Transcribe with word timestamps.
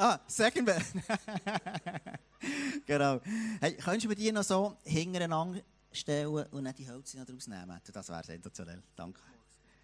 Ah, 0.00 0.20
Second 0.28 0.64
Band. 0.64 0.84
genau. 2.86 3.20
Hey, 3.60 3.74
könntest 3.74 4.04
du 4.04 4.08
mir 4.08 4.14
die 4.14 4.30
noch 4.30 4.44
so 4.44 4.76
hintereinander 4.84 5.60
stellen 5.90 6.28
und 6.28 6.62
nicht 6.62 6.78
die 6.78 6.88
Hölzer 6.88 7.18
noch 7.18 7.26
draus 7.26 7.48
nehmen? 7.48 7.80
Das 7.92 8.08
wäre 8.08 8.22
sensationell. 8.22 8.80
Danke. 8.94 9.20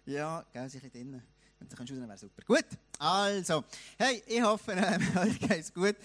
Ja, 0.05 0.45
gell, 0.53 0.69
sie 0.69 0.79
drinnen. 0.79 1.21
Wenn 1.59 1.67
du 1.67 1.75
rausnehmen 1.75 2.07
wäre 2.07 2.17
super. 2.17 2.43
Gut, 2.45 2.65
also, 2.99 3.63
hey, 3.97 4.23
ich 4.25 4.41
hoffe, 4.41 4.73
äh, 4.73 4.99
euch 5.19 5.39
es 5.49 5.73
gut. 5.73 5.95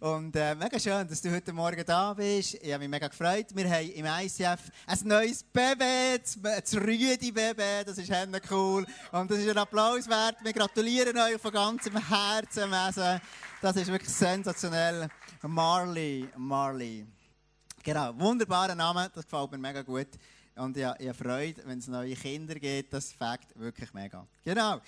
Und 0.00 0.34
äh, 0.36 0.54
mega 0.54 0.78
schön, 0.78 1.06
dass 1.06 1.20
du 1.20 1.30
heute 1.30 1.52
Morgen 1.52 1.84
da 1.84 2.14
bist. 2.14 2.54
Ich 2.54 2.72
habe 2.72 2.80
mich 2.80 2.88
mega 2.88 3.08
gefreut. 3.08 3.46
Wir 3.54 3.68
haben 3.68 3.90
im 3.90 4.06
ICF 4.06 4.70
ein 4.86 4.98
neues 5.04 5.42
Baby, 5.42 6.22
das 6.42 6.74
Rüdi-Baby. 6.74 7.84
Das 7.84 7.98
ist 7.98 8.10
cool. 8.50 8.86
Und 9.12 9.30
das 9.30 9.38
ist 9.38 9.48
ein 9.48 9.58
Applaus 9.58 10.08
wert. 10.08 10.36
Wir 10.42 10.52
gratulieren 10.52 11.16
euch 11.18 11.40
von 11.40 11.52
ganzem 11.52 11.96
Herzen. 11.96 12.70
Das 13.60 13.76
ist 13.76 13.88
wirklich 13.88 14.14
sensationell. 14.14 15.08
Marley, 15.42 16.28
Marley. 16.36 17.06
Genau, 17.82 18.12
wunderbarer 18.18 18.74
Name. 18.74 19.10
Das 19.14 19.24
gefällt 19.24 19.50
mir 19.50 19.58
mega 19.58 19.82
gut. 19.82 20.08
Und 20.58 20.76
ich, 20.76 20.86
ich 20.98 21.16
Freude, 21.16 21.62
wenn 21.66 21.78
es 21.78 21.86
neue 21.86 22.16
Kinder 22.16 22.54
gibt. 22.56 22.92
Das 22.92 23.12
fängt 23.12 23.46
wirklich 23.54 23.94
mega. 23.94 24.26
Genau. 24.44 24.80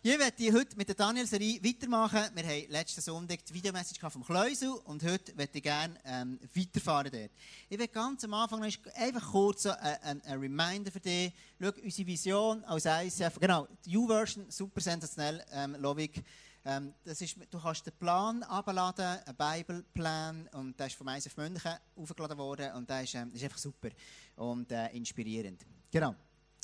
Ich 0.00 0.16
werde 0.16 0.52
heute 0.52 0.76
mit 0.76 0.86
der 0.86 0.94
Daniel-Serie 0.94 1.62
weitermachen. 1.62 2.22
Wir 2.34 2.44
haben 2.44 2.70
letzten 2.70 3.00
Sonntag 3.00 3.44
die 3.44 3.52
Videomessage 3.52 3.98
vom 3.98 4.24
Kleusel 4.24 4.70
und 4.84 5.02
heute 5.02 5.34
möchte 5.34 5.58
ich 5.58 5.64
gerne 5.64 5.98
ähm, 6.04 6.38
weiterfahren 6.54 7.10
dort. 7.10 7.30
Ich 7.68 7.78
werde 7.78 7.92
ganz 7.92 8.22
am 8.22 8.32
Anfang 8.34 8.60
noch 8.60 8.94
einfach 8.94 9.32
kurz 9.32 9.64
so 9.64 9.70
ein, 9.70 10.22
ein, 10.22 10.38
Reminder 10.38 10.92
für 10.92 11.00
dich. 11.00 11.32
Schau, 11.60 11.72
unsere 11.82 12.06
Vision 12.06 12.64
als 12.64 12.84
ICF, 12.84 13.40
genau, 13.40 13.66
die 13.84 13.96
U-Version, 13.96 14.46
super 14.50 14.80
sensationell, 14.80 15.44
ähm, 15.52 15.74
Lovig. 15.80 16.22
Ähm, 16.64 16.92
das 17.04 17.20
ist, 17.20 17.36
du 17.50 17.60
kannst 17.60 17.86
den 17.86 17.94
Plan 17.94 18.42
abladen, 18.42 19.18
einen 19.24 19.36
Bibelplan, 19.36 20.48
und 20.52 20.78
der 20.78 20.86
ist 20.86 20.96
vom 20.96 21.08
ICF 21.08 21.36
München 21.36 21.72
aufgeladen 21.96 22.38
worden 22.38 22.72
und 22.74 22.88
der 22.88 23.02
ist, 23.02 23.14
ähm, 23.14 23.32
ist 23.32 23.42
einfach 23.42 23.58
super 23.58 23.88
und 24.38 24.70
äh, 24.72 24.88
inspirierend. 24.88 25.64
Genau. 25.90 26.14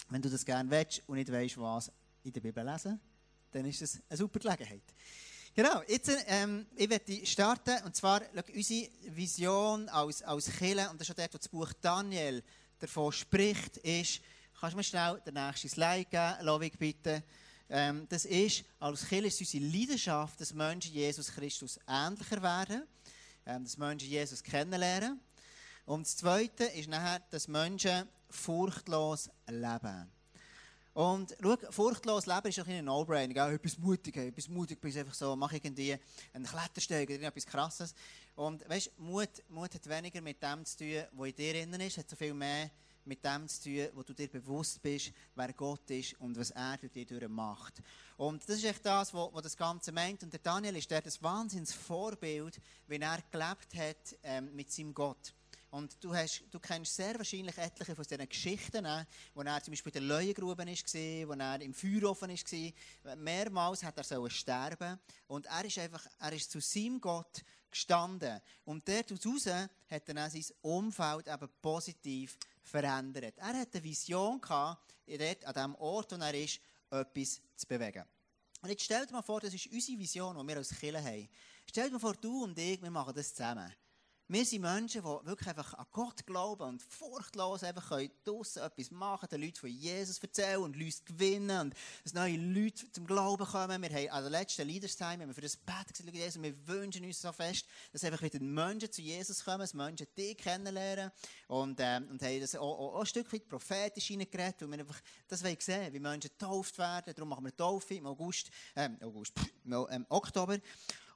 Wenn 0.08 0.22
du 0.22 0.30
das 0.30 0.44
gerne 0.44 0.70
willst 0.70 1.03
und 1.06 1.17
nicht 1.17 1.30
weißt, 1.30 1.58
was 1.58 1.91
in 2.22 2.33
der 2.33 2.41
Bibel 2.41 2.64
lesen, 2.64 3.00
dann 3.50 3.64
ist 3.66 3.83
das 3.83 4.00
eine 4.08 4.16
super 4.16 4.39
Gelegenheit. 4.39 4.83
Genau, 5.55 5.83
jetzt, 5.86 6.11
ähm, 6.27 6.66
ich 6.75 6.91
werde 6.91 7.25
starten, 7.25 7.84
und 7.84 7.94
zwar, 7.94 8.22
unsere 8.53 8.89
Vision 9.11 9.89
als, 9.89 10.22
als 10.22 10.50
Kirche, 10.50 10.91
und 10.91 11.00
das 11.00 11.08
ist 11.08 11.12
auch 11.12 11.16
dort, 11.16 11.34
wo 11.34 11.39
das 11.39 11.48
Buch 11.48 11.72
Daniel 11.81 12.42
davon 12.81 13.12
spricht, 13.12 13.77
ist, 13.78 14.20
kannst 14.59 14.72
du 14.72 14.77
mir 14.78 14.83
schnell 14.83 15.20
den 15.25 15.34
nächsten 15.34 15.69
Slide 15.69 16.06
geben, 16.06 16.34
Lovig, 16.42 16.77
bitte. 16.77 17.22
Ähm, 17.70 18.06
das 18.09 18.25
ist, 18.25 18.64
als 18.81 19.06
Kirche 19.06 19.28
ist 19.28 19.41
unsere 19.41 19.64
Leidenschaft, 19.64 20.41
dass 20.41 20.53
Menschen 20.53 20.92
Jesus 20.92 21.28
Christus 21.28 21.78
ähnlicher 21.86 22.42
werden, 22.42 22.83
ähm, 23.47 23.62
dass 23.62 23.78
Menschen 23.78 24.09
Jesus 24.09 24.42
kennenlernen. 24.42 25.20
Und 25.87 26.07
das 26.07 26.17
Zweite 26.17 26.65
ist 26.65 26.89
nachher, 26.89 27.21
dass 27.31 27.47
Menschen 27.47 28.09
furchtlos 28.31 29.31
leben. 29.47 30.11
Und 30.95 31.37
schau, 31.43 31.57
furchtlos 31.71 32.27
leben 32.27 32.47
ist 32.47 32.59
ein 32.61 32.85
No-Brainer. 32.85 33.35
Ja, 33.35 33.51
etwas 33.51 33.77
mutig, 33.79 34.17
etwas 34.17 34.49
mutig, 34.49 34.81
bist 34.81 34.97
einfach 34.97 35.12
so, 35.12 35.35
mach 35.35 35.53
irgendwie 35.53 35.99
einen 36.33 36.47
Klettersteig 36.47 37.11
oder 37.11 37.23
etwas 37.23 37.47
Krasses. 37.47 37.95
Und 38.37 38.67
weißt, 38.69 38.93
Mut, 38.99 39.29
Mut 39.49 39.75
hat 39.75 39.89
weniger 39.89 40.21
mit 40.23 40.43
dem 40.43 40.65
zu 40.65 40.79
tun, 40.79 41.05
was 41.12 41.29
in 41.29 41.35
dir 41.35 41.53
drin 41.53 41.81
ist, 41.81 41.99
hat 41.99 42.09
so 42.09 42.17
viel 42.17 42.33
mehr 42.33 42.71
mit 43.05 43.25
dem 43.25 43.47
zu 43.49 43.65
tun, 43.65 43.89
wo 43.95 44.03
du 44.03 44.15
dir 44.15 44.29
bewusst 44.29 44.81
bist, 44.81 45.12
wer 45.35 45.53
Gott 45.53 45.91
ist 45.91 46.19
und 46.21 46.39
was 46.39 46.51
er 46.53 46.79
durch 46.79 46.93
dich 46.93 47.29
macht. 47.29 47.83
Und 48.17 48.49
das 48.49 48.57
ist 48.57 48.65
echt 48.65 48.87
das, 48.87 49.12
was 49.12 49.43
das 49.43 49.57
Ganze 49.57 49.93
meint. 49.93 50.23
Und 50.23 50.33
der 50.33 50.41
Daniel 50.41 50.77
ist 50.77 50.91
dort 50.91 51.07
ein 51.07 51.12
wahnsinns 51.21 51.77
wie 52.87 52.97
er 52.97 53.19
gelebt 53.31 53.75
hat 53.75 54.17
ähm, 54.23 54.55
mit 54.55 54.71
seinem 54.73 54.95
Gott. 54.95 55.35
Und 55.75 55.97
du, 56.05 56.14
hast, 56.14 56.44
du 56.53 56.60
kennst 56.60 56.94
sehr 56.94 57.19
wahrscheinlich 57.19 57.59
etliche 57.59 57.97
von 57.97 58.04
diesen 58.04 58.28
Geschichten, 58.28 58.87
wo 59.34 59.43
er 59.43 59.60
zum 59.60 59.72
Beispiel 59.72 59.91
in 59.93 60.06
der 60.06 60.16
Leuengrube 60.16 60.65
war, 60.65 60.66
wo 60.66 61.32
er 61.32 61.60
im 61.60 61.75
Feuerofen 61.75 62.31
war. 62.31 63.16
Mehrmals 63.16 63.82
hat 63.82 63.99
er 63.99 64.31
sterben 64.31 65.00
und 65.26 65.47
er 65.47 65.65
ist 65.65 65.76
einfach, 65.78 66.06
er 66.21 66.32
ist 66.32 66.53
zu 66.53 66.60
seinem 66.60 67.00
Gott 67.00 67.43
gestanden. 67.72 68.41
Und 68.65 68.88
dort 68.88 69.10
heraus 69.10 69.47
hat 69.47 70.09
er 70.09 70.15
dann 70.15 70.31
sein 70.31 70.44
Umfeld 70.62 71.26
eben 71.26 71.49
positiv 71.60 72.38
verändert. 72.62 73.37
Er 73.38 73.59
hatte 73.59 73.78
eine 73.78 73.82
Vision 73.82 74.41
gehabt, 74.41 74.94
dort 75.09 75.44
an 75.44 75.54
dem 75.54 75.75
Ort, 75.75 76.12
wo 76.12 76.22
er 76.22 76.34
ist, 76.34 76.60
etwas 76.88 77.41
zu 77.56 77.66
bewegen. 77.66 78.04
Und 78.62 78.69
jetzt 78.69 78.84
stell 78.84 79.04
dir 79.06 79.12
mal 79.12 79.22
vor, 79.22 79.41
das 79.41 79.53
ist 79.53 79.66
unsere 79.66 79.99
Vision, 79.99 80.38
die 80.38 80.47
wir 80.47 80.56
als 80.56 80.69
Kirche 80.69 81.03
haben. 81.03 81.28
Stell 81.69 81.87
dir 81.87 81.94
mal 81.94 81.99
vor, 81.99 82.15
du 82.15 82.44
und 82.44 82.56
ich, 82.56 82.81
wir 82.81 82.93
machen 82.93 83.12
das 83.12 83.34
zusammen. 83.34 83.75
Wir 84.27 84.47
sind 84.47 84.62
Menschen, 84.62 85.03
die 85.03 85.27
wirklich 85.27 85.49
einfach 85.51 85.75
an 85.75 85.85
Gott 85.93 86.25
glauben 86.25 86.62
und 86.62 86.83
furchtlos 86.83 87.62
einfach 87.62 88.01
draussen 88.25 88.62
etwas 88.62 88.91
machen, 88.91 89.29
den 89.31 89.43
Leuten 89.43 89.57
von 89.57 89.69
Jesus 89.69 90.19
erzählen 90.19 90.62
und 90.62 90.77
Leute 90.77 91.05
gewinnen 91.05 91.61
und 91.61 91.75
dass 92.05 92.15
neue 92.15 92.39
Leute 92.39 92.91
zum 92.91 93.07
Glauben 93.07 93.45
kommen. 93.45 93.83
Wir 93.83 93.91
haben 93.91 94.09
an 94.09 94.23
der 94.23 94.31
letzten 94.31 94.67
Leaders 94.67 94.97
Time 94.97 95.21
haben 95.21 95.27
wir 95.27 95.35
für 95.35 95.43
das 95.43 95.59
Bett 95.59 95.89
gesagt, 95.93 96.15
Jesus, 96.15 96.43
wir 96.43 96.67
wünschen 96.67 97.05
uns 97.05 97.21
so 97.21 97.33
fest, 97.33 97.67
dass 97.93 98.03
einfach 98.03 98.23
wieder 98.23 98.41
Menschen 98.41 98.91
zu 98.91 99.03
Jesus 99.03 99.45
kommen, 99.45 99.59
dass 99.59 99.75
Menschen 99.75 100.07
dich 100.17 100.39
kennenlernen 100.39 101.11
und, 101.49 101.79
ähm, 101.81 102.09
und 102.09 102.23
haben 102.23 102.41
das 102.41 102.55
auch, 102.55 102.62
auch, 102.62 102.95
auch 102.95 103.01
ein 103.01 103.06
Stück 103.06 103.31
weit 103.31 103.47
prophetisch 103.47 104.06
hineingeredet, 104.06 104.62
weil 104.62 104.71
wir 104.71 104.79
einfach 104.79 105.03
das 105.29 105.45
wollen 105.45 105.59
sehen, 105.61 105.93
wie 105.93 106.01
Menschen 106.01 106.31
getauft 106.31 106.79
werden. 106.79 107.12
Darum 107.15 107.29
machen 107.29 107.45
wir 107.45 107.55
Taufe 107.55 107.97
im 107.97 108.06
August, 108.06 108.51
ähm, 108.75 108.97
August, 109.03 109.35
im 109.67 109.87
ähm, 109.91 110.06
Oktober. 110.09 110.59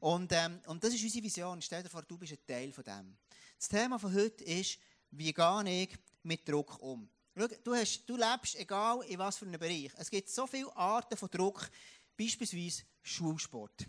Und, 0.01 0.33
ähm, 0.33 0.61
und 0.67 0.83
das 0.83 0.95
ist 0.95 1.03
unsere 1.03 1.25
Vision. 1.25 1.61
Stell 1.61 1.83
dir 1.83 1.89
vor, 1.89 2.03
du 2.03 2.17
bist 2.17 2.33
ein 2.33 2.39
Teil 2.47 2.73
von 2.73 2.85
dem. 2.85 3.17
Das 3.59 3.69
Thema 3.69 3.99
von 3.99 4.15
heute 4.15 4.45
ist, 4.45 4.79
wie 5.11 5.33
gehe 5.33 5.83
ich 5.83 5.91
mit 6.23 6.49
Druck 6.49 6.81
um? 6.81 7.09
Schau, 7.37 7.47
du, 7.65 7.75
hast, 7.75 8.05
du 8.07 8.17
lebst, 8.17 8.57
egal 8.57 9.03
in 9.09 9.19
was 9.19 9.39
für 9.39 9.47
einem 9.47 9.59
Bereich. 9.61 9.93
Es 9.97 10.11
gibt 10.11 10.29
so 10.29 10.47
viele 10.47 10.75
Arten 10.77 11.17
von 11.17 11.31
Druck, 11.31 11.71
beispielsweise 12.17 12.83
Schulsport. 13.03 13.87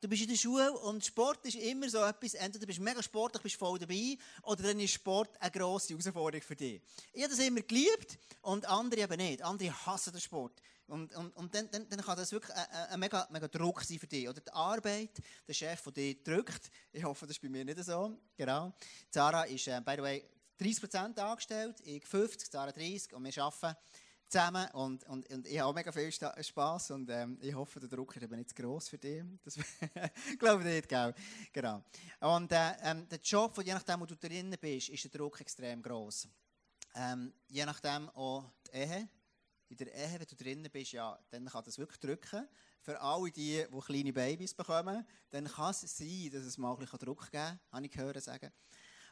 Du 0.00 0.08
bist 0.08 0.22
in 0.22 0.28
der 0.30 0.36
Schule 0.36 0.72
und 0.72 1.04
Sport 1.04 1.46
ist 1.46 1.54
immer 1.54 1.88
so 1.88 1.98
etwas, 1.98 2.34
entweder 2.34 2.66
bist 2.66 2.80
du 2.80 2.82
mega 2.82 3.00
sportlich, 3.00 3.40
bist 3.40 3.54
voll 3.54 3.78
dabei, 3.78 4.16
oder 4.42 4.64
dann 4.64 4.80
ist 4.80 4.94
Sport 4.94 5.40
eine 5.40 5.50
grosse 5.52 5.90
Herausforderung 5.90 6.42
für 6.42 6.56
dich. 6.56 6.82
Ich 7.12 7.22
habe 7.22 7.30
das 7.32 7.44
immer 7.44 7.60
geliebt 7.60 8.18
und 8.40 8.66
andere 8.66 9.02
eben 9.02 9.16
nicht. 9.16 9.42
Andere 9.42 9.86
hassen 9.86 10.12
den 10.12 10.20
Sport. 10.20 10.60
Und, 10.86 11.14
und, 11.14 11.34
und 11.36 11.54
dann, 11.54 11.70
dann, 11.70 11.88
kann 11.88 12.16
das 12.16 12.32
wirklich 12.32 12.54
ein, 12.56 13.00
mega, 13.00 13.26
mega 13.30 13.48
Druck 13.48 13.82
sein 13.82 13.98
für 13.98 14.06
dich. 14.06 14.28
Oder 14.28 14.40
die 14.40 14.52
Arbeit, 14.52 15.22
der 15.46 15.54
Chef, 15.54 15.82
der 15.84 15.92
dich 15.92 16.22
drückt. 16.22 16.70
Ich 16.92 17.04
hoffe, 17.04 17.26
das 17.26 17.36
ist 17.36 17.42
bei 17.42 17.48
mir 17.48 17.64
nicht 17.64 17.82
so. 17.84 18.18
Genau. 18.36 18.72
Zara 19.10 19.44
ist, 19.44 19.68
äh, 19.68 19.80
by 19.84 19.94
the 19.96 20.02
way, 20.02 20.24
30% 20.60 21.18
angestellt, 21.18 21.80
ich 21.84 22.04
50, 22.06 22.50
Zara 22.50 22.72
30 22.72 23.14
und 23.14 23.24
wir 23.24 23.42
arbeiten 23.42 23.76
zusammen 24.32 24.66
und, 24.72 25.04
und, 25.04 25.28
und 25.30 25.46
ich 25.46 25.60
habe 25.60 25.74
mega 25.74 25.92
viel 25.92 26.10
Spass 26.10 26.90
und 26.90 27.10
ähm, 27.10 27.38
ich 27.40 27.54
hoffe, 27.54 27.80
der 27.80 27.88
Druck 27.88 28.16
ist 28.16 28.22
eben 28.22 28.36
nicht 28.36 28.48
zu 28.48 28.54
gross 28.54 28.88
für 28.88 28.98
dich. 28.98 29.22
Das 29.44 29.56
glaube 30.38 30.62
ich 30.62 30.74
nicht, 30.74 30.88
gell? 30.88 31.14
Genau. 31.52 31.82
Und 32.20 32.50
äh, 32.52 32.72
ähm, 32.82 33.06
der 33.08 33.18
Job, 33.18 33.60
je 33.62 33.74
nachdem, 33.74 34.00
wo 34.00 34.06
du 34.06 34.16
drin 34.16 34.56
bist, 34.60 34.88
ist 34.88 35.04
der 35.04 35.10
Druck 35.10 35.40
extrem 35.40 35.82
gross. 35.82 36.26
Ähm, 36.94 37.32
je 37.48 37.66
nachdem 37.66 38.08
auch 38.10 38.44
die 38.66 38.78
Ehe. 38.78 39.08
In 39.72 39.78
der 39.78 39.94
Ehe, 39.94 40.20
wenn 40.20 40.26
du 40.26 40.36
drinnen 40.36 40.70
bist, 40.70 40.92
ja, 40.92 41.18
dann 41.30 41.46
kann 41.46 41.64
das 41.64 41.78
wirklich 41.78 41.98
drücken. 41.98 42.46
Für 42.82 43.00
alle 43.00 43.30
die, 43.30 43.64
die 43.72 43.80
kleine 43.80 44.12
Babys 44.12 44.52
bekommen, 44.52 45.02
dann 45.30 45.46
kann 45.46 45.70
es 45.70 45.80
sein, 45.80 46.28
dass 46.30 46.42
es 46.42 46.58
mal 46.58 46.72
ein 46.72 46.78
bisschen 46.78 46.98
Druck 46.98 47.30
geben 47.30 47.42
kann, 47.42 47.60
habe 47.72 47.86
ich 47.86 47.90
gehört 47.90 48.22
sagen. 48.22 48.52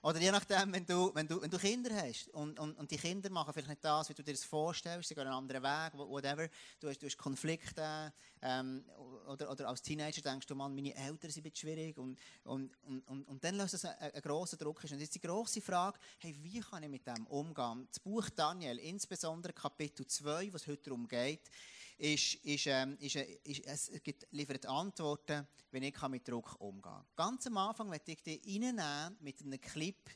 Oder 0.03 0.19
je 0.19 0.31
nachdem, 0.31 0.73
wenn 0.73 0.87
du, 0.87 1.15
wenn 1.15 1.29
du, 1.29 1.43
wenn 1.43 1.51
du 1.51 1.59
Kinder 1.59 1.91
hast 1.95 2.29
und, 2.29 2.59
und, 2.59 2.75
und 2.79 2.91
die 2.91 2.97
Kinder 2.97 3.29
machen 3.29 3.53
vielleicht 3.53 3.69
nicht 3.69 3.85
das, 3.85 4.09
wie 4.09 4.15
du 4.15 4.23
dir 4.23 4.33
das 4.33 4.45
vorstellst, 4.45 5.09
sie 5.09 5.15
gehen 5.15 5.27
einen 5.27 5.37
anderen 5.37 5.63
Weg, 5.63 5.93
whatever, 5.95 6.49
du 6.81 6.89
hast, 6.89 7.03
du 7.03 7.07
hast 7.07 7.19
Konflikte 7.19 8.11
ähm, 8.41 8.83
oder, 9.27 9.51
oder 9.51 9.69
als 9.69 9.83
Teenager 9.83 10.23
denkst 10.23 10.47
du, 10.47 10.55
Mann, 10.55 10.75
meine 10.75 10.95
Eltern 10.95 11.31
sind 11.31 11.45
ein 11.45 11.51
bisschen 11.51 11.69
schwierig 11.69 11.99
und, 11.99 12.19
und, 12.45 12.73
und, 12.83 13.07
und, 13.09 13.29
und 13.29 13.45
dann 13.45 13.57
löst 13.57 13.75
es 13.75 13.85
einen, 13.85 13.99
einen 13.99 14.23
grossen 14.23 14.59
Druck. 14.59 14.83
Und 14.83 14.99
jetzt 14.99 15.15
die 15.15 15.21
grosse 15.21 15.61
Frage, 15.61 15.99
hey, 16.19 16.35
wie 16.41 16.61
kann 16.61 16.83
ich 16.83 16.89
mit 16.89 17.07
dem 17.07 17.27
umgehen? 17.27 17.87
Das 17.89 18.01
Buch 18.01 18.31
Daniel, 18.31 18.79
insbesondere 18.79 19.53
Kapitel 19.53 20.07
2, 20.07 20.51
was 20.55 20.67
heute 20.67 20.83
darum 20.85 21.07
geht, 21.07 21.51
ist, 22.01 22.35
ist, 22.37 22.67
ähm, 22.67 22.97
ist, 22.99 23.17
äh, 23.17 23.39
ist, 23.45 23.67
es 23.67 24.03
gibt, 24.03 24.27
liefert 24.31 24.65
Antworten, 24.67 25.47
wenn 25.71 25.83
ich 25.83 26.01
mit 26.09 26.27
Druck 26.27 26.59
umgehen 26.59 26.83
kann. 26.83 27.07
Ganz 27.15 27.47
am 27.47 27.59
Anfang 27.59 27.89
möchte 27.89 28.13
ich 28.13 28.23
dich 28.23 28.41
reinnehmen 28.47 29.17
mit 29.21 29.41
einem 29.43 29.61
Clip 29.61 30.11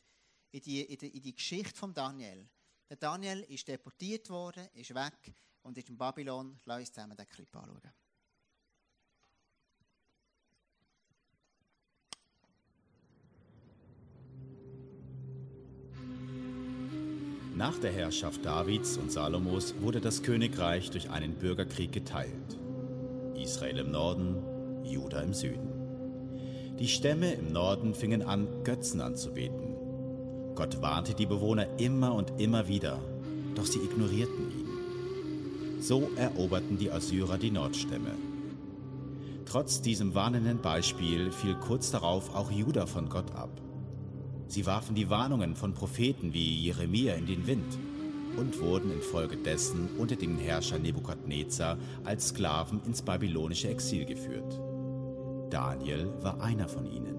in 0.51 0.61
die, 0.61 0.81
in 0.81 0.97
die, 0.97 1.09
in 1.09 1.21
die 1.21 1.35
Geschichte 1.35 1.77
von 1.77 1.93
Daniel. 1.93 2.49
Der 2.89 2.97
Daniel 2.97 3.41
ist 3.41 3.67
deportiert 3.67 4.29
worden, 4.29 4.67
ist 4.73 4.93
weg 4.95 5.33
und 5.61 5.77
ist 5.77 5.89
in 5.89 5.97
Babylon. 5.97 6.59
Lass 6.65 6.79
uns 6.79 6.91
zusammen 6.91 7.15
den 7.15 7.27
Clip 7.27 7.55
anschauen. 7.55 7.93
Nach 17.65 17.79
der 17.79 17.91
Herrschaft 17.91 18.45
Davids 18.45 18.95
und 18.95 19.11
Salomos 19.11 19.73
wurde 19.81 19.99
das 19.99 20.21
Königreich 20.21 20.91
durch 20.91 21.09
einen 21.09 21.33
Bürgerkrieg 21.33 21.91
geteilt. 21.91 22.59
Israel 23.33 23.79
im 23.79 23.89
Norden, 23.89 24.83
Juda 24.83 25.21
im 25.21 25.33
Süden. 25.33 25.71
Die 26.77 26.87
Stämme 26.87 27.33
im 27.33 27.51
Norden 27.51 27.95
fingen 27.95 28.21
an, 28.21 28.47
Götzen 28.63 29.01
anzubeten. 29.01 29.73
Gott 30.53 30.83
warnte 30.83 31.15
die 31.15 31.25
Bewohner 31.25 31.65
immer 31.79 32.13
und 32.13 32.39
immer 32.39 32.67
wieder, 32.67 32.99
doch 33.55 33.65
sie 33.65 33.79
ignorierten 33.79 34.51
ihn. 34.51 35.81
So 35.81 36.11
eroberten 36.17 36.77
die 36.77 36.91
Assyrer 36.91 37.39
die 37.39 37.49
Nordstämme. 37.49 38.11
Trotz 39.47 39.81
diesem 39.81 40.13
warnenden 40.13 40.61
Beispiel 40.61 41.31
fiel 41.31 41.55
kurz 41.55 41.89
darauf 41.89 42.35
auch 42.35 42.51
Juda 42.51 42.85
von 42.85 43.09
Gott 43.09 43.33
ab. 43.33 43.49
Sie 44.47 44.65
warfen 44.65 44.95
die 44.95 45.09
Warnungen 45.09 45.55
von 45.55 45.73
Propheten 45.73 46.33
wie 46.33 46.63
Jeremia 46.63 47.15
in 47.15 47.25
den 47.25 47.47
Wind 47.47 47.77
und 48.37 48.59
wurden 48.59 48.91
infolgedessen 48.91 49.89
unter 49.97 50.15
den 50.15 50.37
Herrscher 50.37 50.77
Nebukadnezar 50.77 51.77
als 52.03 52.29
Sklaven 52.29 52.81
ins 52.85 53.01
babylonische 53.01 53.69
Exil 53.69 54.05
geführt. 54.05 54.59
Daniel 55.49 56.11
war 56.21 56.41
einer 56.41 56.67
von 56.67 56.85
ihnen. 56.85 57.15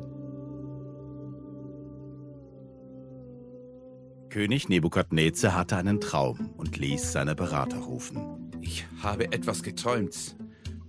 König 4.29 4.69
Nebukadnezar 4.69 5.55
hatte 5.55 5.77
einen 5.77 6.01
Traum 6.01 6.51
und 6.57 6.77
ließ 6.77 7.13
seine 7.13 7.35
Berater 7.35 7.79
rufen. 7.79 8.51
Ich 8.61 8.85
habe 9.03 9.33
etwas 9.33 9.63
geträumt, 9.63 10.37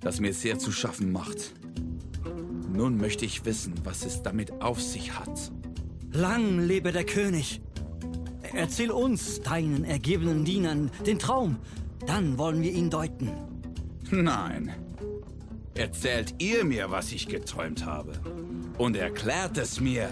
das 0.02 0.20
mir 0.20 0.34
sehr 0.34 0.60
zu 0.60 0.72
schaffen 0.72 1.12
macht. 1.12 1.54
Nun 2.74 2.98
möchte 2.98 3.24
ich 3.24 3.46
wissen, 3.46 3.74
was 3.84 4.06
es 4.06 4.22
damit 4.22 4.62
auf 4.62 4.82
sich 4.82 5.18
hat. 5.18 5.52
Lang 6.18 6.66
lebe 6.66 6.92
der 6.92 7.06
König! 7.06 7.62
Erzähl 8.52 8.90
uns, 8.90 9.40
deinen 9.42 9.86
ergebenen 9.86 10.46
Dienern, 10.46 10.90
den 11.06 11.20
Traum. 11.20 11.60
Dann 12.08 12.40
wollen 12.40 12.64
wir 12.64 12.72
ihn 12.72 12.90
deuten. 12.90 13.32
Nein. 14.10 14.74
Erzählt 15.76 16.34
ihr 16.40 16.66
mir, 16.66 16.90
was 16.90 17.12
ich 17.12 17.28
geträumt 17.28 17.86
habe. 17.86 18.14
Und 18.80 18.96
erklärt 18.96 19.60
es 19.60 19.80
mir. 19.80 20.10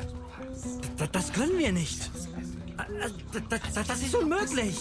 D 0.99 1.07
das 1.11 1.33
können 1.33 1.57
wir 1.57 1.71
nicht. 1.71 2.11
Das 3.73 4.01
ist 4.03 4.13
unmöglich. 4.13 4.77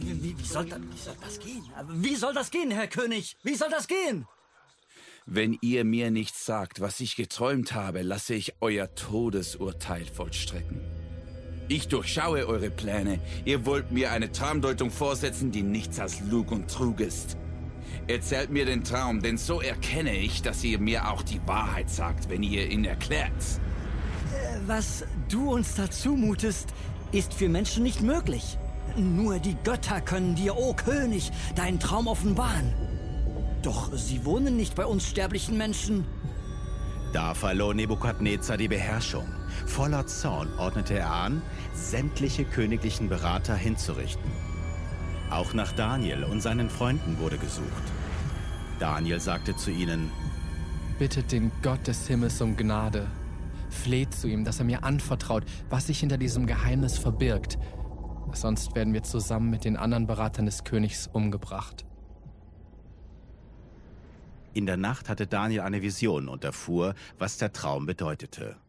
Wie, 0.00 0.36
wie, 0.36 0.44
soll 0.44 0.64
das, 0.64 0.80
wie 0.80 0.98
soll 0.98 1.16
das 1.20 1.38
gehen? 1.38 1.64
Wie 1.92 2.16
soll 2.16 2.34
das 2.34 2.50
gehen, 2.50 2.72
Herr 2.72 2.88
König? 2.88 3.36
Wie 3.44 3.54
soll 3.54 3.70
das 3.70 3.86
gehen? 3.86 4.26
Wenn 5.26 5.56
ihr 5.60 5.84
mir 5.84 6.10
nicht 6.10 6.36
sagt, 6.36 6.80
was 6.80 6.98
ich 6.98 7.14
geträumt 7.14 7.74
habe, 7.74 8.02
lasse 8.02 8.34
ich 8.34 8.54
euer 8.60 8.92
Todesurteil 8.94 10.04
vollstrecken. 10.04 10.80
Ich 11.68 11.86
durchschaue 11.86 12.46
eure 12.46 12.70
Pläne. 12.70 13.20
Ihr 13.44 13.64
wollt 13.64 13.92
mir 13.92 14.10
eine 14.10 14.32
Traumdeutung 14.32 14.90
vorsetzen, 14.90 15.52
die 15.52 15.62
nichts 15.62 16.00
als 16.00 16.20
Lug 16.20 16.50
und 16.50 16.68
Trug 16.68 17.00
ist. 17.00 17.36
Erzählt 18.08 18.50
mir 18.50 18.66
den 18.66 18.82
Traum, 18.82 19.22
denn 19.22 19.38
so 19.38 19.60
erkenne 19.60 20.16
ich, 20.16 20.42
dass 20.42 20.64
ihr 20.64 20.80
mir 20.80 21.08
auch 21.08 21.22
die 21.22 21.40
Wahrheit 21.46 21.88
sagt, 21.88 22.28
wenn 22.28 22.42
ihr 22.42 22.68
ihn 22.68 22.84
erklärt. 22.84 23.30
Was 24.66 25.04
du 25.28 25.52
uns 25.52 25.76
dazu 25.76 26.16
mutest, 26.16 26.70
ist 27.12 27.32
für 27.32 27.48
Menschen 27.48 27.84
nicht 27.84 28.02
möglich. 28.02 28.58
Nur 28.96 29.38
die 29.38 29.56
Götter 29.62 30.00
können 30.00 30.34
dir, 30.34 30.56
o 30.56 30.70
oh 30.70 30.74
König, 30.74 31.30
deinen 31.54 31.78
Traum 31.78 32.08
offenbaren. 32.08 32.91
Doch 33.62 33.90
sie 33.94 34.24
wohnen 34.24 34.56
nicht 34.56 34.74
bei 34.74 34.84
uns 34.84 35.08
sterblichen 35.08 35.56
Menschen. 35.56 36.04
Da 37.12 37.34
verlor 37.34 37.74
Nebukadnezar 37.74 38.56
die 38.56 38.68
Beherrschung. 38.68 39.26
Voller 39.66 40.06
Zorn 40.06 40.48
ordnete 40.58 40.94
er 40.98 41.12
an, 41.12 41.42
sämtliche 41.74 42.44
königlichen 42.44 43.08
Berater 43.08 43.54
hinzurichten. 43.54 44.30
Auch 45.30 45.54
nach 45.54 45.72
Daniel 45.72 46.24
und 46.24 46.40
seinen 46.40 46.70
Freunden 46.70 47.18
wurde 47.18 47.38
gesucht. 47.38 47.82
Daniel 48.78 49.20
sagte 49.20 49.54
zu 49.56 49.70
ihnen, 49.70 50.10
Bittet 50.98 51.32
den 51.32 51.52
Gott 51.62 51.86
des 51.86 52.06
Himmels 52.06 52.40
um 52.40 52.56
Gnade. 52.56 53.06
Fleht 53.70 54.14
zu 54.14 54.28
ihm, 54.28 54.44
dass 54.44 54.58
er 54.58 54.64
mir 54.64 54.84
anvertraut, 54.84 55.44
was 55.70 55.86
sich 55.86 56.00
hinter 56.00 56.18
diesem 56.18 56.46
Geheimnis 56.46 56.98
verbirgt. 56.98 57.58
Sonst 58.32 58.74
werden 58.74 58.92
wir 58.92 59.02
zusammen 59.02 59.50
mit 59.50 59.64
den 59.64 59.76
anderen 59.76 60.06
Beratern 60.06 60.46
des 60.46 60.64
Königs 60.64 61.08
umgebracht. 61.12 61.84
In 64.54 64.66
der 64.66 64.76
Nacht 64.76 65.08
hatte 65.08 65.26
Daniel 65.26 65.62
eine 65.62 65.80
Vision 65.80 66.28
und 66.28 66.44
erfuhr, 66.44 66.94
was 67.18 67.38
der 67.38 67.52
Traum 67.52 67.86
bedeutete. 67.86 68.60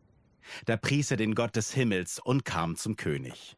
Da 0.66 0.78
pries 0.78 1.12
er 1.12 1.18
den 1.18 1.36
Gott 1.36 1.56
des 1.56 1.74
Himmels 1.74 2.20
und 2.20 2.46
kam 2.46 2.76
zum 2.76 2.96
König. 2.96 3.58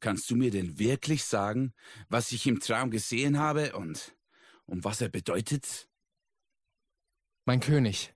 Kannst 0.00 0.30
du 0.30 0.36
mir 0.36 0.52
denn 0.52 0.78
wirklich 0.78 1.24
sagen, 1.24 1.72
was 2.08 2.30
ich 2.30 2.46
im 2.46 2.60
Traum 2.60 2.92
gesehen 2.92 3.38
habe 3.38 3.76
und 3.76 4.14
um 4.66 4.84
was 4.84 5.00
er 5.00 5.08
bedeutet? 5.08 5.88
Mein 7.44 7.58
König, 7.58 8.14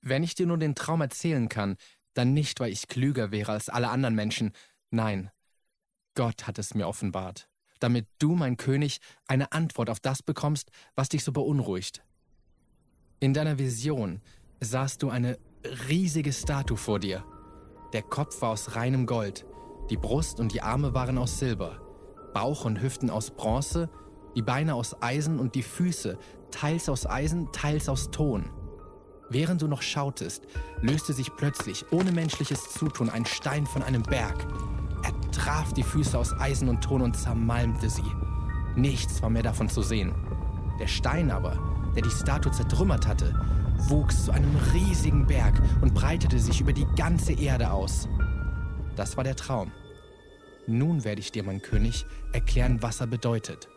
wenn 0.00 0.22
ich 0.22 0.36
dir 0.36 0.46
nur 0.46 0.58
den 0.58 0.76
Traum 0.76 1.00
erzählen 1.00 1.48
kann, 1.48 1.76
dann 2.14 2.32
nicht, 2.34 2.60
weil 2.60 2.70
ich 2.70 2.86
klüger 2.86 3.32
wäre 3.32 3.52
als 3.52 3.68
alle 3.68 3.88
anderen 3.88 4.14
Menschen. 4.14 4.52
Nein, 4.90 5.30
Gott 6.14 6.46
hat 6.46 6.58
es 6.58 6.74
mir 6.74 6.86
offenbart, 6.86 7.48
damit 7.82 8.06
du, 8.18 8.34
mein 8.34 8.56
König, 8.56 9.00
eine 9.26 9.52
Antwort 9.52 9.90
auf 9.90 10.00
das 10.00 10.22
bekommst, 10.22 10.70
was 10.94 11.08
dich 11.08 11.24
so 11.24 11.32
beunruhigt. 11.32 12.02
In 13.20 13.34
deiner 13.34 13.58
Vision 13.58 14.20
sahst 14.60 15.02
du 15.02 15.10
eine 15.10 15.38
riesige 15.88 16.32
Statue 16.32 16.76
vor 16.76 16.98
dir. 16.98 17.24
Der 17.92 18.02
Kopf 18.02 18.40
war 18.42 18.50
aus 18.50 18.74
reinem 18.74 19.06
Gold, 19.06 19.44
die 19.90 19.96
Brust 19.96 20.40
und 20.40 20.52
die 20.52 20.62
Arme 20.62 20.94
waren 20.94 21.18
aus 21.18 21.38
Silber, 21.38 21.80
Bauch 22.32 22.64
und 22.64 22.80
Hüften 22.80 23.10
aus 23.10 23.30
Bronze, 23.30 23.90
die 24.34 24.42
Beine 24.42 24.74
aus 24.74 25.00
Eisen 25.02 25.38
und 25.38 25.54
die 25.54 25.62
Füße, 25.62 26.18
teils 26.50 26.88
aus 26.88 27.06
Eisen, 27.06 27.52
teils 27.52 27.88
aus 27.88 28.10
Ton. 28.10 28.50
Während 29.28 29.62
du 29.62 29.68
noch 29.68 29.82
schautest, 29.82 30.46
löste 30.80 31.12
sich 31.12 31.34
plötzlich, 31.36 31.84
ohne 31.90 32.12
menschliches 32.12 32.70
Zutun, 32.70 33.08
ein 33.08 33.24
Stein 33.24 33.66
von 33.66 33.82
einem 33.82 34.02
Berg. 34.02 34.46
Er 35.02 35.30
traf 35.30 35.72
die 35.72 35.82
Füße 35.82 36.18
aus 36.18 36.32
Eisen 36.38 36.68
und 36.68 36.82
Ton 36.82 37.02
und 37.02 37.16
zermalmte 37.16 37.90
sie. 37.90 38.02
Nichts 38.76 39.22
war 39.22 39.30
mehr 39.30 39.42
davon 39.42 39.68
zu 39.68 39.82
sehen. 39.82 40.12
Der 40.80 40.86
Stein 40.86 41.30
aber 41.30 41.58
der 41.94 42.02
die 42.02 42.10
Statue 42.10 42.52
zertrümmert 42.52 43.06
hatte, 43.06 43.34
wuchs 43.88 44.24
zu 44.24 44.32
einem 44.32 44.54
riesigen 44.72 45.26
Berg 45.26 45.60
und 45.80 45.94
breitete 45.94 46.38
sich 46.38 46.60
über 46.60 46.72
die 46.72 46.86
ganze 46.96 47.32
Erde 47.32 47.70
aus. 47.70 48.08
Das 48.96 49.16
war 49.16 49.24
der 49.24 49.36
Traum. 49.36 49.72
Nun 50.66 51.04
werde 51.04 51.20
ich 51.20 51.32
dir, 51.32 51.42
mein 51.42 51.60
König, 51.60 52.06
erklären, 52.32 52.82
was 52.82 53.00
er 53.00 53.08
bedeutet. 53.08 53.68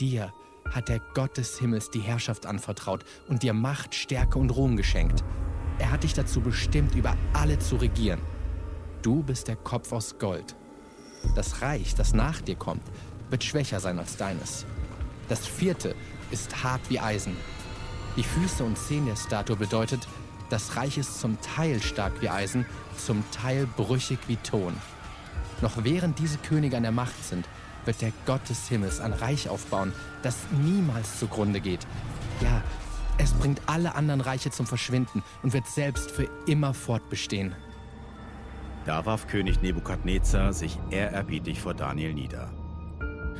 Dir 0.00 0.32
hat 0.70 0.88
der 0.88 1.00
Gott 1.14 1.36
des 1.36 1.58
Himmels 1.58 1.90
die 1.90 2.00
Herrschaft 2.00 2.46
anvertraut 2.46 3.04
und 3.28 3.42
dir 3.42 3.52
Macht, 3.52 3.94
Stärke 3.94 4.38
und 4.38 4.50
Ruhm 4.50 4.76
geschenkt. 4.76 5.22
Er 5.78 5.90
hat 5.90 6.02
dich 6.02 6.14
dazu 6.14 6.40
bestimmt, 6.40 6.94
über 6.94 7.16
alle 7.32 7.58
zu 7.58 7.76
regieren. 7.76 8.20
Du 9.02 9.20
bist 9.24 9.48
der 9.48 9.56
Kopf 9.56 9.92
aus 9.92 10.16
Gold. 10.20 10.54
Das 11.34 11.60
Reich, 11.60 11.96
das 11.96 12.14
nach 12.14 12.40
dir 12.40 12.54
kommt, 12.54 12.84
wird 13.30 13.42
schwächer 13.42 13.80
sein 13.80 13.98
als 13.98 14.16
deines. 14.16 14.64
Das 15.28 15.44
vierte 15.44 15.96
ist 16.30 16.62
hart 16.62 16.82
wie 16.88 17.00
Eisen. 17.00 17.36
Die 18.16 18.22
Füße 18.22 18.62
und 18.62 18.78
Zehen 18.78 19.06
der 19.06 19.16
Statue 19.16 19.56
bedeutet, 19.56 20.06
das 20.50 20.76
Reich 20.76 20.98
ist 20.98 21.20
zum 21.20 21.40
Teil 21.40 21.82
stark 21.82 22.12
wie 22.20 22.28
Eisen, 22.28 22.64
zum 22.96 23.24
Teil 23.32 23.66
brüchig 23.76 24.20
wie 24.28 24.36
Ton. 24.36 24.74
Noch 25.62 25.82
während 25.82 26.20
diese 26.20 26.38
Könige 26.38 26.76
an 26.76 26.84
der 26.84 26.92
Macht 26.92 27.24
sind, 27.24 27.48
wird 27.84 28.02
der 28.02 28.12
Gott 28.24 28.48
des 28.48 28.68
Himmels 28.68 29.00
ein 29.00 29.12
Reich 29.12 29.48
aufbauen, 29.48 29.92
das 30.22 30.36
niemals 30.62 31.18
zugrunde 31.18 31.60
geht. 31.60 31.86
Ja, 32.40 32.62
es 33.18 33.32
bringt 33.32 33.62
alle 33.66 33.96
anderen 33.96 34.20
Reiche 34.20 34.50
zum 34.50 34.66
Verschwinden 34.66 35.24
und 35.42 35.52
wird 35.54 35.66
selbst 35.66 36.10
für 36.10 36.28
immer 36.46 36.72
fortbestehen. 36.72 37.56
Da 38.84 39.06
warf 39.06 39.28
König 39.28 39.62
Nebukadnezar 39.62 40.52
sich 40.52 40.76
ehrerbietig 40.90 41.60
vor 41.60 41.74
Daniel 41.74 42.14
nieder. 42.14 42.50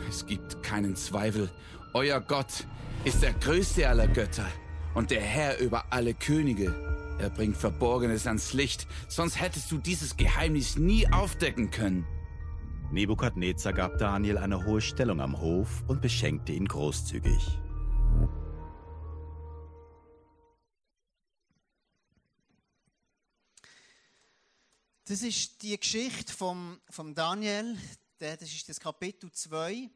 Es 0.08 0.24
gibt 0.26 0.62
keinen 0.62 0.94
Zweifel, 0.94 1.50
euer 1.94 2.20
Gott 2.20 2.66
ist 3.04 3.22
der 3.22 3.32
größte 3.32 3.88
aller 3.88 4.06
Götter 4.06 4.46
und 4.94 5.10
der 5.10 5.20
Herr 5.20 5.58
über 5.58 5.84
alle 5.90 6.14
Könige. 6.14 6.72
Er 7.18 7.30
bringt 7.30 7.56
Verborgenes 7.56 8.26
ans 8.26 8.52
Licht, 8.52 8.86
sonst 9.08 9.40
hättest 9.40 9.70
du 9.72 9.78
dieses 9.78 10.16
Geheimnis 10.16 10.76
nie 10.76 11.10
aufdecken 11.12 11.70
können. 11.70 12.06
Nebukadnezar 12.92 13.72
gab 13.72 13.98
Daniel 13.98 14.38
eine 14.38 14.64
hohe 14.64 14.80
Stellung 14.80 15.20
am 15.20 15.40
Hof 15.40 15.82
und 15.88 16.02
beschenkte 16.02 16.52
ihn 16.52 16.66
großzügig. 16.66 17.58
Das 25.04 25.20
ist 25.22 25.60
die 25.62 25.76
Geschichte 25.76 26.32
vom, 26.32 26.80
vom 26.88 27.12
Daniel, 27.12 27.76
das 28.20 28.40
ist 28.42 28.68
das 28.68 28.78
Kapitel 28.78 29.32
2. 29.32 29.90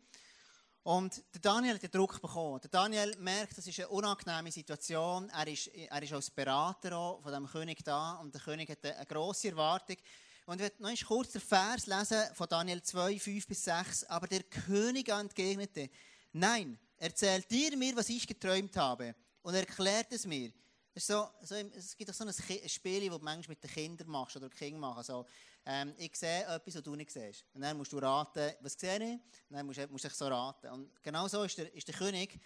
Und 0.83 1.23
der 1.33 1.41
Daniel 1.41 1.75
hat 1.75 1.83
den 1.85 1.93
Druck 1.93 2.21
bekommen. 2.21 2.61
Der 2.61 2.71
Daniel 2.71 3.15
merkt, 3.19 3.57
das 3.57 3.69
ist 3.69 3.79
eine 3.79 3.89
unangenehme 3.89 4.51
Situation. 4.51 5.29
Er 5.29 5.47
ist, 5.47 5.69
er 5.69 6.03
ist 6.03 6.13
als 6.13 6.29
Berater 6.29 7.21
von 7.23 7.33
dem 7.33 7.47
König 7.47 7.85
da 7.85 8.15
und 8.15 8.35
der 8.35 8.41
König 8.41 8.69
hat 8.69 8.85
eine, 8.85 9.07
grosse 9.07 9.51
Erwartung. 9.51 9.97
Und 10.45 10.57
ich 10.57 10.63
werde 10.63 10.83
noch 10.83 11.07
kurz 11.07 11.31
den 11.31 11.41
Vers 11.41 11.87
lesen 11.87 12.25
von 12.35 12.49
Daniel 12.49 12.83
2, 12.83 13.21
5 13.21 13.47
bis 13.47 13.63
6. 13.63 14.05
Aber 14.05 14.27
der 14.27 14.43
König 14.43 15.09
entgegnete, 15.09 15.89
nein, 16.33 16.81
erzählt 16.97 17.47
ihr 17.53 17.77
mir, 17.77 17.95
was 17.95 18.09
ich 18.09 18.27
geträumt 18.27 18.77
habe 18.77 19.15
und 19.43 19.55
erklärt 19.55 20.13
es 20.13 20.27
mir. 20.27 20.51
So, 20.99 21.29
so, 21.43 21.55
es 21.55 21.95
gibt 21.95 22.09
auch 22.09 22.15
so 22.15 22.25
ein 22.25 22.33
Spiel, 22.33 23.11
das 23.11 23.19
du 23.19 23.25
manchmal 23.25 23.49
mit 23.49 23.63
den 23.63 23.71
Kindern 23.71 24.09
machst 24.09 24.35
oder 24.37 24.49
Kinder 24.49 24.79
machen. 24.79 24.97
Also, 24.97 25.27
ähm, 25.67 25.93
ich 25.99 26.17
sehe 26.17 26.45
etwas, 26.47 26.77
was 26.77 26.83
du 26.83 26.97
nicht 26.97 27.11
siehst. 27.11 27.45
Und 27.53 27.61
dann 27.61 27.77
musst 27.77 27.93
du 27.93 27.99
raten, 27.99 28.55
was 28.61 28.73
sehe 28.73 28.97
ich? 28.97 29.21
Und 29.51 29.57
dann 29.57 29.67
musst 29.67 29.79
du, 29.79 29.87
du 29.87 30.09
so 30.09 30.27
raten. 30.27 30.69
Und 30.69 31.03
genau 31.03 31.29
so 31.29 31.45
ist 31.45 31.59
der, 31.59 31.73
ist 31.75 31.87
der 31.87 31.95
König. 31.95 32.41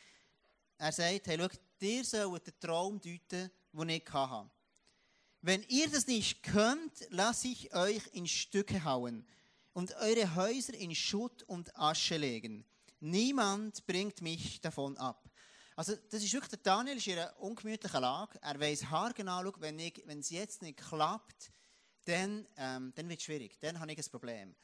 Er 0.79 0.91
sagt, 0.91 1.29
hey, 1.29 1.39
schau, 1.39 1.49
dir 1.81 2.05
sollt 2.05 2.45
den 2.45 2.59
Traum 2.59 3.01
deuten, 3.01 3.53
den 3.73 3.89
ich 3.89 4.13
hatte. 4.13 4.51
Wenn 5.43 5.63
ihr 5.69 5.89
das 5.89 6.09
nicht 6.09 6.43
könnt, 6.43 7.07
lasse 7.11 7.47
ich 7.47 7.73
euch 7.73 8.03
in 8.15 8.27
Stücke 8.27 8.83
hauen 8.83 9.25
und 9.75 9.95
eure 9.95 10.35
Häuser 10.35 10.75
in 10.75 10.93
Schutt 10.97 11.45
und 11.45 11.77
Asche 11.79 12.17
legen. 12.17 12.65
Niemand 12.99 13.87
bringt 13.87 14.21
mich 14.23 14.61
davon 14.61 14.99
ab. 14.99 15.30
Also, 15.81 15.97
das 16.11 16.23
ist 16.23 16.35
wirklich, 16.35 16.51
der 16.51 16.59
Daniel 16.59 16.99
ist 16.99 17.07
in 17.07 17.19
einer 17.19 17.41
ungemütlichen 17.41 18.03
Lage. 18.03 18.39
Er 18.43 18.61
weiß 18.61 18.91
haargenau, 18.91 19.51
wenn, 19.61 19.81
es 19.81 20.29
jetzt 20.29 20.61
nicht 20.61 20.77
klappt, 20.77 21.51
dann, 22.05 22.47
ähm, 22.59 22.93
dann 22.95 23.09
wird 23.09 23.19
es 23.19 23.25
schwierig. 23.25 23.59
Dann 23.61 23.81
habe 23.81 23.91
ich 23.91 23.97
ein 23.97 24.11
Problem. 24.11 24.55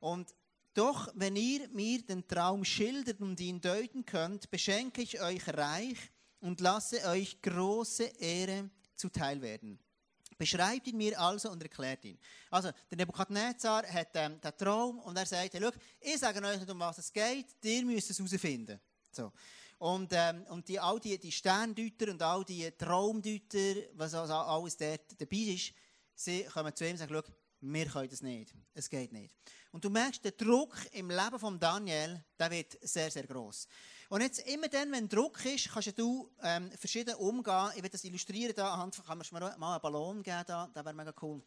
Und 0.00 0.34
doch, 0.74 1.12
wenn 1.14 1.36
ihr 1.36 1.68
mir 1.68 2.02
den 2.02 2.26
Traum 2.26 2.64
schildert 2.64 3.20
und 3.20 3.38
ihn 3.38 3.60
deuten 3.60 4.04
könnt, 4.04 4.50
beschenke 4.50 5.00
ich 5.00 5.20
euch 5.20 5.46
reich 5.46 5.96
und 6.40 6.60
lasse 6.60 7.04
euch 7.04 7.40
große 7.40 8.06
Ehre 8.18 8.68
zuteil 8.96 9.40
werden. 9.40 9.78
Beschreibt 10.38 10.88
ihn 10.88 10.96
mir 10.96 11.20
also 11.20 11.52
und 11.52 11.62
erklärt 11.62 12.04
ihn. 12.04 12.18
Also, 12.50 12.72
der 12.90 12.98
Nebukadnezar 12.98 13.86
hat 13.86 14.08
ähm, 14.14 14.40
den 14.40 14.56
Traum 14.58 14.98
und 14.98 15.16
er 15.16 15.24
sagt, 15.24 15.54
hey, 15.54 15.60
schau, 15.62 15.70
ich 16.00 16.18
sage 16.18 16.44
euch 16.44 16.58
nicht, 16.58 16.68
um 16.68 16.80
was 16.80 16.98
es 16.98 17.12
geht, 17.12 17.46
ihr 17.62 17.84
müsst 17.84 18.10
es 18.10 18.18
herausfinden. 18.18 18.80
So. 19.12 19.32
Und, 19.78 20.10
ähm, 20.12 20.44
und 20.50 20.68
die, 20.68 20.80
all 20.80 20.98
die, 20.98 21.18
die 21.18 21.30
Sterndeuter 21.30 22.10
und 22.10 22.20
all 22.20 22.44
die 22.44 22.70
Traumdeuter, 22.72 23.74
was 23.94 24.14
also 24.14 24.34
alles 24.34 24.76
dort 24.76 25.20
dabei 25.20 25.36
ist, 25.36 25.72
sie 26.14 26.44
kommen 26.44 26.74
zu 26.74 26.84
ihm 26.84 26.92
und 26.92 26.98
sagen, 26.98 27.22
wir 27.60 27.86
können 27.86 28.08
das 28.08 28.22
nicht. 28.22 28.54
Es 28.74 28.88
geht 28.88 29.12
nicht. 29.12 29.34
Und 29.72 29.84
du 29.84 29.90
merkst, 29.90 30.24
der 30.24 30.32
Druck 30.32 30.76
im 30.92 31.10
Leben 31.10 31.38
von 31.38 31.58
Daniel, 31.58 32.24
der 32.38 32.50
wird 32.50 32.78
sehr, 32.82 33.10
sehr 33.10 33.26
groß. 33.26 33.68
Und 34.08 34.22
jetzt 34.22 34.46
immer 34.48 34.68
dann, 34.68 34.90
wenn 34.92 35.08
Druck 35.08 35.44
ist, 35.44 35.70
kannst 35.70 35.98
du 35.98 36.30
ähm, 36.42 36.70
verschieden 36.72 37.14
umgehen. 37.16 37.70
Ich 37.76 37.82
will 37.82 37.90
das 37.90 38.04
illustrieren 38.04 38.54
da 38.54 38.72
anhand, 38.74 39.00
kann 39.04 39.18
man 39.18 39.58
mal 39.58 39.74
einen 39.74 39.82
Ballon 39.82 40.22
geben 40.22 40.44
da, 40.46 40.70
das 40.72 40.84
wäre 40.84 40.94
mega 40.94 41.12
cool. 41.20 41.42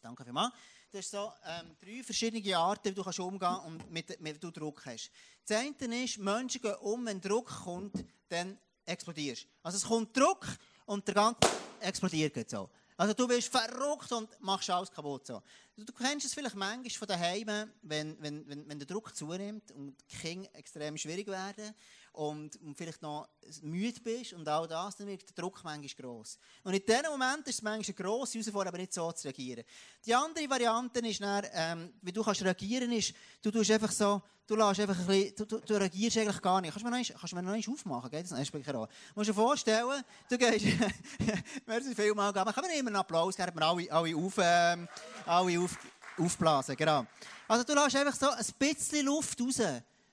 Danke 0.00 0.24
vielmals. 0.24 0.52
Das 0.92 1.04
ist 1.04 1.12
so 1.12 1.32
ähm, 1.46 1.76
drei 1.80 2.02
verschiedene 2.02 2.56
Arten, 2.56 2.90
wie 2.90 2.94
du 2.94 3.04
kannst 3.04 3.20
umgehen 3.20 3.56
und 3.64 3.90
mit, 3.92 4.20
mit 4.20 4.42
du 4.42 4.50
Druck 4.50 4.84
hast. 4.86 5.08
Das 5.46 5.58
eine 5.58 6.02
ist, 6.02 6.18
Menschen 6.18 6.60
gehen 6.60 6.74
um, 6.80 7.06
wenn 7.06 7.20
Druck 7.20 7.46
kommt, 7.46 8.04
dann 8.28 8.58
explodierst. 8.84 9.46
Also 9.62 9.76
es 9.76 9.84
kommt 9.84 10.16
Druck 10.16 10.44
und 10.86 11.06
der 11.06 11.14
ganze 11.14 11.38
explodiert 11.78 12.50
so. 12.50 12.68
Also 12.96 13.14
du 13.14 13.28
bist 13.28 13.52
verrückt 13.52 14.10
und 14.10 14.28
machst 14.40 14.68
alles 14.68 14.90
kaputt. 14.90 15.28
So. 15.28 15.40
Du 15.76 15.92
kennst 15.92 16.26
es 16.26 16.34
vielleicht 16.34 16.56
manchmal 16.56 16.90
von 16.90 17.08
daheim, 17.08 17.70
wenn, 17.82 18.16
wenn, 18.20 18.48
wenn, 18.48 18.68
wenn 18.68 18.78
der 18.80 18.88
Druck 18.88 19.14
zunimmt 19.14 19.70
und 19.70 19.96
die 19.96 20.16
Kinder 20.16 20.50
extrem 20.54 20.98
schwierig 20.98 21.28
werden 21.28 21.72
und, 22.20 22.58
vielleicht 22.76 23.00
noch 23.00 23.30
müde 23.62 23.98
bist 24.02 24.34
und 24.34 24.46
all 24.46 24.68
das, 24.68 24.94
dann 24.96 25.06
wird 25.06 25.26
der 25.26 25.42
Druck 25.42 25.64
manchmal 25.64 25.88
gross. 25.98 26.38
Und 26.62 26.74
in 26.74 26.84
diesem 26.84 27.10
Moment 27.10 27.48
ist 27.48 27.54
es 27.54 27.62
manchmal 27.62 27.96
eine 27.96 28.08
grosse 28.08 28.34
Herausforderung, 28.34 28.68
aber 28.68 28.78
nicht 28.78 28.92
so 28.92 29.10
zu 29.12 29.28
reagieren. 29.28 29.64
Die 30.04 30.14
andere 30.14 30.50
Variante 30.50 31.00
ist 31.00 31.22
dann, 31.22 31.46
ähm, 31.54 31.94
wie 32.02 32.12
du 32.12 32.22
kannst 32.22 32.44
reagieren 32.44 32.92
ist, 32.92 33.14
du 33.40 33.50
tust 33.50 33.70
einfach 33.70 33.90
so, 33.90 34.20
du 34.46 34.54
lässt 34.54 34.80
einfach 34.80 34.98
ein 34.98 35.06
bisschen, 35.06 35.34
du, 35.34 35.44
du, 35.46 35.60
du 35.60 35.74
reagierst 35.80 36.18
eigentlich 36.18 36.42
gar 36.42 36.60
nicht. 36.60 36.72
Kannst 36.72 36.84
du 36.84 36.90
mir 36.90 37.42
noch, 37.42 37.52
einmal 37.52 37.74
aufmachen? 37.74 38.10
Geht 38.10 38.30
das 38.30 38.52
noch? 38.52 38.66
Du 38.66 38.88
musst 39.14 39.30
dir 39.30 39.34
vorstellen, 39.34 40.04
du 40.28 40.36
gehst, 40.36 40.66
merci 41.66 41.94
vielmal, 41.94 42.36
aber 42.36 42.52
kann 42.52 42.66
mir 42.66 42.78
immer 42.78 42.88
einen 42.88 42.96
Applaus 42.96 43.34
geben, 43.34 43.52
wir 43.54 43.62
alle, 43.62 43.90
alle, 43.90 44.14
auf, 44.14 44.34
ähm, 44.42 44.86
alle 45.24 45.58
auf, 45.58 45.78
aufblasen, 46.18 46.76
genau. 46.76 47.06
Also 47.48 47.64
du 47.64 47.72
lässt 47.72 47.96
einfach 47.96 48.14
so 48.14 48.28
ein 48.28 48.44
bisschen 48.58 49.06
Luft 49.06 49.40
raus. 49.40 49.62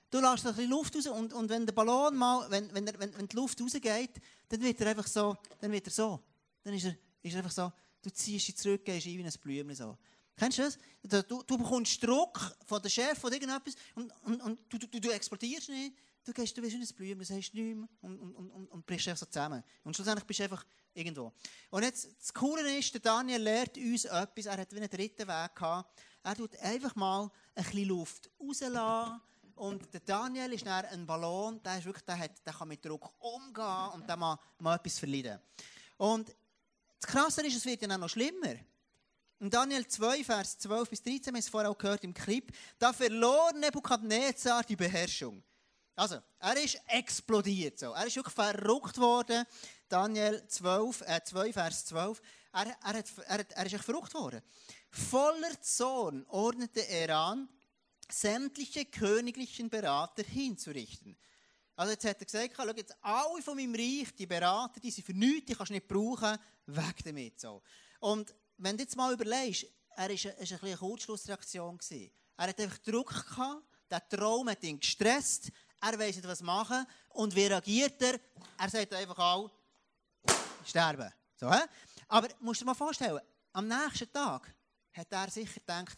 Du 0.10 0.20
lässt 0.22 0.46
ein 0.46 0.56
bisschen 0.56 0.70
Luft 0.70 0.96
raus 0.96 1.08
und, 1.08 1.34
und 1.34 1.50
wenn 1.50 1.66
der 1.66 1.74
Ballon 1.74 2.16
mal, 2.16 2.50
wenn, 2.50 2.74
wenn, 2.74 2.88
wenn, 2.88 3.18
wenn 3.18 3.28
die 3.28 3.36
Luft 3.36 3.62
rausgeht, 3.62 4.22
dann 4.48 4.62
wird 4.62 4.80
er 4.80 4.88
einfach 4.88 5.08
so, 5.08 5.36
dann 5.60 5.72
wird 5.72 5.88
er 5.88 5.92
so. 5.92 6.24
Dann 6.64 6.74
ist 6.74 6.86
er, 6.86 6.96
ist 7.22 7.34
er 7.34 7.40
einfach 7.40 7.52
so, 7.52 7.72
du 8.02 8.10
ziehst 8.10 8.48
ihn 8.50 8.56
zurück, 8.56 8.86
gehst 8.86 9.06
ein 9.06 9.18
wie 9.18 9.24
ein 9.24 9.34
Blümchen 9.42 9.76
so. 9.76 9.98
Kennst 10.38 10.60
du 10.60 10.62
das? 10.62 11.26
Du, 11.28 11.44
du 11.44 11.58
bekommst 11.58 12.02
Druck 12.02 12.56
von 12.66 12.82
der 12.82 12.90
Chef 12.90 13.22
oder 13.24 13.34
irgendetwas 13.34 13.76
und, 13.96 14.14
und, 14.24 14.42
und 14.42 14.60
du, 14.70 14.78
du, 14.78 15.00
du 15.00 15.10
explodierst 15.10 15.70
nicht. 15.70 15.98
Du 16.24 16.32
gehst, 16.32 16.56
du 16.56 16.62
bist 16.62 16.76
wie 16.76 16.82
ein 16.82 16.96
Blümchen, 16.96 17.24
sagst 17.26 17.54
nichts 17.54 17.78
mehr 17.78 17.88
und, 18.02 18.20
und, 18.20 18.36
und, 18.36 18.68
und 18.68 18.86
brichst 18.86 19.08
einfach 19.08 19.20
so 19.20 19.26
zusammen. 19.26 19.64
Und 19.84 19.96
schlussendlich 19.96 20.26
bist 20.26 20.40
du 20.40 20.44
einfach 20.44 20.66
irgendwo. 20.94 21.34
Und 21.70 21.84
jetzt, 21.84 22.08
das 22.20 22.34
Coole 22.34 22.78
ist, 22.78 22.94
der 22.94 23.02
Daniel 23.02 23.42
lehrt 23.42 23.78
uns 23.78 24.06
etwas, 24.06 24.46
er 24.46 24.58
hat 24.58 24.72
wie 24.72 24.78
einen 24.78 24.90
dritten 24.90 25.28
Weg 25.28 25.56
gehabt. 25.56 26.00
Er 26.24 26.36
tut 26.36 26.58
einfach 26.60 26.96
mal 26.96 27.30
ein 27.56 27.64
bisschen 27.64 27.86
Luft 27.86 28.30
rauslassen 28.40 29.22
und 29.58 29.94
der 29.94 30.02
Daniel 30.02 30.54
ist 30.54 30.66
dann 30.66 30.86
ein 30.86 31.06
Ballon, 31.06 31.62
der, 31.64 31.80
ist 31.80 31.86
wirklich, 31.86 32.06
der, 32.06 32.18
hat, 32.18 32.32
der 32.46 32.54
kann 32.54 32.68
mit 32.68 32.84
Druck 32.86 33.12
umgehen 33.20 33.90
und 33.94 34.08
der 34.08 34.16
mal, 34.16 34.40
mal 34.60 34.76
etwas 34.76 35.00
verleiden. 35.00 35.40
Und 35.98 36.36
das 37.00 37.12
Krasse 37.12 37.46
ist, 37.46 37.58
es 37.58 37.66
wird 37.66 37.82
dann 37.82 37.92
auch 37.94 37.98
noch 37.98 38.10
schlimmer. 38.10 38.56
In 39.40 39.50
Daniel 39.50 39.86
2, 39.86 40.24
Vers 40.24 40.58
12 40.60 40.90
bis 40.90 41.04
13, 41.04 41.26
wir 41.26 41.32
haben 41.32 41.36
es 41.36 41.50
vorher 41.50 41.70
auch 41.70 41.78
gehört 41.78 42.04
im 42.04 42.14
Clip, 42.14 42.52
da 42.80 42.92
verlor 42.92 43.54
Nebuchadnezzar 43.54 44.64
die 44.64 44.76
Beherrschung. 44.76 45.44
Also, 45.96 46.20
er 46.40 46.64
ist 46.64 46.80
explodiert. 46.88 47.80
So. 47.80 47.92
Er 47.92 48.06
ist 48.06 48.16
wirklich 48.16 48.36
verrückt 48.36 49.00
worden. 49.00 49.46
Daniel 49.90 50.46
12, 50.48 51.02
äh, 51.02 51.22
2, 51.24 51.54
Vers 51.54 51.86
12. 51.86 52.22
Er, 52.54 52.68
er, 52.68 52.94
hat, 52.94 53.06
er, 53.26 53.46
er 53.50 53.66
ist 53.66 53.74
echt 53.74 53.84
verrückt 53.84 54.14
worden. 54.14 54.42
Voller 54.92 55.60
Zorn 55.62 56.24
ordnete 56.28 56.82
er 56.82 57.18
an, 57.18 57.50
sämtliche 58.10 58.86
königlichen 58.86 59.70
Berater 59.70 60.24
hinzurichten. 60.24 61.18
Also 61.76 61.92
jetzt 61.92 62.06
hat 62.06 62.20
er 62.20 62.26
gesagt, 62.26 62.54
schau 62.56 62.68
jetzt 62.76 62.96
alle 63.02 63.42
von 63.42 63.56
meinem 63.56 63.76
Reich, 63.76 64.14
die 64.16 64.26
Berater, 64.26 64.80
die 64.80 64.90
sind 64.90 65.06
für 65.06 65.14
nichts, 65.14 65.46
die 65.46 65.56
kannst 65.56 65.70
du 65.70 65.74
nicht 65.76 65.88
brauchen, 65.88 66.38
weg 66.66 67.04
damit. 67.04 67.40
So. 67.40 67.62
Und 68.00 68.34
wenn 68.58 68.78
du 68.78 68.84
jetzt 68.84 68.96
mal 68.96 69.14
überlegst, 69.14 69.68
er 69.96 70.10
war 70.10 70.10
eine, 70.10 70.38
eine, 70.38 70.62
eine 70.62 70.78
Kurzschlussreaktion. 70.78 71.78
Gewesen. 71.78 72.12
Er 72.38 72.48
hat 72.48 72.60
einfach 72.60 72.78
Druck 72.80 73.10
gehabt, 73.10 73.64
der 73.90 74.08
Traum 74.10 74.50
hat 74.50 74.64
ihn 74.64 74.80
gestresst, 74.80 75.52
er 75.82 76.00
weiss 76.00 76.16
nicht, 76.16 76.28
was 76.28 76.42
machen. 76.42 76.86
Und 77.10 77.36
wie 77.36 77.46
reagiert 77.46 78.02
er? 78.02 78.20
Er 78.58 78.70
sagt 78.70 78.94
einfach 78.94 79.18
auch, 79.18 79.52
sterben. 80.66 81.12
So, 81.36 81.52
he? 81.52 81.62
Aber 82.08 82.28
musst 82.40 82.62
du 82.62 82.66
dir 82.66 82.72
mal 82.72 82.76
vorstellen, 82.76 83.20
am 83.54 83.68
nächsten 83.68 84.12
Tag 84.12 84.54
hat 84.94 85.12
er 85.12 85.30
sicher 85.30 85.60
gedacht, 85.60 85.98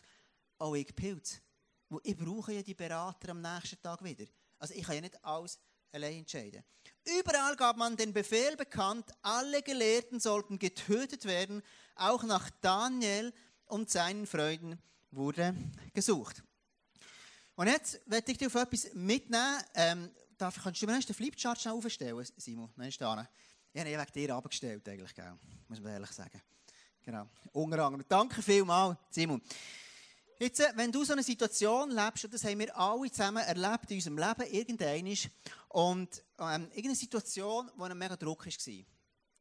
oh, 0.59 0.75
ich 0.75 0.93
Pilz. 0.95 1.41
Ich 2.03 2.15
brauche 2.15 2.53
ja 2.53 2.61
die 2.61 2.75
Berater 2.75 3.29
am 3.29 3.41
nächsten 3.41 3.81
Tag 3.81 4.03
wieder. 4.03 4.25
Also 4.59 4.73
ich 4.73 4.83
kann 4.83 4.95
ja 4.95 5.01
nicht 5.01 5.23
alles 5.23 5.59
allein 5.91 6.19
entscheiden. 6.19 6.63
Überall 7.19 7.55
gab 7.55 7.77
man 7.77 7.97
den 7.97 8.13
Befehl 8.13 8.55
bekannt, 8.55 9.11
alle 9.21 9.63
Gelehrten 9.63 10.19
sollten 10.19 10.59
getötet 10.59 11.25
werden. 11.25 11.63
Auch 11.95 12.23
nach 12.23 12.49
Daniel 12.61 13.33
und 13.65 13.89
seinen 13.89 14.27
Freunden 14.27 14.79
wurde 15.11 15.55
gesucht. 15.93 16.43
Und 17.55 17.67
jetzt 17.67 17.99
werde 18.05 18.31
ich 18.31 18.37
dir 18.37 18.47
auf 18.47 18.55
etwas 18.55 18.93
mitnehmen. 18.93 19.61
Ähm, 19.73 20.11
darf, 20.37 20.61
kannst 20.63 20.81
du 20.81 20.85
mir 20.85 20.99
den 20.99 21.15
Flipchart 21.15 21.59
schnell 21.59 21.73
aufstellen, 21.73 22.25
Simon? 22.37 22.71
Ich 22.77 23.01
habe 23.01 23.27
ihn 23.73 23.97
wegen 23.97 24.11
dir 24.13 24.35
abgestellt, 24.35 24.87
eigentlich, 24.87 25.13
muss 25.67 25.79
man 25.79 25.93
ehrlich 25.93 26.11
sagen. 26.11 26.41
Genau. 27.01 27.27
Unter 27.53 27.85
anderem. 27.85 28.05
Danke 28.07 28.41
vielmals, 28.41 28.97
Simon. 29.09 29.41
Jetzt, 30.41 30.61
äh, 30.61 30.71
wenn 30.75 30.89
du 30.89 31.03
so 31.03 31.11
eine 31.11 31.21
Situation 31.21 31.91
lebst, 31.91 32.23
und 32.23 32.33
das 32.33 32.45
haben 32.45 32.59
wir 32.59 32.75
alle 32.77 33.11
zusammen 33.11 33.43
erlebt 33.43 33.91
in 33.91 33.97
unserem 33.97 34.17
Leben, 34.17 34.53
irgendein 34.53 35.17
und 35.67 36.23
ähm, 36.39 36.63
irgendeine 36.69 36.95
Situation, 36.95 37.69
wo 37.75 37.83
ein 37.83 37.97
mega 37.97 38.15
Druck 38.15 38.45
war. 38.45 38.47
Ich 38.47 38.85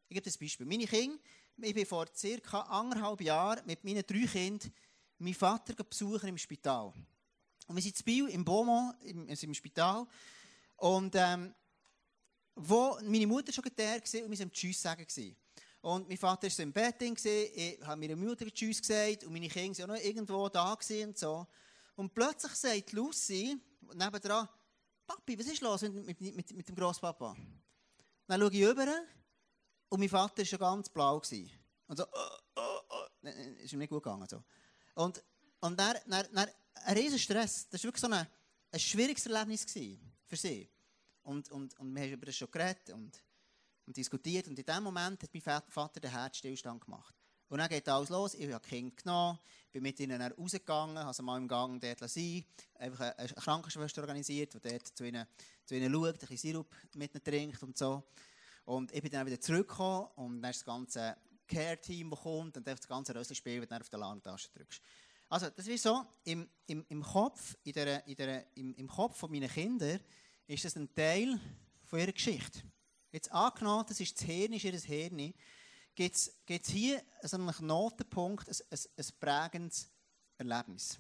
gebe 0.08 0.22
das 0.22 0.36
Beispiel. 0.36 0.66
Meine 0.66 0.86
Kinder, 0.86 1.16
ich 1.58 1.72
bin 1.72 1.86
vor 1.86 2.06
circa 2.12 2.62
anderthalb 2.62 3.20
Jahren 3.20 3.64
mit 3.64 3.84
meinen 3.84 4.04
drei 4.04 4.26
Kindern 4.26 4.72
meinen 5.18 5.34
Vater 5.34 5.72
besuchen 5.84 6.30
im 6.30 6.38
Spital. 6.38 6.92
Und 7.68 7.76
wir 7.76 7.82
sind 7.82 7.98
in 7.98 8.04
Biel, 8.04 8.28
im 8.30 8.44
Beaumont, 8.44 8.96
im, 9.04 9.28
also 9.28 9.46
im 9.46 9.54
Spital. 9.54 10.04
Und 10.78 11.14
ähm, 11.14 11.54
wo 12.56 12.98
meine 13.04 13.26
Mutter 13.26 13.52
schon 13.52 13.64
da 13.76 13.84
war 13.84 13.94
und 13.94 14.30
wir 14.30 14.38
waren 14.38 14.52
Tschüss 14.52 14.82
sagen. 14.82 15.06
Gewesen. 15.06 15.36
Und 15.80 16.08
mein 16.08 16.18
Vater 16.18 16.48
war 16.48 16.58
im 16.60 16.72
Bett, 16.72 17.00
ich 17.00 17.80
habe 17.82 18.00
meiner 18.00 18.16
Mutter 18.16 18.46
Tschüss 18.46 18.80
gesagt 18.80 19.24
und 19.24 19.32
meine 19.32 19.48
Kinder 19.48 19.78
waren 19.78 19.90
auch 19.90 19.96
noch 19.96 20.04
irgendwo 20.04 20.48
da 20.48 20.76
und 21.04 21.18
so. 21.18 21.46
Und 21.94 22.12
plötzlich 22.12 22.52
sagt 22.52 22.92
Lucy 22.92 23.56
nebendran, 23.94 24.48
Papi, 25.06 25.38
was 25.38 25.46
ist 25.46 25.62
los 25.62 25.82
mit, 25.82 26.20
mit, 26.20 26.20
mit, 26.20 26.52
mit 26.52 26.68
dem 26.68 26.74
Grosspapa? 26.74 27.34
Dann 28.26 28.40
schaue 28.40 28.52
ich 28.52 28.66
rüber 28.66 28.86
und 29.88 30.00
mein 30.00 30.08
Vater 30.08 30.38
war 30.38 30.44
schon 30.44 30.58
ganz 30.58 30.88
blau. 30.88 31.18
Gewesen. 31.18 31.50
Und 31.86 31.96
so, 31.96 32.04
oh, 32.04 32.38
oh, 32.56 32.80
oh. 32.90 33.28
ist 33.62 33.72
ihm 33.72 33.78
nicht 33.78 33.88
gut 33.88 34.02
gegangen. 34.02 34.28
So. 34.28 34.42
Und, 34.94 35.24
und 35.60 35.78
dann, 35.78 35.96
dann, 36.06 36.26
dann 36.32 36.48
ein 36.84 36.96
riesen 36.96 37.18
Stress. 37.18 37.68
Das 37.70 37.82
war 37.82 37.88
wirklich 37.88 38.02
so 38.02 38.10
ein, 38.10 38.26
ein 38.70 38.80
schwieriges 38.80 39.26
Erlebnis 39.26 39.64
für 40.26 40.36
sie. 40.36 40.68
und, 41.22 41.50
und, 41.50 41.78
und 41.78 41.94
wir 41.94 42.02
haben 42.02 42.12
über 42.12 42.26
das 42.26 42.36
schon 42.36 42.50
geredet 42.50 42.90
und 43.88 43.96
diskutiert. 43.96 44.46
Und 44.46 44.58
in 44.58 44.64
dem 44.64 44.82
Moment 44.82 45.22
hat 45.22 45.30
mein 45.32 45.62
Vater 45.68 45.98
den 45.98 46.10
Herzstillstand 46.10 46.84
gemacht. 46.84 47.14
Und 47.48 47.58
dann 47.58 47.68
geht 47.68 47.88
alles 47.88 48.10
los. 48.10 48.34
Ich 48.34 48.52
habe 48.52 48.64
Kind 48.64 48.98
genommen, 48.98 49.38
bin 49.72 49.82
mit 49.82 49.98
ihnen 49.98 50.20
rausgegangen, 50.20 50.98
habe 50.98 51.14
sie 51.14 51.22
mal 51.22 51.38
im 51.38 51.48
Gang 51.48 51.80
dort 51.80 52.10
sein 52.10 52.44
einfach 52.74 53.14
eine, 53.16 53.28
Krankenschwester 53.28 54.02
organisiert, 54.02 54.52
die 54.52 54.60
dort 54.60 54.86
zu 54.86 55.04
ihnen, 55.04 55.26
zu 55.64 55.74
ihnen 55.74 55.90
schaut, 55.90 56.14
ein 56.14 56.18
bisschen 56.18 56.36
Sirup 56.36 56.74
mit 56.94 57.14
ihnen 57.14 57.24
trinkt 57.24 57.62
und 57.62 57.76
so. 57.76 58.04
Und 58.66 58.92
ich 58.92 59.00
bin 59.00 59.10
dann 59.10 59.26
wieder 59.26 59.40
zurückgekommen 59.40 60.08
und 60.16 60.42
dann 60.42 60.50
ist 60.50 60.60
das 60.60 60.66
ganze 60.66 61.16
Care-Team, 61.46 62.10
das 62.10 62.20
kommt 62.20 62.56
und 62.58 62.66
das 62.66 62.86
ganze 62.86 63.14
Rösselspiel, 63.14 63.60
das 63.60 63.68
du 63.68 63.76
auf 63.76 63.88
der 63.88 63.98
Alarmtasche 64.00 64.50
drückst. 64.50 64.82
Also, 65.30 65.48
das 65.48 65.66
ist 65.66 65.82
so, 65.82 66.04
im, 66.24 66.48
im, 66.66 66.84
im 66.88 67.02
Kopf, 67.02 67.56
in 67.64 67.72
der, 67.72 68.06
in 68.06 68.16
der, 68.16 68.46
im, 68.56 68.74
im 68.74 68.88
Kopf 68.88 69.16
von 69.16 69.30
meinen 69.30 69.48
ist 70.46 70.64
das 70.64 70.76
ein 70.76 70.94
Teil 70.94 71.38
von 71.84 71.98
ihrer 71.98 72.12
Geschichte. 72.12 72.62
Jetzt 73.10 73.32
angenommen, 73.32 73.86
das 73.88 74.00
ist 74.00 74.16
das 74.16 74.26
Hirn, 74.26 74.52
ist 74.52 74.64
ihr 74.64 74.72
Hirn, 74.72 75.34
gibt 75.94 76.16
es 76.16 76.68
hier 76.68 77.02
so 77.22 77.36
einen 77.36 77.50
Knotenpunkt, 77.50 78.48
ein, 78.48 78.56
ein, 78.70 78.78
ein 78.96 79.06
prägendes 79.18 79.90
Erlebnis. 80.36 80.98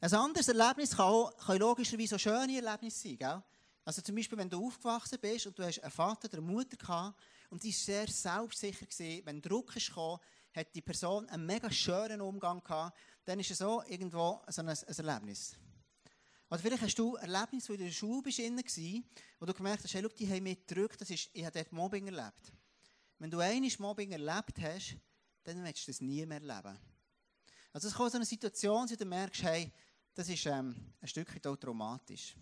Ein 0.00 0.12
anderes 0.12 0.48
Erlebnis 0.48 0.90
kann, 0.90 1.06
auch, 1.06 1.36
kann 1.38 1.58
logischerweise 1.58 2.16
auch 2.16 2.20
schöne 2.20 2.56
Erlebnisse 2.56 3.08
sein. 3.08 3.18
Gell? 3.18 3.42
Also 3.84 4.02
zum 4.02 4.14
Beispiel, 4.14 4.36
wenn 4.36 4.50
du 4.50 4.66
aufgewachsen 4.66 5.18
bist 5.20 5.46
und 5.46 5.58
du 5.58 5.64
hast 5.64 5.80
einen 5.80 5.90
Vater 5.90 6.28
oder 6.28 6.38
eine 6.38 6.46
Mutter 6.46 6.76
gehabt 6.76 7.18
und 7.50 7.62
die 7.62 7.72
war 7.72 7.78
sehr 7.78 8.08
selbstsicher, 8.08 8.84
gewesen, 8.84 9.24
wenn 9.24 9.40
Druck 9.40 9.72
kam, 9.94 10.18
hat 10.54 10.74
die 10.74 10.82
Person 10.82 11.28
einen 11.28 11.46
mega 11.46 11.70
schönen 11.70 12.20
Umgang 12.20 12.62
gehabt, 12.62 12.98
dann 13.24 13.40
ist 13.40 13.50
es 13.50 13.58
so 13.58 13.82
irgendwo 13.88 14.42
so 14.48 14.62
ein, 14.62 14.68
ein 14.68 14.76
Erlebnis. 14.86 15.56
Oder 16.48 16.60
vielleicht 16.60 16.82
hast 16.82 16.98
du 16.98 17.16
ein 17.16 17.30
Erlebnis, 17.30 17.68
wo 17.68 17.72
du 17.72 17.80
in 17.80 17.86
der 17.86 17.92
Schule 17.92 18.22
bist, 18.22 18.38
wo 18.38 19.46
du 19.46 19.54
gemerkt 19.54 19.82
hast, 19.82 19.94
hey, 19.94 20.02
schau, 20.02 20.08
die 20.16 20.28
haben 20.28 20.44
mich 20.44 20.64
gedrückt, 20.66 21.00
das 21.00 21.10
ist, 21.10 21.28
ich 21.32 21.44
habe 21.44 21.58
dort 21.58 21.72
Mobbing 21.72 22.06
erlebt. 22.06 22.52
Wenn 23.18 23.30
du 23.30 23.40
einmal 23.40 23.70
Mobbing 23.78 24.12
erlebt 24.12 24.60
hast, 24.60 24.96
dann 25.42 25.64
willst 25.64 25.86
du 25.86 25.90
das 25.90 26.00
nie 26.00 26.24
mehr 26.24 26.40
erleben. 26.40 26.78
Also 27.72 27.88
es 27.88 27.94
kommt 27.94 28.12
so 28.12 28.18
eine 28.18 28.24
Situation, 28.24 28.88
wo 28.88 28.94
du 28.94 29.04
merkst, 29.04 29.42
hey, 29.42 29.72
das 30.14 30.28
ist 30.28 30.46
ähm, 30.46 30.74
ein 31.00 31.08
Stückchen 31.08 31.42
traumatisch. 31.42 32.36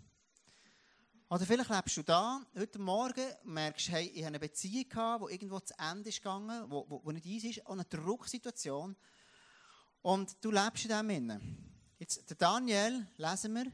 Oder 1.31 1.47
vielleicht 1.47 1.71
lebst 1.71 1.97
du 1.97 2.03
da, 2.03 2.45
heute 2.55 2.79
Morgen 2.79 3.27
merkst, 3.45 3.89
hey, 3.89 4.07
ich 4.09 4.21
habe 4.21 4.29
eine 4.29 4.39
Beziehung 4.39 4.89
gehabt, 4.89 5.25
die 5.27 5.35
irgendwo 5.35 5.59
zu 5.61 5.75
Ende 5.79 6.11
ist 6.11 6.19
gegangen, 6.19 6.71
wo, 6.71 6.85
wo, 6.89 7.01
wo 7.03 7.11
nicht 7.11 7.27
easy 7.27 7.49
ist, 7.49 7.67
auch 7.67 7.73
eine 7.73 7.85
Drucksituation. 7.85 8.95
Und 10.03 10.37
du 10.45 10.51
lebst 10.51 10.85
in 10.85 10.91
dem 10.91 11.11
Innen. 11.11 11.95
Jetzt, 11.99 12.29
der 12.29 12.37
Daniel, 12.37 13.07
lesen 13.17 13.55
wir, 13.55 13.73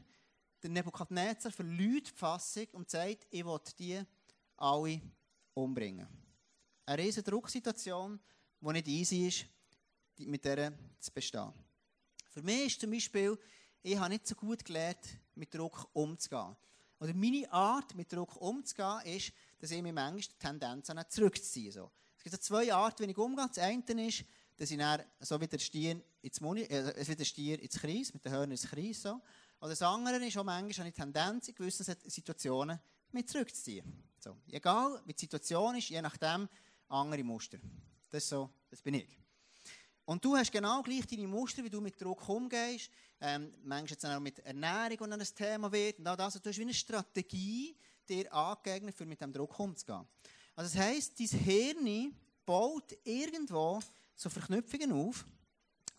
der 0.61 0.69
Nebukadnezar 0.69 1.51
verliert 1.51 2.07
die 2.07 2.11
Fassung 2.11 2.67
und 2.73 2.89
sagt, 2.89 3.27
ich 3.29 3.45
will 3.45 3.59
die 3.79 4.01
alle 4.57 5.01
umbringen. 5.53 6.07
Eine 6.85 7.03
riesige 7.03 7.29
Drucksituation, 7.29 8.19
die 8.59 8.71
nicht 8.71 8.87
easy 8.87 9.27
ist, 9.27 9.45
mit 10.17 10.45
der 10.45 10.73
zu 10.99 11.11
bestehen. 11.11 11.51
Für 12.29 12.41
mich 12.41 12.67
ist 12.67 12.81
zum 12.81 12.91
Beispiel, 12.91 13.37
ich 13.81 13.97
habe 13.97 14.09
nicht 14.09 14.27
so 14.27 14.35
gut 14.35 14.63
gelernt, 14.63 15.17
mit 15.35 15.53
Druck 15.53 15.89
umzugehen. 15.93 16.55
Oder 16.99 17.13
meine 17.13 17.51
Art, 17.51 17.95
mit 17.95 18.13
Druck 18.13 18.39
umzugehen, 18.39 19.01
ist, 19.05 19.33
dass 19.59 19.71
ich 19.71 19.81
mir 19.81 19.91
manchmal 19.91 20.21
die 20.21 20.37
Tendenz 20.39 20.89
habe, 20.89 21.07
zurückzuziehen. 21.07 21.71
So. 21.71 21.91
Es 22.17 22.23
gibt 22.23 22.35
so 22.35 22.41
zwei 22.41 22.71
Arten, 22.71 23.07
wie 23.07 23.11
ich 23.11 23.17
umgehe. 23.17 23.47
Das 23.47 23.57
eine 23.57 24.07
ist, 24.07 24.23
dass 24.55 24.69
ich 24.69 24.77
dann, 24.77 25.01
so 25.19 25.41
wie 25.41 25.47
der 25.47 25.57
Stier 25.57 25.99
ins 26.21 26.39
Muni, 26.39 26.61
äh, 26.61 27.07
wie 27.07 27.15
der 27.15 27.25
Stier 27.25 27.59
ins 27.59 27.79
Kreis, 27.79 28.13
mit 28.13 28.23
den 28.23 28.31
Hörnern 28.31 28.51
ins 28.51 28.67
Kreis. 28.67 29.01
So. 29.01 29.19
Oder 29.61 29.69
das 29.69 29.81
andere 29.83 30.25
ist 30.25 30.37
auch 30.37 30.43
manchmal 30.43 30.87
habe 30.87 30.89
ich 30.89 30.95
die 30.95 31.01
Tendenz, 31.01 31.47
in 31.47 31.55
gewissen 31.55 31.85
Situationen 32.07 32.79
mich 33.11 33.27
zurückzuziehen. 33.27 33.85
So. 34.19 34.35
Egal, 34.49 34.99
wie 35.05 35.13
die 35.13 35.19
Situation 35.19 35.75
ist, 35.75 35.89
je 35.89 36.01
nachdem, 36.01 36.49
andere 36.89 37.23
Muster. 37.23 37.59
Das, 38.09 38.27
so, 38.27 38.49
das 38.71 38.81
bin 38.81 38.95
ich. 38.95 39.19
Und 40.05 40.25
du 40.25 40.35
hast 40.35 40.51
genau 40.51 40.81
gleich 40.81 41.05
deine 41.05 41.27
Muster, 41.27 41.63
wie 41.63 41.69
du 41.69 41.79
mit 41.79 42.01
Druck 42.01 42.27
umgehst. 42.27 42.89
Ähm, 43.21 43.53
manchmal 43.63 43.91
jetzt 43.91 44.05
auch 44.05 44.19
mit 44.19 44.39
Ernährung, 44.39 44.99
wenn 45.01 45.13
ein 45.13 45.27
Thema 45.35 45.71
wird. 45.71 45.99
Und 45.99 46.07
all 46.07 46.17
das. 46.17 46.35
Und 46.35 46.45
du 46.45 46.49
hast 46.49 46.57
wie 46.57 46.63
eine 46.63 46.73
Strategie 46.73 47.77
dir 48.09 48.33
angeeignet, 48.33 48.95
für 48.95 49.05
mit 49.05 49.21
dem 49.21 49.31
Druck 49.31 49.59
umzugehen. 49.59 50.07
Also 50.55 50.75
das 50.75 50.83
heisst, 50.83 51.19
dein 51.19 51.27
Hirn 51.27 52.15
baut 52.45 52.97
irgendwo 53.03 53.79
so 54.15 54.29
Verknüpfungen 54.29 54.91
auf, 54.91 55.23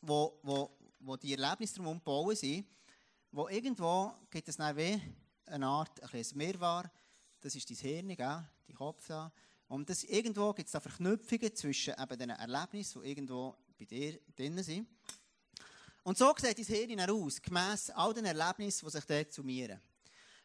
wo, 0.01 0.39
wo, 0.43 0.77
wo 0.99 1.17
die 1.17 1.33
Erlebnisse 1.33 1.77
darum 1.77 2.01
bauen 2.01 2.35
sind, 2.35 2.67
wo 3.33 3.49
irgendwo 3.49 4.13
gibt 4.31 4.49
es 4.49 4.59
dann 4.59 4.77
wie 4.77 5.01
eine 5.47 5.67
Art, 5.67 6.03
ein 6.03 6.27
Mehrware. 6.35 6.91
Das 7.41 7.55
ist 7.55 7.69
dein 7.69 7.77
Hirn, 7.79 8.09
gell? 8.09 8.17
dein 8.19 8.77
Kopf 8.77 9.07
da. 9.09 9.33
Und 9.69 9.89
das, 9.89 10.05
irgendwo 10.05 10.53
gibt 10.53 10.67
es 10.67 10.73
da 10.73 10.81
Verknüpfungen 10.81 11.57
zwischen 11.57 11.95
eben 11.99 12.19
diesen 12.19 12.31
Erlebnissen, 12.31 13.03
die 13.03 13.09
irgendwo 13.09 13.57
bei 13.79 13.87
dir 13.87 14.21
drin 14.37 14.63
sind. 14.63 14.87
Und 16.03 16.19
so 16.19 16.35
sieht 16.37 16.59
dein 16.59 16.65
Hirn 16.65 17.11
aus, 17.11 17.41
gemäss 17.41 17.91
all 17.91 18.13
den 18.13 18.27
Erlebnissen, 18.27 18.85
die 18.85 18.93
sich 18.93 19.05
dort 19.05 19.33
summieren. 19.33 19.81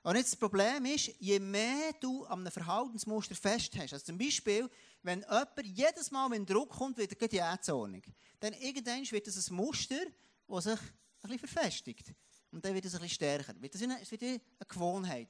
Und 0.03 0.15
jetzt 0.15 0.31
das 0.31 0.39
Problem 0.39 0.85
ist, 0.85 1.11
je 1.19 1.39
mehr 1.39 1.91
du 1.99 2.23
an 2.25 2.39
einem 2.39 2.51
Verhaltensmuster 2.51 3.35
fest 3.35 3.73
hast, 3.77 3.91
also 3.91 4.05
zum 4.05 4.17
Beispiel, 4.17 4.69
wenn 5.03 5.19
jemand 5.19 5.65
jedes 5.65 6.11
Mal, 6.11 6.31
wenn 6.31 6.45
Druck 6.45 6.69
kommt, 6.69 6.97
wieder 6.97 7.27
die 7.27 7.39
Ätzordnung, 7.39 8.03
dann 8.39 8.53
irgendwann 8.53 9.11
wird 9.11 9.27
das 9.27 9.49
ein 9.49 9.55
Muster, 9.55 10.05
das 10.47 10.63
sich 10.63 10.79
ein 10.79 11.29
bisschen 11.29 11.39
verfestigt. 11.39 12.13
Und 12.51 12.63
dann 12.63 12.73
wird 12.73 12.85
es 12.85 12.93
ein 12.95 13.01
bisschen 13.01 13.15
stärker. 13.15 13.53
Es 13.61 14.11
wird 14.11 14.23
eine 14.23 14.41
Gewohnheit. 14.67 15.29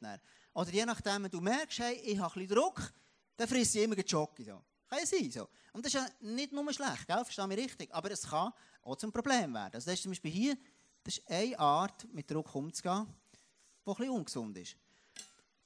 Oder 0.53 0.69
je 0.71 0.85
nachdem, 0.85 1.23
wenn 1.23 1.31
du 1.31 1.41
merkst, 1.41 1.79
hey, 1.79 1.95
ich 1.95 2.19
habe 2.19 2.33
ein 2.33 2.47
bisschen 2.47 2.55
Druck, 2.55 2.93
dann 3.35 3.47
frisst 3.47 3.73
sie 3.73 3.83
immer 3.83 3.97
Jockey. 3.97 4.43
So. 4.43 4.63
Kann 4.87 4.99
ja 4.99 5.05
sein. 5.05 5.31
So. 5.31 5.47
Und 5.73 5.85
das 5.85 5.93
ist 5.93 5.99
ja 5.99 6.07
nicht 6.21 6.51
nur 6.51 6.71
schlecht, 6.73 7.07
gell? 7.07 7.23
verstehe 7.23 7.47
mich 7.47 7.57
richtig. 7.57 7.93
Aber 7.93 8.11
es 8.11 8.27
kann 8.27 8.51
auch 8.81 8.95
zum 8.95 9.11
Problem 9.11 9.53
werden. 9.53 9.75
Also 9.75 9.85
das 9.85 9.95
ist 9.95 10.03
zum 10.03 10.11
Beispiel 10.11 10.31
hier, 10.31 10.57
das 11.03 11.17
ist 11.17 11.29
eine 11.29 11.59
Art, 11.59 12.07
mit 12.13 12.29
Druck 12.29 12.53
umzugehen, 12.55 13.07
die 13.85 13.91
ein 13.91 13.95
bisschen 13.95 14.09
ungesund 14.09 14.57
ist. 14.57 14.75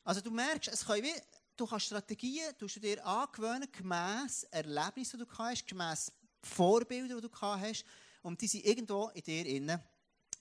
Also 0.04 0.22
du 0.22 0.32
merkst, 0.32 0.70
es 0.70 0.86
kann 0.86 1.04
wie, 1.04 1.14
du 1.56 1.66
kannst 1.66 1.86
Strategien 1.86 2.54
du 2.58 2.68
dir 2.68 3.06
angewöhnen, 3.06 3.72
gemäss 3.72 4.44
Erlebnissen, 4.46 5.20
die 5.20 5.26
du 5.26 5.38
hast, 5.38 5.68
gemäss 5.68 6.12
Vorbilder, 6.42 7.22
die 7.22 7.28
du 7.28 7.42
hast, 7.42 7.86
und 8.24 8.42
die 8.42 8.48
sind 8.48 8.66
irgendwo 8.66 9.10
in 9.10 9.24
dir 9.24 9.46
innen 9.46 9.82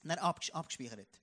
abgespeichert. 0.03 1.21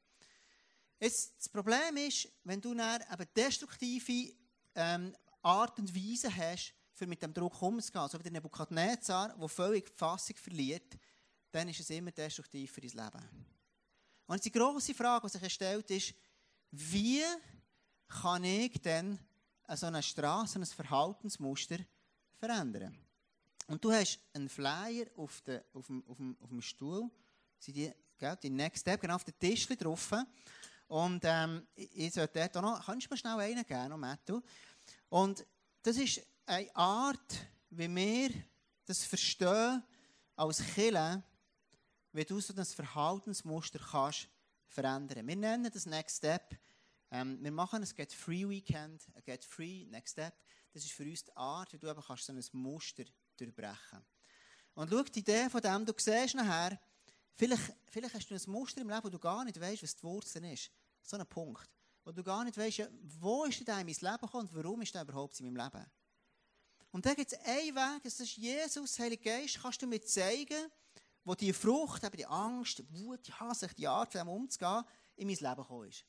Jetzt, 1.00 1.36
das 1.38 1.48
Problem 1.48 1.96
ist, 1.96 2.28
wenn 2.44 2.60
du 2.60 2.74
dann 2.74 3.02
destruktive 3.36 4.34
ähm, 4.74 5.14
Art 5.42 5.78
und 5.78 5.94
Weise 5.94 6.34
hast, 6.34 6.74
für 6.92 7.06
mit 7.06 7.22
dem 7.22 7.32
Druck 7.32 7.62
umzugehen, 7.62 8.08
so 8.08 8.18
wie 8.18 8.24
der 8.24 8.32
Nebukadnezar, 8.32 9.36
der 9.38 9.48
völlig 9.48 9.86
die 9.86 9.96
Fassung 9.96 10.36
verliert, 10.36 10.98
dann 11.52 11.68
ist 11.68 11.80
es 11.80 11.90
immer 11.90 12.10
destruktiv 12.10 12.72
für 12.72 12.80
dein 12.80 12.90
Leben. 12.90 13.28
Und 14.26 14.44
die 14.44 14.50
grosse 14.50 14.94
Frage, 14.94 15.28
die 15.28 15.38
sich 15.38 15.54
stellt, 15.54 15.90
ist, 15.90 16.14
wie 16.72 17.22
kann 18.08 18.44
ich 18.44 18.80
denn 18.82 19.18
so 19.68 19.86
eine 19.86 20.02
Straße, 20.02 20.58
ein 20.58 20.66
Verhaltensmuster 20.66 21.78
verändern? 22.36 22.98
Und 23.68 23.84
du 23.84 23.92
hast 23.92 24.18
einen 24.32 24.48
Flyer 24.48 25.06
auf, 25.16 25.40
de, 25.42 25.62
auf, 25.72 25.86
dem, 25.86 26.04
auf, 26.08 26.16
dem, 26.16 26.36
auf 26.40 26.48
dem 26.48 26.62
Stuhl, 26.62 27.08
sind 27.58 27.76
die, 27.76 27.92
gell, 28.18 28.36
die 28.42 28.50
Next 28.50 28.82
Step, 28.82 29.00
genau 29.00 29.14
auf 29.14 29.24
dem 29.24 29.38
Tisch 29.38 29.66
drauf. 29.66 30.12
Und 30.88 31.22
ähm, 31.24 31.66
ich 31.74 32.12
sollte 32.12 32.38
dort 32.38 32.56
auch 32.56 32.62
noch, 32.62 32.86
kannst 32.86 33.06
du 33.06 33.14
mir 33.14 33.18
schnell 33.18 33.38
einen 33.38 33.64
geben, 33.64 34.00
Matthew? 34.00 34.40
Und 35.08 35.46
das 35.82 35.96
ist 35.96 36.20
eine 36.46 36.74
Art, 36.74 37.46
wie 37.70 37.94
wir 37.94 38.30
das 38.86 39.04
verstehen 39.04 39.82
als 40.34 40.62
Killer, 40.74 41.22
wie 42.12 42.24
du 42.24 42.40
so 42.40 42.52
das 42.52 42.72
Verhaltensmuster 42.72 43.78
kannst 43.78 44.28
verändern. 44.66 45.26
Wir 45.26 45.36
nennen 45.36 45.70
das 45.72 45.86
Next 45.86 46.18
Step. 46.18 46.58
Ähm, 47.10 47.38
wir 47.42 47.52
machen 47.52 47.82
ein 47.82 47.88
Get 47.94 48.12
Free 48.12 48.48
Weekend, 48.48 49.06
ein 49.14 49.22
Get 49.22 49.44
Free 49.44 49.86
Next 49.86 50.12
Step. 50.12 50.34
Das 50.72 50.84
ist 50.84 50.92
für 50.92 51.04
uns 51.04 51.24
die 51.24 51.36
Art, 51.36 51.72
wie 51.72 51.78
du 51.78 51.88
eben 51.88 52.02
kannst 52.02 52.24
so 52.24 52.32
ein 52.32 52.42
Muster 52.52 53.04
durchbrechen. 53.36 54.04
Und 54.74 54.90
schau, 54.90 55.02
die 55.02 55.20
Idee 55.20 55.48
von 55.50 55.60
dem, 55.60 55.84
du 55.84 55.92
siehst 55.96 56.34
nachher, 56.34 56.78
vielleicht, 57.38 57.72
vielleicht 57.86 58.14
hast 58.14 58.30
du 58.30 58.34
ein 58.34 58.52
Muster 58.52 58.82
im 58.82 58.90
Leben, 58.90 59.04
wo 59.04 59.08
du 59.08 59.18
gar 59.18 59.44
nicht 59.44 59.58
weißt, 59.58 59.82
was 59.82 59.96
die 59.96 60.02
Wurzel 60.02 60.44
ist. 60.44 60.70
So 61.02 61.16
ein 61.16 61.26
Punkt 61.26 61.70
wo 62.08 62.12
du 62.12 62.22
gar 62.22 62.42
nicht 62.42 62.56
weißt, 62.56 62.88
wo 63.20 63.44
ist 63.44 63.68
denn 63.68 63.80
in 63.80 63.84
mein 63.84 63.94
Leben 63.94 64.18
gekommen 64.22 64.48
und 64.48 64.54
warum 64.54 64.80
ist 64.80 64.94
der 64.94 65.02
überhaupt 65.02 65.38
in 65.40 65.52
meinem 65.52 65.62
Leben. 65.62 65.84
Und 66.90 67.04
da 67.04 67.12
gibt 67.12 67.30
es 67.30 67.38
einen 67.40 67.74
Weg, 67.74 68.02
das 68.02 68.18
ist 68.18 68.34
Jesus, 68.38 68.98
Heilige 68.98 69.24
Geist, 69.24 69.60
kannst 69.60 69.82
du 69.82 69.86
mir 69.86 70.00
zeigen, 70.00 70.72
wo 71.22 71.34
die 71.34 71.52
Frucht, 71.52 72.02
eben 72.04 72.16
die 72.16 72.24
Angst, 72.24 72.78
die 72.78 72.90
Wut, 72.94 73.26
die 73.26 73.32
Hasse, 73.34 73.68
die 73.76 73.86
Art, 73.86 74.14
dem 74.14 74.26
umzugehen, 74.26 74.84
in 75.16 75.26
mein 75.26 75.36
Leben 75.36 75.56
gekommen 75.56 75.90
ist. 75.90 76.06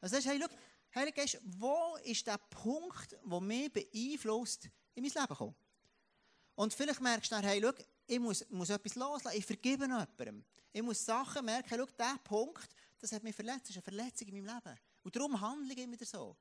Also 0.00 0.14
sagst, 0.14 0.28
hey, 0.28 0.40
schau, 0.40 0.48
Heilige 0.94 1.20
Geist, 1.20 1.38
wo 1.44 1.96
ist 2.02 2.26
der 2.26 2.38
Punkt, 2.38 3.12
der 3.22 3.40
mich 3.42 3.70
beeinflusst, 3.70 4.70
in 4.94 5.02
mein 5.02 5.12
Leben 5.12 5.36
kommt? 5.36 5.56
Und 6.54 6.72
vielleicht 6.72 7.02
merkst 7.02 7.30
du 7.30 7.34
dann, 7.34 7.44
hey, 7.44 7.60
schau, 7.60 7.72
ich 8.12 8.20
muss, 8.20 8.44
muss 8.50 8.68
etwas 8.68 8.94
loslassen, 8.94 9.38
ich 9.38 9.46
vergebe 9.46 9.84
jemandem. 9.84 10.44
Ich 10.70 10.82
muss 10.82 11.04
Sachen 11.04 11.44
merken, 11.44 11.74
schau, 11.78 11.86
der 11.86 12.18
Punkt, 12.22 12.68
das 12.98 13.12
hat 13.12 13.22
mich 13.22 13.34
verletzt, 13.34 13.62
das 13.62 13.70
ist 13.70 13.76
eine 13.76 13.82
Verletzung 13.82 14.28
in 14.28 14.44
meinem 14.44 14.54
Leben. 14.54 14.78
Und 15.02 15.16
darum 15.16 15.40
handle 15.40 15.72
ich 15.72 15.78
immer 15.78 15.96
so. 16.04 16.36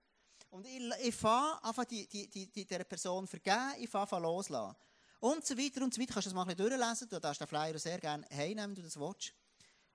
Und 0.49 0.67
ich, 0.67 0.81
ich 1.01 1.15
fange 1.15 1.63
an, 1.63 1.73
die, 1.89 2.07
die, 2.07 2.29
die, 2.29 2.51
die, 2.51 2.65
dieser 2.65 2.83
Person 2.83 3.25
vergeben, 3.25 3.73
ich 3.79 3.89
fange 3.89 4.11
an 4.11 4.21
loslassen. 4.21 4.75
Und 5.21 5.45
so 5.45 5.57
weiter 5.57 5.83
und 5.83 5.93
so 5.93 6.01
weiter. 6.01 6.13
Kannst 6.13 6.25
du 6.25 6.29
das 6.31 6.35
mal 6.35 6.49
ein 6.49 6.57
durchlesen. 6.57 7.07
Du 7.07 7.19
darfst 7.19 7.39
den 7.39 7.47
Flyer 7.47 7.77
sehr 7.77 7.99
gerne 7.99 8.27
heimnehmen, 8.29 8.69
wenn 8.69 8.75
du 8.75 8.81
das 8.81 8.99
willst. 8.99 9.33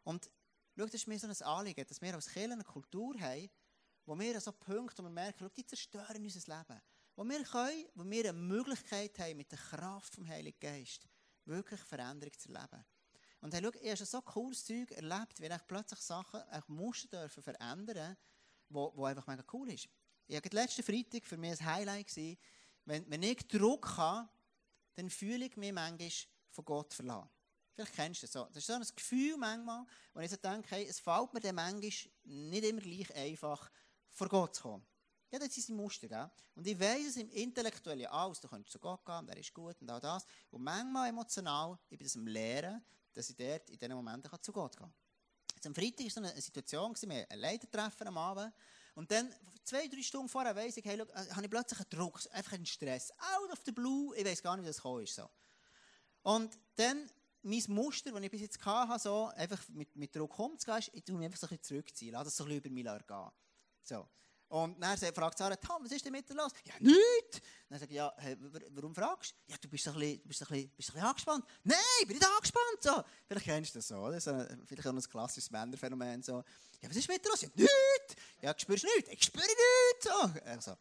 Und 0.04 0.30
schau, 0.76 0.84
das 0.84 0.94
ist 0.94 1.08
mir 1.08 1.18
so 1.18 1.26
ein 1.26 1.42
Anliegen, 1.42 1.84
dass 1.86 2.00
wir 2.00 2.14
als 2.14 2.28
Kirche 2.28 2.52
eine 2.52 2.64
Kultur 2.64 3.18
haben, 3.18 3.50
wo 4.06 4.18
wir 4.18 4.40
so 4.40 4.52
Punkte, 4.52 5.02
wo 5.02 5.08
wir 5.08 5.10
merken, 5.10 5.38
schau, 5.40 5.48
die 5.48 5.66
zerstören 5.66 6.22
unser 6.22 6.56
Leben. 6.56 6.80
Wo 7.16 7.24
wir 7.24 7.42
können, 7.42 7.86
wo 7.94 8.04
wir 8.08 8.28
eine 8.28 8.38
Möglichkeit 8.38 9.18
haben, 9.18 9.36
mit 9.36 9.50
der 9.50 9.58
Kraft 9.58 10.14
vom 10.14 10.26
Heiligen 10.28 10.60
Geist 10.60 11.06
wirklich 11.46 11.80
Veränderung 11.80 12.36
zu 12.38 12.52
erleben. 12.52 12.84
Und 13.40 13.54
hey, 13.54 13.62
schau, 13.62 13.70
ich 13.80 13.86
habe 13.86 13.96
schon 13.96 14.06
so 14.06 14.22
cooles 14.22 14.64
Zeug 14.64 14.90
erlebt, 14.92 15.40
wie 15.40 15.46
ich 15.46 15.66
plötzlich 15.66 16.00
Sachen, 16.00 16.40
auch 16.40 16.68
Muster 16.68 17.08
dürfen 17.08 17.42
verändern, 17.42 18.16
wo, 18.68 18.92
wo 18.96 19.04
einfach 19.04 19.26
mega 19.26 19.44
cool 19.52 19.70
ist. 19.70 19.88
Ich 20.26 20.36
habe 20.36 20.48
letzten 20.50 20.82
Freitag 20.82 21.24
für 21.24 21.36
mich 21.36 21.60
ein 21.60 21.66
Highlight 21.66 22.06
gesehen, 22.08 22.38
wenn, 22.84 23.08
wenn 23.10 23.22
ich 23.22 23.46
Druck 23.48 23.96
habe, 23.96 24.28
dann 24.94 25.10
fühle 25.10 25.46
ich 25.46 25.56
mich 25.56 25.72
manchmal 25.72 26.10
von 26.50 26.64
Gott 26.64 26.94
verlassen. 26.94 27.30
Vielleicht 27.74 27.94
kennst 27.94 28.22
du 28.22 28.26
das 28.26 28.32
so. 28.32 28.44
Das 28.46 28.56
ist 28.56 28.66
so 28.66 28.72
ein 28.72 28.96
Gefühl 28.96 29.36
manchmal, 29.36 29.84
wo 30.14 30.20
ich 30.20 30.30
so 30.30 30.36
denke, 30.36 30.70
hey, 30.70 30.86
es 30.86 30.98
fällt 30.98 31.34
mir 31.34 31.40
dann 31.40 31.56
manchmal 31.56 31.92
nicht 32.24 32.64
immer 32.64 32.80
gleich 32.80 33.14
einfach, 33.14 33.70
vor 34.10 34.28
Gott 34.28 34.54
zu 34.54 34.62
kommen. 34.62 34.86
Das 35.38 35.56
ist 35.56 35.68
ein 35.68 35.76
Muster, 35.76 36.08
gell? 36.08 36.30
Und 36.54 36.66
ich 36.66 36.78
weiss 36.78 37.08
es 37.08 37.16
im 37.16 37.30
Intellektuellen 37.30 38.06
alles, 38.06 38.40
du 38.40 38.48
kannst 38.48 38.70
zu 38.70 38.78
Gott 38.78 39.04
gehen, 39.04 39.26
der 39.26 39.36
ist 39.36 39.52
gut 39.52 39.80
und 39.80 39.90
all 39.90 40.00
das. 40.00 40.24
Und 40.50 40.62
manchmal 40.62 41.08
emotional, 41.08 41.78
ich 41.90 41.98
bin 41.98 42.06
das 42.06 42.16
am 42.16 42.26
Lehren, 42.26 42.84
dass 43.12 43.30
ich 43.30 43.36
dort 43.36 43.68
in 43.70 43.78
diesen 43.78 43.94
Momenten 43.94 44.30
zu 44.42 44.52
Gott 44.52 44.76
gehen 44.76 44.86
kann. 44.86 44.94
Jetzt 45.54 45.66
am 45.66 45.74
Freitag 45.74 46.04
war 46.04 46.10
so 46.10 46.20
eine 46.20 46.40
Situation, 46.40 46.94
wir 46.94 47.22
hatten 47.22 47.32
ein 47.32 47.38
Leitertreffen 47.38 48.06
am 48.08 48.18
Abend. 48.18 48.52
Und 48.94 49.10
dann, 49.10 49.32
zwei, 49.64 49.88
drei 49.88 50.02
Stunden 50.02 50.28
vorher, 50.28 50.54
weiss 50.54 50.76
ich, 50.76 50.84
hey, 50.84 50.96
look, 50.96 51.10
äh, 51.10 51.30
habe 51.30 51.44
ich 51.44 51.50
plötzlich 51.50 51.80
einen 51.80 51.90
Druck, 51.90 52.20
einfach 52.32 52.52
einen 52.52 52.66
Stress. 52.66 53.10
Out 53.12 53.52
of 53.52 53.60
the 53.64 53.72
blue, 53.72 54.16
ich 54.16 54.24
weiss 54.24 54.42
gar 54.42 54.56
nicht, 54.56 54.64
wie 54.64 54.68
das 54.68 54.76
gekommen 54.76 55.02
ist. 55.02 55.14
So. 55.14 55.28
Und 56.22 56.58
dann, 56.76 57.10
mein 57.42 57.62
Muster, 57.68 58.10
das 58.10 58.22
ich 58.22 58.30
bis 58.30 58.40
jetzt 58.40 58.64
hatte, 58.64 58.98
so, 58.98 59.26
einfach 59.36 59.66
mit, 59.68 59.94
mit 59.96 60.14
Druck 60.14 60.38
umzugehen, 60.38 60.78
ist, 60.78 60.90
ich 60.92 61.04
tue 61.04 61.16
mich 61.16 61.26
einfach 61.26 61.38
so 61.38 61.46
ein 61.46 61.50
bisschen 61.50 61.64
zurückziehen, 61.64 62.12
lasse 62.12 62.24
das 62.24 62.36
so 62.36 62.44
ein 62.44 62.48
bisschen 62.48 62.74
über 62.74 62.92
mich 62.92 63.06
gehen. 63.06 63.30
So. 63.82 64.08
Und 64.48 64.80
dann 64.80 64.96
fragt 64.96 65.38
Sarah, 65.38 65.56
Tom, 65.56 65.84
was 65.84 65.90
ist 65.90 66.04
denn 66.04 66.12
mit 66.12 66.28
dir 66.28 66.34
los? 66.34 66.52
Ja, 66.64 66.74
nichts. 66.78 67.40
Dann 67.68 67.80
sage 67.80 67.90
ich, 67.90 67.96
ja, 67.96 68.12
hey, 68.18 68.36
warum 68.70 68.94
fragst 68.94 69.32
du? 69.32 69.52
Ja, 69.52 69.56
du 69.60 69.68
bist 69.68 69.88
ein 69.88 69.94
bisschen, 69.94 70.20
bist 70.22 70.42
ein 70.42 70.48
bisschen, 70.48 70.70
bist 70.76 70.90
ein 70.90 70.92
bisschen 70.94 71.08
angespannt. 71.08 71.44
Nein, 71.64 71.78
ich 72.00 72.06
bin 72.06 72.16
nicht 72.16 72.28
angespannt. 72.28 72.80
So. 72.80 73.02
Vielleicht 73.26 73.46
kennst 73.46 73.74
du 73.74 73.78
das 73.78 73.88
so, 73.88 73.96
oder? 73.96 74.20
So 74.20 74.30
vielleicht 74.64 74.86
auch 74.86 74.92
ein 74.92 75.02
klassisches 75.02 75.50
Männerphänomen. 75.50 76.22
So. 76.22 76.44
Ja, 76.80 76.88
was 76.88 76.96
ist 76.96 77.08
mit 77.08 77.24
dir 77.24 77.28
los? 77.28 77.42
Ja, 77.42 77.48
nichts. 77.54 78.22
Ja, 78.40 78.54
spürst 78.56 78.84
du 78.84 78.88
nichts? 78.94 79.10
Ich 79.10 79.24
spüre 79.24 79.44
nichts. 79.44 80.04
So. 80.04 80.40
Also. 80.44 80.76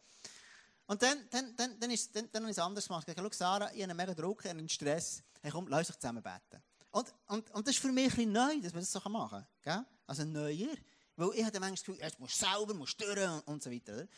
Und 0.86 1.02
dann, 1.02 1.28
dann, 1.30 1.56
dann, 1.56 1.80
dann, 1.80 1.90
ist, 1.90 2.14
dann, 2.14 2.28
dann 2.30 2.44
habe 2.44 2.52
ich 2.52 2.56
es 2.56 2.62
anders 2.62 2.86
gemacht. 2.86 3.08
Ich 3.08 3.16
habe 3.16 3.34
Sarah, 3.34 3.72
ich 3.72 3.82
habe 3.82 3.90
einen 3.90 3.96
mega 3.96 4.14
Druck, 4.14 4.46
einen 4.46 4.68
Stress. 4.68 5.24
Hey, 5.42 5.50
komm, 5.50 5.66
lass 5.66 5.88
uns 5.90 5.98
zusammen 5.98 6.22
beten. 6.22 6.62
Und, 6.92 7.12
und, 7.26 7.50
und 7.50 7.66
das 7.66 7.74
ist 7.74 7.80
für 7.80 7.90
mich 7.90 8.04
ein 8.04 8.10
bisschen 8.10 8.32
neu, 8.32 8.60
dass 8.60 8.72
man 8.72 8.82
das 8.82 8.92
so 8.92 9.00
machen 9.08 9.44
kann. 9.62 9.84
Also 10.06 10.24
neuer. 10.24 10.76
Weil 11.16 11.30
ich 11.34 11.44
hatte 11.44 11.58
manchmal 11.58 11.70
das 11.72 11.84
Gefühl, 11.84 12.10
du 12.10 12.22
musst 12.22 12.38
sauber, 12.38 12.74
musst 12.74 12.92
stören 12.92 13.34
und, 13.34 13.48
und 13.48 13.62
so 13.62 13.70
weiter. 13.70 13.94
Oder? 13.94 14.08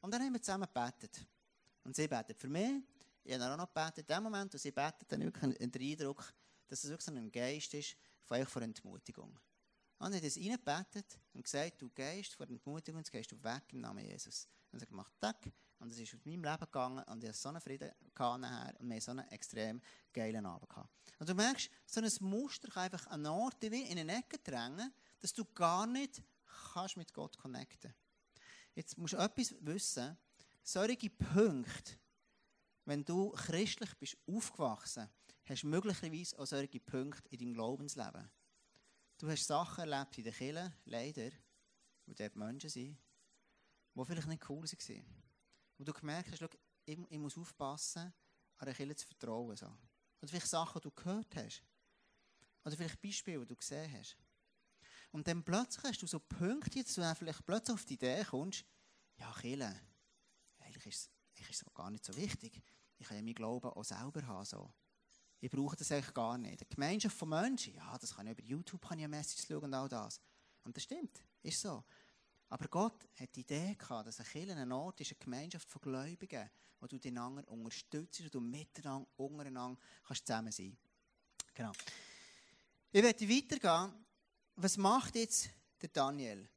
Und 0.00 0.10
dann 0.12 0.22
haben 0.22 0.32
wir 0.32 0.40
zusammen 0.40 0.68
gebetet. 0.72 1.26
Und 1.82 1.96
sie 1.96 2.06
betet 2.06 2.38
für 2.38 2.48
mich. 2.48 2.82
Ich 3.24 3.32
habe 3.32 3.42
dann 3.42 3.52
auch 3.52 3.66
noch 3.66 3.74
gebetet. 3.74 4.08
In 4.08 4.14
dem 4.14 4.22
Moment, 4.22 4.54
wo 4.54 4.58
sie 4.58 4.70
betet, 4.70 5.10
dann 5.10 5.20
wirklich 5.22 5.42
einen 5.42 5.56
Eindruck, 5.56 6.32
dass 6.68 6.84
es 6.84 6.90
wirklich 6.90 7.04
so 7.04 7.12
ein 7.12 7.32
Geist 7.32 7.74
ist 7.74 7.96
von 8.24 8.40
euch 8.40 8.48
vor 8.48 8.62
Entmutigung. 8.62 9.38
Und 9.98 10.12
ich 10.12 10.16
habe 10.16 10.26
das 10.26 10.36
reingebetet 10.36 11.18
und 11.32 11.42
gesagt, 11.42 11.80
du 11.80 11.90
Geist 11.94 12.34
vor 12.34 12.48
Entmutigung, 12.48 13.00
jetzt 13.00 13.10
gehst 13.10 13.32
du 13.32 13.42
weg 13.42 13.62
im 13.72 13.80
Namen 13.80 14.04
Jesus. 14.04 14.46
Und 14.70 14.78
sie 14.78 14.84
hat 14.84 14.90
gemacht, 14.90 15.12
tack. 15.20 15.50
Und 15.78 15.90
es 15.90 15.98
ist 15.98 16.14
aus 16.14 16.20
meinem 16.24 16.44
Leben 16.44 16.60
gegangen 16.60 17.04
und 17.04 17.22
ich 17.22 17.28
hatte 17.28 17.38
so 17.38 17.48
einen 17.48 17.60
Frieden 17.60 17.90
nachher 18.14 18.74
und 18.78 18.90
wir 18.90 19.00
so 19.00 19.10
einen 19.10 19.28
extrem 19.28 19.80
geilen 20.12 20.46
Abend 20.46 20.68
gehabt. 20.68 20.88
Und 21.18 21.28
du 21.28 21.34
merkst, 21.34 21.70
so 21.86 22.00
ein 22.00 22.10
Muster 22.20 22.68
kann 22.68 22.84
einfach 22.84 23.06
an 23.08 23.26
Ort 23.26 23.56
wie 23.60 23.82
in 23.82 23.98
eine 23.98 24.18
Ecke 24.18 24.38
drängen, 24.38 24.92
dass 25.20 25.32
du 25.32 25.44
gar 25.44 25.86
nicht 25.86 26.22
kannst 26.72 26.96
mit 26.96 27.12
Gott 27.12 27.36
connecten. 27.38 27.94
Jetzt 28.74 28.98
musst 28.98 29.14
du 29.14 29.18
etwas 29.18 29.54
wissen. 29.60 30.16
Solche 30.62 31.10
Punkte, 31.10 31.98
wenn 32.84 33.04
du 33.04 33.30
christlich 33.30 33.94
bist, 33.98 34.16
aufgewachsen, 34.26 35.08
hast 35.44 35.62
du 35.62 35.66
möglicherweise 35.68 36.38
auch 36.38 36.46
solche 36.46 36.80
Punkte 36.80 37.28
in 37.30 37.38
deinem 37.38 37.54
Glaubensleben. 37.54 38.30
Du 39.18 39.30
hast 39.30 39.46
Sachen 39.46 39.88
erlebt 39.88 40.18
in 40.18 40.24
der 40.24 40.32
Kirche, 40.32 40.72
leider, 40.86 41.30
wo 42.06 42.14
dort 42.14 42.36
Menschen 42.36 42.70
sind, 42.70 42.98
die 43.94 44.04
vielleicht 44.04 44.28
nicht 44.28 44.48
cool 44.48 44.64
waren. 44.64 45.04
Wo 45.78 45.84
du 45.84 45.92
gemerkt 45.92 46.32
hast, 46.32 46.56
ich, 46.86 46.98
ich, 47.08 47.18
muss 47.18 47.38
aufpassen, 47.38 48.12
an 48.56 48.66
der 48.66 48.74
Kirche 48.74 48.96
zu 48.96 49.06
vertrauen. 49.06 49.56
Oder 49.56 50.28
vielleicht 50.28 50.48
Sachen, 50.48 50.80
die 50.80 50.88
du 50.88 50.90
gehört 50.90 51.36
hast. 51.36 51.62
Oder 52.64 52.76
vielleicht 52.76 53.00
Beispiele, 53.00 53.40
die 53.40 53.46
du 53.46 53.56
gesehen 53.56 53.92
hast. 53.92 54.16
Und 55.14 55.28
dann 55.28 55.44
plötzlich 55.44 55.84
hast 55.84 56.02
du 56.02 56.08
so 56.08 56.18
Punkte, 56.18 56.82
dass 56.82 56.94
du 56.96 57.14
vielleicht 57.14 57.46
plötzlich 57.46 57.72
auf 57.72 57.84
die 57.84 57.94
Idee 57.94 58.24
kommst, 58.24 58.64
ja, 59.16 59.32
Kille, 59.40 59.72
eigentlich 60.58 60.86
ist 60.86 61.10
es 61.48 61.64
gar 61.72 61.88
nicht 61.88 62.04
so 62.04 62.16
wichtig. 62.16 62.60
Ich 62.98 63.06
kann 63.06 63.18
ja 63.18 63.22
meinen 63.22 63.36
Glauben 63.36 63.68
auch 63.68 63.84
selber 63.84 64.26
haben. 64.26 64.44
So. 64.44 64.74
Ich 65.38 65.52
brauche 65.52 65.76
das 65.76 65.92
eigentlich 65.92 66.12
gar 66.12 66.36
nicht. 66.36 66.62
Die 66.62 66.68
Gemeinschaft 66.68 67.16
von 67.16 67.28
Menschen, 67.28 67.74
ja, 67.74 67.96
das 67.96 68.16
kann 68.16 68.26
ich 68.26 68.32
über 68.32 68.42
YouTube 68.42 68.88
kann 68.88 68.98
ich 68.98 69.06
Message 69.06 69.46
schauen 69.46 69.62
und 69.62 69.74
all 69.74 69.88
das. 69.88 70.20
Und 70.64 70.76
das 70.76 70.82
stimmt, 70.82 71.22
ist 71.42 71.60
so. 71.60 71.84
Aber 72.48 72.66
Gott 72.66 73.06
hat 73.14 73.36
die 73.36 73.42
Idee 73.42 73.76
gehabt, 73.76 74.08
dass 74.08 74.18
ein 74.18 74.26
Kirche 74.26 74.56
ein 74.56 74.72
Ort 74.72 75.00
ist, 75.00 75.12
eine 75.12 75.18
Gemeinschaft 75.20 75.70
von 75.70 75.80
Gläubigen, 75.80 76.50
wo 76.80 76.88
du 76.88 76.98
den 76.98 77.18
anderen 77.18 77.46
unterstützt 77.46 78.20
und 78.20 78.34
du 78.34 78.40
miteinander, 78.40 79.06
untereinander 79.16 79.80
kannst 80.08 80.26
zusammen 80.26 80.50
sein. 80.50 80.76
Genau. 81.54 81.70
Ich 82.90 83.00
werde 83.00 83.28
weitergehen 83.28 84.03
was 84.56 84.76
macht 84.76 85.16
jetzt 85.16 85.48
der 85.80 85.88
Daniel? 85.88 86.48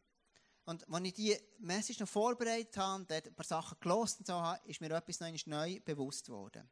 Und 0.66 0.88
als 0.92 1.06
ich 1.06 1.14
diese 1.14 1.40
Message 1.60 2.00
noch 2.00 2.10
vorbereitet 2.10 2.76
habe 2.78 3.02
und 3.02 3.12
ein 3.12 3.36
paar 3.36 3.46
Sachen 3.46 3.78
gelesen 3.80 4.18
und 4.20 4.28
so 4.28 4.34
habe, 4.34 4.60
ist 4.68 4.82
mir 4.82 4.92
etwas 4.92 5.20
noch 5.20 5.46
neu 5.46 5.80
bewusst 5.80 6.28
worden. 6.30 6.70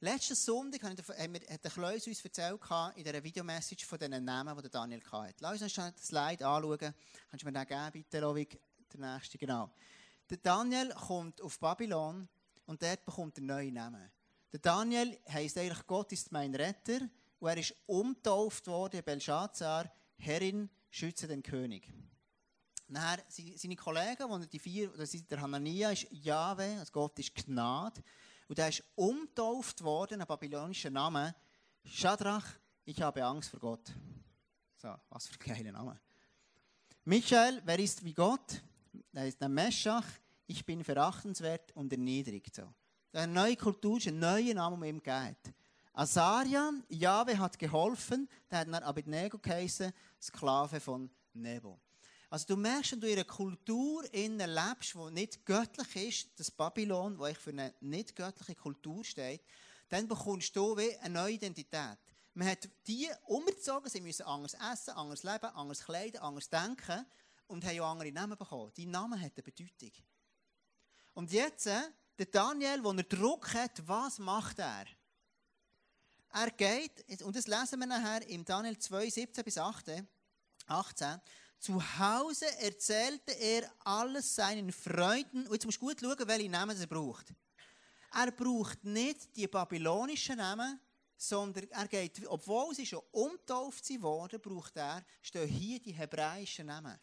Letzten 0.00 0.34
Sonntag 0.34 0.82
hat 0.82 1.64
der 1.64 1.70
Kleus 1.70 2.06
uns 2.06 2.24
erzählt 2.24 2.60
in 2.94 3.04
dieser 3.04 3.24
Videomessage 3.24 3.86
von 3.86 3.98
diesen 3.98 4.24
Namen, 4.24 4.62
die 4.62 4.68
Daniel 4.68 5.02
hatte. 5.10 5.34
Lass 5.40 5.62
uns 5.62 5.74
das 5.74 6.06
Slide 6.06 6.46
anschauen. 6.46 6.94
Kannst 7.30 7.42
du 7.42 7.46
mir 7.46 7.52
den 7.52 7.66
geben, 7.66 7.90
bitte, 7.92 8.20
Lovig? 8.20 8.60
Der 8.92 9.00
nächste, 9.00 9.38
genau. 9.38 9.70
Der 10.30 10.36
Daniel 10.36 10.90
kommt 10.90 11.40
auf 11.40 11.58
Babylon 11.58 12.28
und 12.66 12.82
dort 12.82 13.04
bekommt 13.04 13.38
er 13.38 13.44
neue 13.44 13.72
Namen. 13.72 14.10
Der 14.52 14.60
Daniel 14.60 15.18
heisst 15.28 15.58
eigentlich, 15.58 15.86
Gott 15.86 16.12
ist 16.12 16.30
mein 16.30 16.54
Retter. 16.54 17.00
Und 17.40 17.48
er 17.48 17.56
ist 17.56 17.74
umtauft 17.86 18.66
worden, 18.66 19.02
Belshazzar, 19.02 19.90
Herrin, 20.16 20.70
schütze 20.90 21.26
den 21.26 21.42
König. 21.42 21.92
Nachher, 22.88 23.24
seine 23.28 23.76
Kollegen, 23.76 24.48
die 24.52 24.58
vier, 24.58 24.88
der 24.90 25.40
Hanania 25.40 25.90
ist 25.90 26.06
Jahwe, 26.10 26.76
also 26.78 26.92
Gott 26.92 27.18
ist 27.18 27.34
Gnade. 27.34 28.02
Und 28.46 28.58
er 28.58 28.68
ist 28.68 28.84
umtauft 28.94 29.82
worden, 29.82 30.20
ein 30.20 30.26
babylonischer 30.26 30.90
Name, 30.90 31.34
Shadrach, 31.84 32.46
ich 32.84 33.00
habe 33.00 33.24
Angst 33.24 33.50
vor 33.50 33.60
Gott. 33.60 33.92
So, 34.76 34.94
was 35.08 35.26
für 35.26 35.40
ein 35.40 35.56
geiler 35.56 35.72
Name. 35.72 35.98
Michael, 37.04 37.62
wer 37.64 37.78
ist 37.78 38.04
wie 38.04 38.12
Gott? 38.12 38.62
Er 39.12 39.26
ist 39.26 39.40
der 39.40 39.48
Meschach, 39.48 40.06
ich 40.46 40.64
bin 40.64 40.84
verachtenswert 40.84 41.72
und 41.72 41.92
erniedrigt. 41.92 42.54
So. 42.54 42.72
Eine 43.12 43.32
neue 43.32 43.56
Kultur 43.56 43.96
ist 43.96 44.08
ein 44.08 44.18
neuer 44.18 44.54
Name, 44.54 44.78
der 44.78 44.88
ihm 44.88 45.02
geht. 45.02 45.54
Asaria, 45.96 46.72
Jahwe 46.88 47.38
hat 47.38 47.56
geholfen, 47.56 48.28
der 48.50 48.58
hat 48.58 48.66
dann 48.66 48.82
Abednego 48.82 49.38
geheißen, 49.38 49.92
Sklave 50.20 50.80
von 50.80 51.08
Nebo. 51.32 51.80
Also 52.28 52.46
du 52.48 52.56
merkst, 52.56 52.92
wenn 52.92 53.00
du 53.00 53.06
in 53.06 53.12
einer 53.12 53.24
Kultur 53.24 54.02
lebst, 54.12 54.94
die 54.94 55.10
nicht 55.12 55.46
göttlich 55.46 55.96
ist, 56.08 56.30
das 56.36 56.50
Babylon, 56.50 57.16
wo 57.16 57.26
ich 57.26 57.38
für 57.38 57.50
eine 57.50 57.72
nicht 57.80 58.16
göttliche 58.16 58.56
Kultur 58.56 59.04
steht, 59.04 59.40
dann 59.88 60.08
bekommst 60.08 60.56
du 60.56 60.76
wie 60.76 60.96
eine 60.96 61.14
neue 61.14 61.34
Identität. 61.34 61.98
Man 62.34 62.48
hat 62.48 62.68
die 62.88 63.08
umgezogen, 63.26 63.88
sie 63.88 64.00
müssen 64.00 64.24
anders 64.24 64.54
essen, 64.72 64.94
anders 64.94 65.22
leben, 65.22 65.46
anders 65.54 65.84
kleiden, 65.84 66.20
anders 66.20 66.50
denken 66.50 67.06
und 67.46 67.64
haben 67.64 67.78
auch 67.78 67.92
andere 67.92 68.10
Namen 68.10 68.36
bekommen. 68.36 68.72
Die 68.76 68.86
Name 68.86 69.14
hat 69.20 69.34
eine 69.36 69.42
Bedeutung. 69.44 69.92
Und 71.12 71.30
jetzt, 71.30 71.68
äh, 71.68 71.82
der 72.18 72.26
Daniel, 72.26 72.82
wo 72.82 72.90
er 72.90 73.04
Druck 73.04 73.54
hat, 73.54 73.86
was 73.86 74.18
macht 74.18 74.58
er? 74.58 74.86
Er 76.36 76.50
geht, 76.50 77.22
und 77.22 77.36
das 77.36 77.46
lesen 77.46 77.78
wir 77.78 77.86
nachher 77.86 78.28
im 78.28 78.44
Daniel 78.44 78.76
2, 78.76 79.08
17 79.08 79.44
bis 79.44 79.56
18, 79.56 80.06
18 80.66 81.20
zu 81.60 81.80
Hause 81.98 82.44
erzählte 82.58 83.32
er 83.32 83.72
alles 83.84 84.34
seinen 84.34 84.70
Freunden. 84.70 85.46
Und 85.46 85.52
jetzt 85.52 85.64
musst 85.64 85.80
du 85.80 85.86
gut 85.86 86.00
schauen, 86.00 86.28
welche 86.28 86.50
Namen 86.50 86.78
er 86.78 86.86
braucht. 86.86 87.32
Er 88.12 88.32
braucht 88.32 88.84
nicht 88.84 89.34
die 89.34 89.46
babylonischen 89.46 90.36
Namen, 90.36 90.78
sondern 91.16 91.70
er 91.70 91.88
geht, 91.88 92.26
obwohl 92.26 92.74
sie 92.74 92.84
schon 92.84 93.00
umtauft 93.12 93.88
worden, 94.02 94.40
braucht 94.40 94.76
er, 94.76 95.04
stehen 95.22 95.48
hier 95.48 95.80
die 95.80 95.92
hebräischen 95.92 96.66
Namen. 96.66 96.98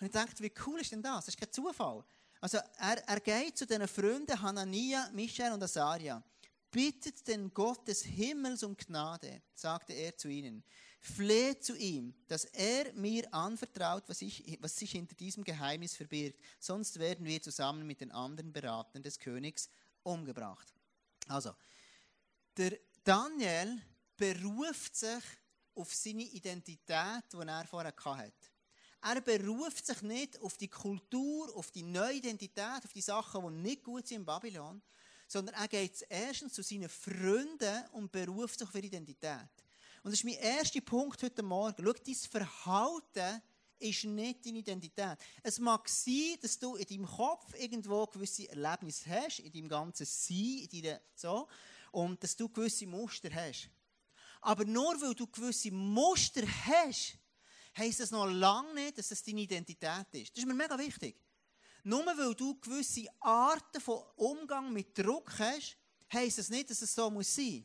Und 0.00 0.06
ich 0.06 0.12
dachte, 0.12 0.42
wie 0.42 0.52
cool 0.66 0.80
ist 0.80 0.90
denn 0.90 1.02
das? 1.02 1.26
Das 1.26 1.34
ist 1.34 1.38
kein 1.38 1.52
Zufall. 1.52 2.02
Also 2.40 2.58
er, 2.78 3.06
er 3.06 3.20
geht 3.20 3.58
zu 3.58 3.66
den 3.66 3.86
Freunden 3.86 4.40
Hanania, 4.40 5.10
Michael 5.12 5.52
und 5.52 5.62
Asaria. 5.62 6.22
Bittet 6.70 7.26
den 7.26 7.52
Gott 7.54 7.88
des 7.88 8.02
Himmels 8.04 8.62
um 8.62 8.76
Gnade, 8.76 9.42
sagte 9.54 9.94
er 9.94 10.16
zu 10.16 10.28
ihnen. 10.28 10.62
Fleht 11.00 11.64
zu 11.64 11.76
ihm, 11.76 12.14
dass 12.26 12.44
er 12.44 12.92
mir 12.94 13.32
anvertraut, 13.32 14.04
was, 14.08 14.20
ich, 14.20 14.58
was 14.60 14.76
sich 14.76 14.90
hinter 14.90 15.14
diesem 15.14 15.44
Geheimnis 15.44 15.96
verbirgt. 15.96 16.40
Sonst 16.58 16.98
werden 16.98 17.24
wir 17.24 17.40
zusammen 17.40 17.86
mit 17.86 18.00
den 18.00 18.10
anderen 18.10 18.52
Beratern 18.52 19.02
des 19.02 19.18
Königs 19.18 19.70
umgebracht. 20.02 20.74
Also, 21.28 21.54
der 22.56 22.78
Daniel 23.04 23.80
beruft 24.16 24.96
sich 24.96 25.22
auf 25.74 25.94
seine 25.94 26.24
Identität, 26.24 27.24
die 27.32 27.36
er 27.36 27.66
vorher 27.66 27.94
hatte. 28.04 28.32
Er 29.00 29.20
beruft 29.20 29.86
sich 29.86 30.02
nicht 30.02 30.40
auf 30.40 30.56
die 30.56 30.68
Kultur, 30.68 31.54
auf 31.56 31.70
die 31.70 31.84
neue 31.84 32.14
Identität, 32.14 32.84
auf 32.84 32.92
die 32.92 33.00
Sachen, 33.00 33.42
die 33.42 33.62
nicht 33.62 33.84
gut 33.84 34.08
sind 34.08 34.18
in 34.18 34.26
Babylon, 34.26 34.82
sondern 35.28 35.54
er 35.54 35.68
geht 35.68 36.04
erstens 36.08 36.54
zu 36.54 36.62
seinen 36.62 36.88
Freunden 36.88 37.84
und 37.92 38.10
beruft 38.10 38.58
sich 38.58 38.68
ihre 38.74 38.86
Identität. 38.86 39.48
Und 40.02 40.10
das 40.10 40.14
ist 40.14 40.24
mein 40.24 40.34
erster 40.34 40.80
Punkt 40.80 41.22
heute 41.22 41.42
Morgen. 41.42 41.84
Schau, 41.84 41.92
dein 41.92 42.14
Verhalten 42.14 43.42
ist 43.78 44.04
nicht 44.04 44.44
deine 44.44 44.58
Identität. 44.58 45.18
Es 45.42 45.58
mag 45.58 45.88
sein, 45.88 46.36
dass 46.40 46.58
du 46.58 46.76
in 46.76 46.86
deinem 46.86 47.06
Kopf 47.06 47.54
irgendwo 47.58 48.06
gewisse 48.06 48.48
Erlebnisse 48.48 49.08
hast, 49.10 49.40
in 49.40 49.52
deinem 49.52 49.68
ganzen 49.68 50.06
Sein, 50.06 50.66
in 50.70 50.82
deiner, 50.82 51.00
so, 51.14 51.46
und 51.92 52.22
dass 52.22 52.34
du 52.34 52.48
gewisse 52.48 52.86
Muster 52.86 53.28
hast. 53.32 53.68
Aber 54.40 54.64
nur 54.64 55.00
weil 55.00 55.14
du 55.14 55.26
gewisse 55.26 55.70
Muster 55.70 56.42
hast, 56.64 57.18
heisst 57.76 58.00
das 58.00 58.10
noch 58.10 58.26
lange 58.26 58.74
nicht, 58.74 58.98
dass 58.98 59.08
das 59.08 59.22
deine 59.22 59.42
Identität 59.42 60.06
ist. 60.12 60.30
Das 60.30 60.38
ist 60.38 60.46
mir 60.46 60.54
mega 60.54 60.78
wichtig. 60.78 61.16
Nur 61.88 62.04
weil 62.04 62.34
du 62.34 62.54
gewisse 62.60 63.06
Arten 63.18 63.80
von 63.80 64.02
Umgang 64.16 64.70
mit 64.70 64.98
Druck 64.98 65.32
hast, 65.38 65.74
heisst 66.12 66.36
das 66.36 66.50
nicht, 66.50 66.68
dass 66.68 66.82
es 66.82 66.94
so 66.94 67.10
muss 67.10 67.34
sein. 67.34 67.64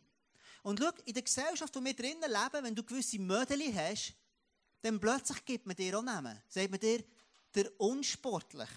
Und 0.61 0.79
schau, 0.79 0.91
in 1.03 1.13
der 1.13 1.23
Gesellschaft, 1.23 1.75
wo 1.75 1.83
wir 1.83 1.93
drinnen 1.93 2.31
leben, 2.31 2.63
wenn 2.63 2.73
du 2.73 2.83
gewisse 2.83 3.19
Mödeli 3.19 3.73
hast, 3.73 4.13
dann 4.81 4.97
plötzlich 4.97 5.43
gibt 5.43 5.65
man 5.65 5.75
dir 5.75 5.99
auch 5.99 6.03
Namen. 6.03 6.41
Sagt 6.47 6.71
man 6.71 6.79
dir, 6.79 7.03
der 7.53 7.69
unsportlich, 7.77 8.69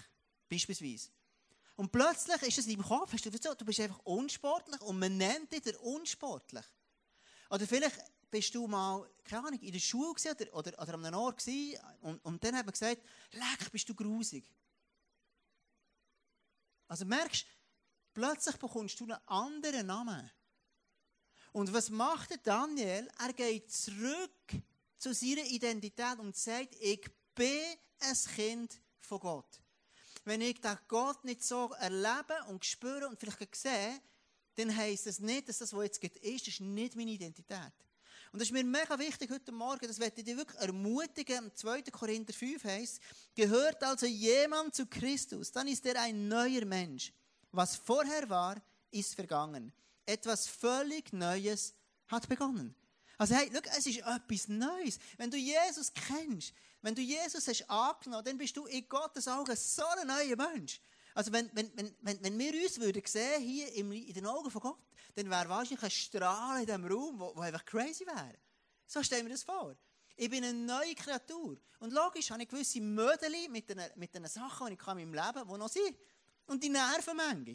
beispielsweise. 0.49 1.11
Und 1.77 1.93
plötzlich 1.93 2.43
ist 2.43 2.59
es 2.59 2.67
in 2.67 2.73
deinem 2.73 2.89
Kopf, 2.89 3.13
hast 3.13 3.25
du, 3.25 3.31
du 3.31 3.65
bist 3.65 3.79
einfach 3.79 4.01
unsportlich 4.01 4.81
und 4.81 4.99
man 4.99 5.17
nennt 5.17 5.53
dich 5.53 5.63
der 5.63 5.81
unsportlich. 5.81 6.65
Oder 7.51 7.69
vielleicht 7.69 8.01
bist 8.33 8.53
du 8.53 8.67
mal, 8.67 9.09
keine 9.23 9.47
Ahnung, 9.47 9.61
in 9.61 9.71
der 9.71 9.79
Schule 9.79 10.11
oder, 10.11 10.55
oder, 10.55 10.83
oder 10.83 10.95
an 10.95 11.07
einem 11.07 11.21
Ort 11.21 11.41
und, 12.01 12.19
und 12.25 12.43
dann 12.43 12.57
hat 12.57 12.67
man 12.67 12.73
gesagt, 12.73 13.01
leck, 13.31 13.71
bist 13.71 13.89
du 13.89 13.95
grusig. 13.95 14.45
Also 16.89 17.05
merkst, 17.05 17.47
plötzlich 18.15 18.57
bekommst 18.57 19.01
du 19.01 19.05
einen 19.05 19.19
anderen 19.27 19.87
Namen. 19.87 20.31
Und 21.53 21.73
was 21.73 21.91
macht 21.91 22.31
der 22.31 22.39
Daniel? 22.39 23.09
Er 23.19 23.33
geht 23.33 23.73
zurück 23.73 24.53
zu 24.99 25.15
seiner 25.15 25.45
Identität 25.45 26.19
und 26.19 26.37
sagt, 26.37 26.77
ich 26.81 27.09
bin 27.35 27.63
ein 28.01 28.17
Kind 28.35 28.81
von 29.01 29.21
Gott. 29.21 29.61
Wenn 30.25 30.41
ich 30.41 30.61
den 30.61 30.77
Gott 30.89 31.25
nicht 31.25 31.45
so 31.45 31.73
erlebe 31.79 32.35
und 32.49 32.65
spüre 32.65 33.09
und 33.09 33.19
vielleicht 33.19 33.55
sehe, 33.55 34.01
dann 34.57 34.75
heisst 34.75 35.07
es 35.07 35.21
nicht, 35.21 35.49
dass 35.49 35.59
das, 35.59 35.73
was 35.73 35.85
jetzt 35.85 36.03
ist, 36.05 36.49
ist 36.49 36.61
nicht 36.61 36.97
meine 36.97 37.13
Identität. 37.13 37.73
Und 38.33 38.41
das 38.41 38.49
ist 38.49 38.53
mir 38.53 38.65
mega 38.65 38.99
wichtig 38.99 39.31
heute 39.31 39.53
Morgen, 39.53 39.87
das 39.87 39.99
werde 39.99 40.15
ich 40.19 40.25
dir 40.25 40.37
wirklich 40.37 40.61
ermutigen. 40.61 41.51
2. 41.55 41.83
Korinther 41.83 42.33
5 42.33 42.65
heißt, 42.65 43.01
gehört 43.35 43.83
also 43.83 44.07
jemand 44.07 44.75
zu 44.75 44.87
Christus, 44.87 45.53
dann 45.53 45.69
ist 45.69 45.87
er 45.87 46.01
ein 46.01 46.29
neuer 46.29 46.65
Mensch. 46.65 47.13
Was 47.53 47.77
vorher 47.77 48.29
war, 48.29 48.61
ist 48.91 49.15
vergangen. 49.15 49.73
Etwas 50.05 50.47
völlig 50.47 51.13
Neues 51.13 51.75
hat 52.09 52.29
begonnen. 52.29 52.75
Also 53.19 53.35
hey, 53.35 53.51
schau, 53.53 53.61
es 53.79 53.87
ist 53.87 53.99
etwas 53.99 54.49
Neues. 54.49 54.99
Wenn 55.17 55.31
du 55.31 55.37
Jesus 55.37 55.93
kennst, 55.93 56.53
wenn 56.83 56.95
du 56.95 57.03
Jesus 57.03 57.49
hast 57.49 57.69
angenommen, 57.71 58.25
dann 58.25 58.39
bist 58.39 58.57
du 58.57 58.67
in 58.67 58.89
Gottes 58.89 59.27
Augen 59.27 59.57
so 59.57 59.85
ein 59.99 60.07
neuer 60.07 60.37
Mensch. 60.37 60.81
Also 61.17 61.33
wenn, 61.33 61.49
wenn, 61.55 61.73
wenn, 62.03 62.23
wenn, 62.23 62.39
wir 62.39 62.53
uns 62.53 62.79
würden 62.79 63.03
sehen 63.07 63.41
hier 63.41 63.73
in 63.73 64.13
den 64.13 64.27
Augen 64.27 64.51
von 64.51 64.61
Gott, 64.61 64.79
dann 65.15 65.31
wäre 65.31 65.49
wahrscheinlich 65.49 65.83
ein 65.83 65.91
Strahl 65.91 66.61
in 66.61 66.67
diesem 66.67 66.85
Raum, 66.85 67.19
wo, 67.19 67.35
wo 67.35 67.41
einfach 67.41 67.65
crazy 67.65 68.07
wäre. 68.07 68.35
So 68.87 69.03
stellen 69.03 69.25
wir 69.25 69.33
das 69.33 69.43
vor. 69.43 69.75
Ich 70.15 70.29
bin 70.29 70.45
eine 70.45 70.53
neue 70.53 70.95
Kreatur. 70.95 71.57
Und 71.81 71.95
logisch 71.95 72.31
habe 72.31 72.43
ich 72.43 72.49
gewisse 72.51 72.83
Mödeli 72.83 73.49
mit 73.49 73.71
den, 73.71 73.81
mit 73.97 74.15
den 74.15 74.27
Sachen, 74.27 74.67
die 74.67 74.75
ich 74.75 74.87
in 74.87 74.95
meinem 74.95 75.15
Leben 75.15 75.49
die 75.49 75.59
noch 75.59 75.71
sind. 75.71 75.97
Und 76.49 76.63
die 76.63 76.69
nerven 76.69 77.17
manchmal. 77.17 77.55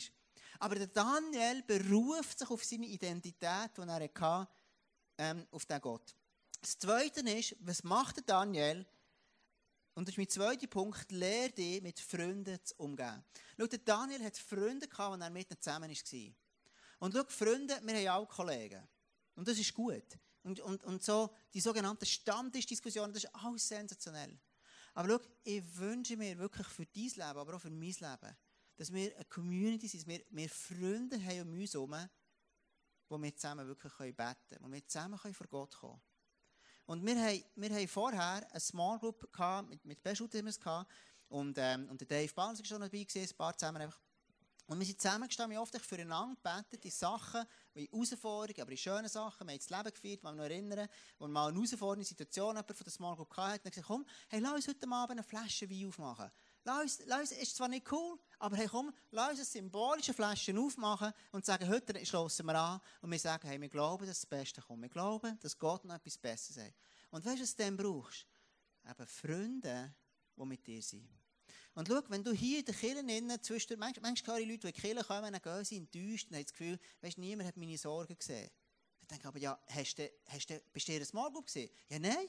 Aber 0.58 0.74
der 0.74 0.88
Daniel 0.88 1.62
beruft 1.62 2.40
sich 2.40 2.50
auf 2.50 2.64
seine 2.64 2.88
Identität, 2.88 3.78
die 3.78 3.82
er 3.82 3.94
hatte, 3.94 4.48
ähm, 5.20 5.46
auf 5.52 5.68
den 5.68 5.80
Gott. 5.82 6.16
Das 6.60 6.80
Zweite 6.80 7.22
ist, 7.30 7.56
was 7.60 7.84
macht 7.84 8.18
der 8.18 8.24
Daniel? 8.24 8.88
Und 9.94 10.08
das 10.08 10.14
ist 10.14 10.18
mein 10.18 10.30
zweiter 10.30 10.68
Punkt, 10.68 11.12
lehre 11.12 11.50
dich, 11.50 11.82
mit 11.82 12.00
Freunden 12.00 12.64
zu 12.64 12.76
umgehen. 12.78 13.24
Schau, 13.58 13.68
der 13.68 13.80
Daniel 13.80 14.24
hat 14.24 14.38
Freunde 14.38 14.88
gehabt, 14.88 15.14
als 15.14 15.22
er 15.22 15.30
mit 15.30 15.52
ihnen 15.52 15.62
zusammen 15.62 15.90
war. 15.90 16.36
Und 17.00 17.14
schau, 17.14 17.24
Freunde, 17.28 17.80
wir 17.84 18.12
haben 18.12 18.24
auch 18.24 18.30
Kollegen. 18.30 18.88
Und 19.36 19.48
das 19.48 19.58
ist 19.58 19.74
gut. 19.74 20.18
Und, 20.44 20.60
und, 20.62 20.84
und 20.84 21.04
so, 21.04 21.34
die 21.54 21.62
sogenannten 21.62 22.06
Stammtischdiskussionen, 22.06 23.14
das 23.14 23.26
ist 23.26 23.36
alles 23.36 23.68
sensationell. 23.68 24.40
Aber 24.94 25.10
schau, 25.10 25.30
ich 25.44 25.78
wünsche 25.78 26.18
mir 26.18 26.38
wirklich 26.38 26.68
für 26.68 26.86
dein 26.86 27.04
Leben, 27.04 27.22
aber 27.22 27.56
auch 27.56 27.62
für 27.62 27.70
mein 27.70 27.92
Leben, 27.92 28.38
dass 28.78 28.92
wir 28.92 29.16
eine 29.16 29.26
Community 29.26 29.88
sind, 29.88 30.08
wir, 30.08 30.24
wir 30.30 30.50
Freunde 30.50 31.24
haben 31.24 31.42
um 31.42 31.60
uns 31.60 31.74
herum, 31.74 31.96
wo 33.10 33.22
wir 33.22 33.36
zusammen 33.36 33.68
wirklich 33.68 33.94
beten 33.94 34.16
können, 34.16 34.62
wo 34.62 34.72
wir 34.72 34.88
zusammen 34.88 35.18
vor 35.18 35.48
Gott 35.48 35.76
kommen 35.76 36.00
können. 36.00 36.11
Und 36.86 37.06
wir 37.06 37.16
haben, 37.16 37.44
wir 37.56 37.70
haben 37.70 37.88
vorher 37.88 38.48
eine 38.50 38.60
Small 38.60 39.00
Group 39.00 39.32
gehabt, 39.32 39.70
mit, 39.70 39.86
mit 39.86 40.04
Beschultimers 40.04 40.60
gehabt, 40.60 40.92
und, 41.30 41.58
ähm, 41.58 41.88
und 41.90 42.02
der 42.02 42.08
Dave 42.08 42.34
Barnes 42.34 42.60
war 42.60 42.66
schon 42.66 42.82
dabei, 42.82 43.04
gewesen, 43.04 43.32
ein 43.32 43.38
paar 43.38 43.58
zusammen 43.58 43.82
einfach. 43.82 44.02
Und 44.68 44.80
wir 44.80 44.86
sind 44.86 45.02
zusammengestanden, 45.02 45.56
wir 45.56 45.62
oft 45.62 45.76
füreinander 45.80 46.36
gebetet, 46.36 46.84
die 46.84 46.90
Sachen, 46.90 47.46
wie 47.74 47.90
Herausforderungen, 47.92 48.62
aber 48.62 48.72
die 48.72 48.78
schönen 48.78 49.10
Sachen, 49.10 49.48
wir 49.48 49.54
haben 49.54 49.60
das 49.60 49.70
Leben 49.70 49.94
geführt, 49.94 50.24
wir 50.24 50.32
noch 50.32 50.44
erinnern, 50.44 50.88
wo 51.20 51.28
mal 51.28 51.48
eine 51.48 51.56
herausfordernde 51.56 52.06
Situation 52.06 52.56
jemand 52.56 52.68
von 52.68 52.84
der 52.84 52.92
Small 52.92 53.16
Group 53.16 53.36
hatte, 53.36 53.64
und 53.66 53.72
gesagt, 53.72 53.88
komm, 53.88 54.06
hey, 54.30 54.40
lass 54.40 54.54
uns 54.54 54.68
heute 54.68 54.90
Abend 54.90 55.12
eine 55.12 55.24
Flasche 55.24 55.70
Wein 55.70 55.88
aufmachen. 55.88 56.32
Lass 56.64 57.00
lass 57.06 57.32
ist 57.32 57.56
zwar 57.56 57.68
nicht 57.68 57.92
cool, 57.92 58.20
aber 58.38 58.56
hey, 58.56 58.68
komm, 58.68 58.94
lass 59.10 59.40
uns 59.40 59.52
symbolische 59.52 60.14
Flasche 60.14 60.58
aufmachen 60.58 61.12
und 61.32 61.44
sagen, 61.44 61.68
heute 61.68 62.06
schlossen 62.06 62.46
wir 62.46 62.56
an 62.56 62.80
und 63.02 63.12
wir 63.12 63.18
sagen, 63.18 63.48
hey, 63.48 63.60
wir 63.60 63.70
glauben, 63.70 64.06
dass 64.06 64.20
das 64.20 64.26
Beste 64.28 64.62
kommt. 64.62 64.84
Wir 64.84 64.90
glauben, 64.90 65.40
dass 65.40 65.58
Gott 65.58 65.84
noch 65.86 65.96
etwas 65.96 66.18
Besseres 66.18 66.64
hat. 66.64 66.74
Und 67.10 67.26
weißt 67.26 67.38
du, 67.38 67.44
was 67.44 67.56
du 67.56 67.64
dann 67.64 67.78
brauchst? 67.78 68.28
Eben 68.88 69.08
Freunde, 69.08 69.96
die 70.38 70.46
mit 70.46 70.66
dir 70.66 70.82
sind. 70.82 71.08
Und 71.74 71.88
schau, 71.88 72.02
wenn 72.10 72.24
du 72.24 72.32
hier 72.32 72.60
in 72.60 72.66
der 72.66 72.76
Kirche 72.76 73.00
innen, 73.00 73.42
zwischen, 73.42 73.80
manchmal, 73.80 74.12
manchmal 74.12 74.36
höre 74.36 74.44
ich 74.44 74.50
Leute, 74.50 74.60
die 74.60 74.68
in 74.68 74.74
die 74.74 74.82
Kirche 74.82 75.04
kommen, 75.04 75.34
dann 75.34 75.42
gehen 75.42 75.66
sie 75.66 75.78
enttäuscht 75.78 76.28
und 76.30 76.36
haben 76.36 76.44
das 76.44 76.52
Gefühl, 76.52 76.80
weißt, 77.02 77.18
niemand 77.18 77.48
hat 77.48 77.58
meine 77.58 77.78
Sorgen 77.78 78.18
gesehen. 78.18 78.50
Ich 79.02 79.08
denke 79.08 79.28
aber, 79.28 79.40
ja, 79.40 79.60
hast 79.68 79.98
du, 79.98 80.10
hast 80.28 80.50
du, 80.50 80.62
bist 80.72 80.88
du 80.88 80.92
in 80.92 80.98
einer 80.98 81.06
Small 81.06 81.32
gesehen? 81.44 81.70
Ja, 81.90 82.00
nein. 82.00 82.28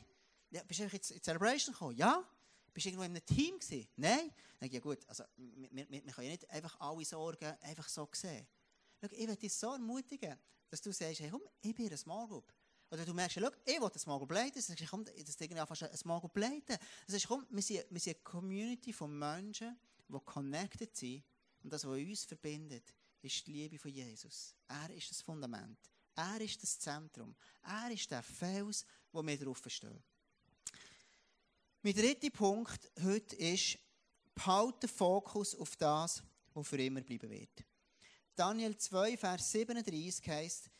Ja, 0.51 0.63
bist 0.65 0.81
du 0.81 0.85
jetzt 0.85 1.11
in 1.11 1.17
die 1.17 1.23
Celebration 1.23 1.73
gekommen? 1.73 1.97
Ja. 1.97 2.25
Bist 2.73 2.87
du 2.87 2.91
irgendwo 2.91 3.05
in 3.05 3.11
einem 3.13 3.27
Team 3.27 3.59
gewesen? 3.59 3.89
Nein. 3.97 4.33
Dann 4.59 4.61
denke 4.61 4.67
ich, 4.67 4.73
ja 4.75 4.81
gut, 4.81 4.99
also, 5.09 5.25
wir, 5.37 5.71
wir, 5.73 5.91
wir 5.91 6.13
können 6.13 6.27
ja 6.27 6.33
nicht 6.33 6.51
einfach 6.51 6.79
alle 6.81 7.05
Sorgen 7.05 7.55
einfach 7.63 7.89
so 7.89 8.09
sehen. 8.13 8.47
Schau, 9.01 9.09
ich 9.11 9.27
werde 9.27 9.37
dich 9.37 9.53
so 9.53 9.73
ermutigen, 9.73 10.39
dass 10.71 10.81
du 10.81 10.93
sagst, 10.93 11.21
hey, 11.21 11.31
komm, 11.31 11.43
ich 11.61 11.75
bin 11.75 11.87
in 11.87 11.91
einer 11.91 11.99
Small 11.99 12.27
Group. 12.29 12.53
Oder 12.91 13.05
du 13.05 13.15
merkst, 13.15 13.39
ich 13.39 13.43
will 13.43 13.91
das 13.93 14.03
Small 14.03 14.27
leiten. 14.29 14.53
Dann 14.55 14.63
sagst 14.63 14.81
du, 14.81 14.87
komm, 14.87 15.05
das 15.05 15.37
Ding 15.37 15.57
fast 15.67 15.83
ein 15.83 15.97
Small 15.97 16.21
leiten. 16.35 16.77
Das 17.07 17.15
heißt, 17.15 17.27
komm, 17.27 17.47
wir 17.51 17.63
sind, 17.63 17.85
wir 17.91 18.01
sind 18.01 18.17
eine 18.17 18.23
Community 18.23 18.93
von 18.93 19.19
Menschen, 19.19 19.79
die 20.09 20.19
connected 20.25 20.95
sind. 20.97 21.25
Und 21.63 21.73
das, 21.73 21.85
was 21.87 21.97
uns 21.97 22.25
verbindet, 22.25 22.95
ist 23.23 23.47
die 23.47 23.53
Liebe 23.53 23.79
von 23.79 23.91
Jesus. 23.91 24.55
Er 24.69 24.91
ist 24.91 25.11
das 25.11 25.23
Fundament. 25.23 25.79
Er 26.15 26.41
ist 26.41 26.63
das 26.63 26.79
Zentrum. 26.79 27.35
Er 27.63 27.91
ist 27.91 28.11
der 28.11 28.23
Fels, 28.23 28.85
wo 29.11 29.25
wir 29.25 29.39
drauf 29.39 29.63
stehen. 29.67 30.03
Mein 31.85 31.95
dritter 31.95 32.31
Punkt 32.31 32.93
heute 33.03 33.35
ist, 33.35 33.77
behalte 34.37 34.87
Fokus 34.87 35.53
auf 35.57 35.75
das, 35.75 36.23
was 36.55 36.69
für 36.69 36.81
immer 36.81 37.01
bleiben 37.01 37.29
wird. 37.29 37.65
Daniel 38.37 38.77
2, 38.77 39.17
Vers 39.17 39.51
37 39.51 40.29
heißt, 40.29 40.71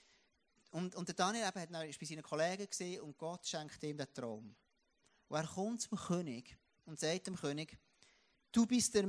und, 0.71 0.95
und 0.95 1.09
der 1.09 1.17
Daniel 1.17 1.49
eben 1.49 1.61
hat 1.61 1.71
bei 1.73 2.07
seinen 2.07 2.23
Kollegen 2.23 2.71
gesehen 2.71 3.01
und 3.01 3.19
Gott 3.19 3.45
schenkt 3.45 3.83
ihm 3.83 3.97
den 3.97 4.15
Traum. 4.15 4.55
Und 5.27 5.37
er 5.37 5.47
kommt 5.49 5.81
zum 5.81 5.99
König 5.99 6.57
und 6.85 7.01
sagt 7.01 7.27
dem 7.27 7.35
König, 7.35 7.77
du 8.53 8.65
bist 8.65 8.95
der 8.95 9.07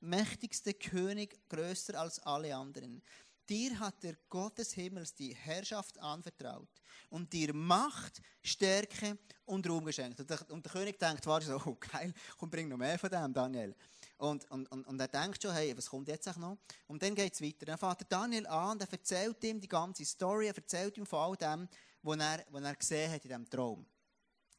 mächtigste 0.00 0.74
König, 0.74 1.38
größer 1.48 2.00
als 2.00 2.18
alle 2.18 2.56
anderen. 2.56 3.00
Dir 3.48 3.78
hat 3.78 4.02
der 4.02 4.16
Gott 4.28 4.58
des 4.58 4.72
Himmels 4.72 5.14
die 5.14 5.34
Herrschaft 5.34 5.98
anvertraut 5.98 6.68
und 7.10 7.32
dir 7.32 7.52
Macht, 7.52 8.22
Stärke 8.42 9.18
und 9.44 9.68
Ruhm 9.68 9.84
geschenkt. 9.84 10.20
Und 10.20 10.30
der, 10.30 10.50
und 10.50 10.64
der 10.64 10.72
König 10.72 10.98
denkt, 10.98 11.26
warte 11.26 11.46
so, 11.46 11.60
oh 11.66 11.76
geil, 11.76 12.12
komm, 12.38 12.50
bring 12.50 12.68
noch 12.68 12.78
mehr 12.78 12.98
von 12.98 13.10
dem, 13.10 13.32
Daniel. 13.34 13.74
Und, 14.16 14.50
und, 14.50 14.70
und, 14.70 14.86
und 14.86 15.00
er 15.00 15.08
denkt 15.08 15.42
schon, 15.42 15.52
hey, 15.52 15.76
was 15.76 15.90
kommt 15.90 16.08
jetzt 16.08 16.26
noch? 16.38 16.56
Und 16.86 17.02
dann 17.02 17.14
geht 17.14 17.34
es 17.34 17.42
weiter. 17.42 17.66
Dann 17.66 17.78
fährt 17.78 18.10
Daniel 18.10 18.46
an 18.46 18.72
und 18.72 18.80
er 18.80 18.92
erzählt 18.92 19.42
ihm 19.44 19.60
die 19.60 19.68
ganze 19.68 20.04
Story, 20.04 20.46
er 20.46 20.56
erzählt 20.56 20.96
ihm 20.96 21.04
von 21.04 21.18
all 21.18 21.36
dem, 21.36 21.68
was 22.02 22.18
er, 22.18 22.44
was 22.50 22.62
er 22.62 22.74
gesehen 22.76 23.12
hat 23.12 23.24
in 23.24 23.28
diesem 23.28 23.50
Traum. 23.50 23.84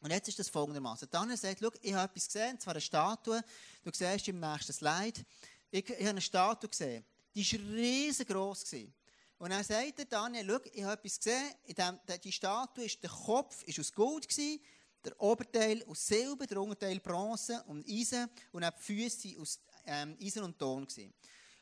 Und 0.01 0.11
jetzt 0.11 0.27
ist 0.27 0.37
das 0.37 0.49
folgendermaßen. 0.49 1.07
Daniel 1.09 1.37
sagt, 1.37 1.59
schau, 1.61 1.71
ich 1.81 1.93
habe 1.93 2.11
etwas 2.11 2.27
gesehen, 2.27 2.59
zwar 2.59 2.73
eine 2.73 2.81
Statue, 2.81 3.41
du 3.83 3.91
siehst 3.91 4.27
im 4.27 4.39
nächsten 4.39 4.73
Slide, 4.73 5.21
ich, 5.71 5.89
ich 5.89 5.95
habe 5.99 6.09
eine 6.09 6.21
Statue 6.21 6.69
gesehen, 6.69 7.03
die 7.35 7.51
war 7.51 7.75
riesengroß. 7.75 8.75
Und 9.37 9.49
dann 9.49 9.63
sagt 9.63 10.11
Daniel, 10.11 10.47
schau, 10.47 10.69
ich 10.73 10.83
habe 10.83 10.93
etwas 10.93 11.17
gesehen, 11.17 11.51
in 11.65 11.75
dem, 11.75 11.99
die 12.23 12.31
Statue 12.31 12.85
ist, 12.85 13.03
der 13.03 13.09
Kopf 13.09 13.63
ist 13.63 13.79
aus 13.79 13.91
Gold 13.91 14.27
der 15.05 15.21
Oberteil 15.21 15.83
aus 15.85 16.07
Silber, 16.07 16.47
der 16.47 16.59
Unterteil 16.59 16.99
Bronze 16.99 17.63
und 17.67 17.87
Eisen 17.87 18.27
und 18.51 18.63
auch 18.63 18.71
die 18.71 18.81
Füße 18.81 19.39
aus 19.39 19.59
ähm, 19.85 20.17
Eisen 20.19 20.43
und 20.43 20.57
Ton 20.57 20.87
gewesen. 20.87 21.13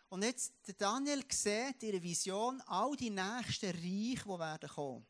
Und 0.09 0.23
jetzt, 0.23 0.53
der 0.67 0.75
Daniel 0.75 1.23
sieht 1.29 1.83
in 1.83 1.89
ihrer 1.89 2.03
Vision 2.03 2.61
all 2.67 2.95
die 2.95 3.09
nächsten 3.09 3.71
Reiche, 3.71 4.23
die 4.23 4.39
werden 4.39 4.69
kommen. 4.69 5.05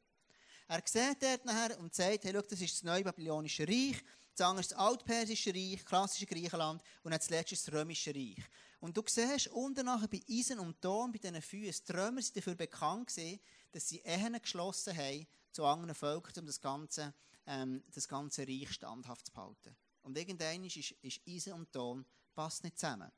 Er 0.67 0.81
sieht 0.85 1.21
dort 1.21 1.45
nachher 1.45 1.79
und 1.79 1.93
sagt, 1.93 2.23
hey, 2.23 2.31
schau, 2.33 2.41
das 2.41 2.61
ist 2.61 2.73
das 2.73 2.83
neue 2.83 3.03
Babylonische 3.03 3.67
Reich, 3.67 3.97
das 4.35 4.47
andere 4.47 4.61
ist 4.61 4.71
das 4.71 4.79
altpersische 4.79 5.53
Reich, 5.53 5.85
klassische 5.85 6.25
Griechenland 6.25 6.81
und 7.03 7.11
dann 7.11 7.19
das 7.19 7.29
letzte 7.29 7.53
ist 7.53 7.67
das 7.67 7.73
römische 7.73 8.15
Reich. 8.15 8.43
Und 8.83 8.97
du 8.97 9.03
siehst 9.07 9.47
unten 9.47 9.85
nachher 9.85 10.09
bei 10.09 10.19
Eisen 10.29 10.59
und 10.59 10.81
Ton, 10.81 11.13
bei 11.13 11.17
diesen 11.17 11.41
Füßen, 11.41 11.85
die 11.87 11.91
Römer 11.93 12.21
sind 12.21 12.35
dafür 12.35 12.55
bekannt 12.55 13.07
gewesen, 13.07 13.39
dass 13.71 13.87
sie 13.87 13.99
Ehen 13.99 14.37
geschlossen 14.41 14.97
haben 14.97 15.25
zu 15.53 15.63
anderen 15.63 15.95
Völkern, 15.95 16.41
um 16.41 16.45
das 16.45 16.59
ganze, 16.59 17.13
ähm, 17.45 17.81
das 17.93 18.09
ganze 18.09 18.45
Reich 18.45 18.73
standhaft 18.73 19.27
zu 19.27 19.31
behalten. 19.31 19.73
Und 20.01 20.17
irgendwann 20.17 20.65
ist, 20.65 20.75
ist 20.75 21.21
Eisen 21.25 21.53
und 21.53 21.71
Ton 21.71 22.05
passt 22.35 22.65
nicht 22.65 22.77
zusammen. 22.77 23.09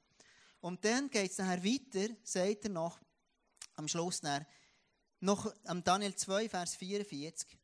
Und 0.62 0.86
dann 0.86 1.10
geht 1.10 1.32
es 1.32 1.40
nachher 1.40 1.64
weiter, 1.64 2.14
sagt 2.22 2.66
er 2.66 2.70
noch, 2.70 3.00
am 3.74 3.88
Schluss 3.88 4.22
nachher, 4.22 4.46
noch 5.20 5.52
am 5.64 5.84
Daniel 5.84 6.14
2, 6.14 6.48
Vers 6.48 6.76
44, 6.76 7.58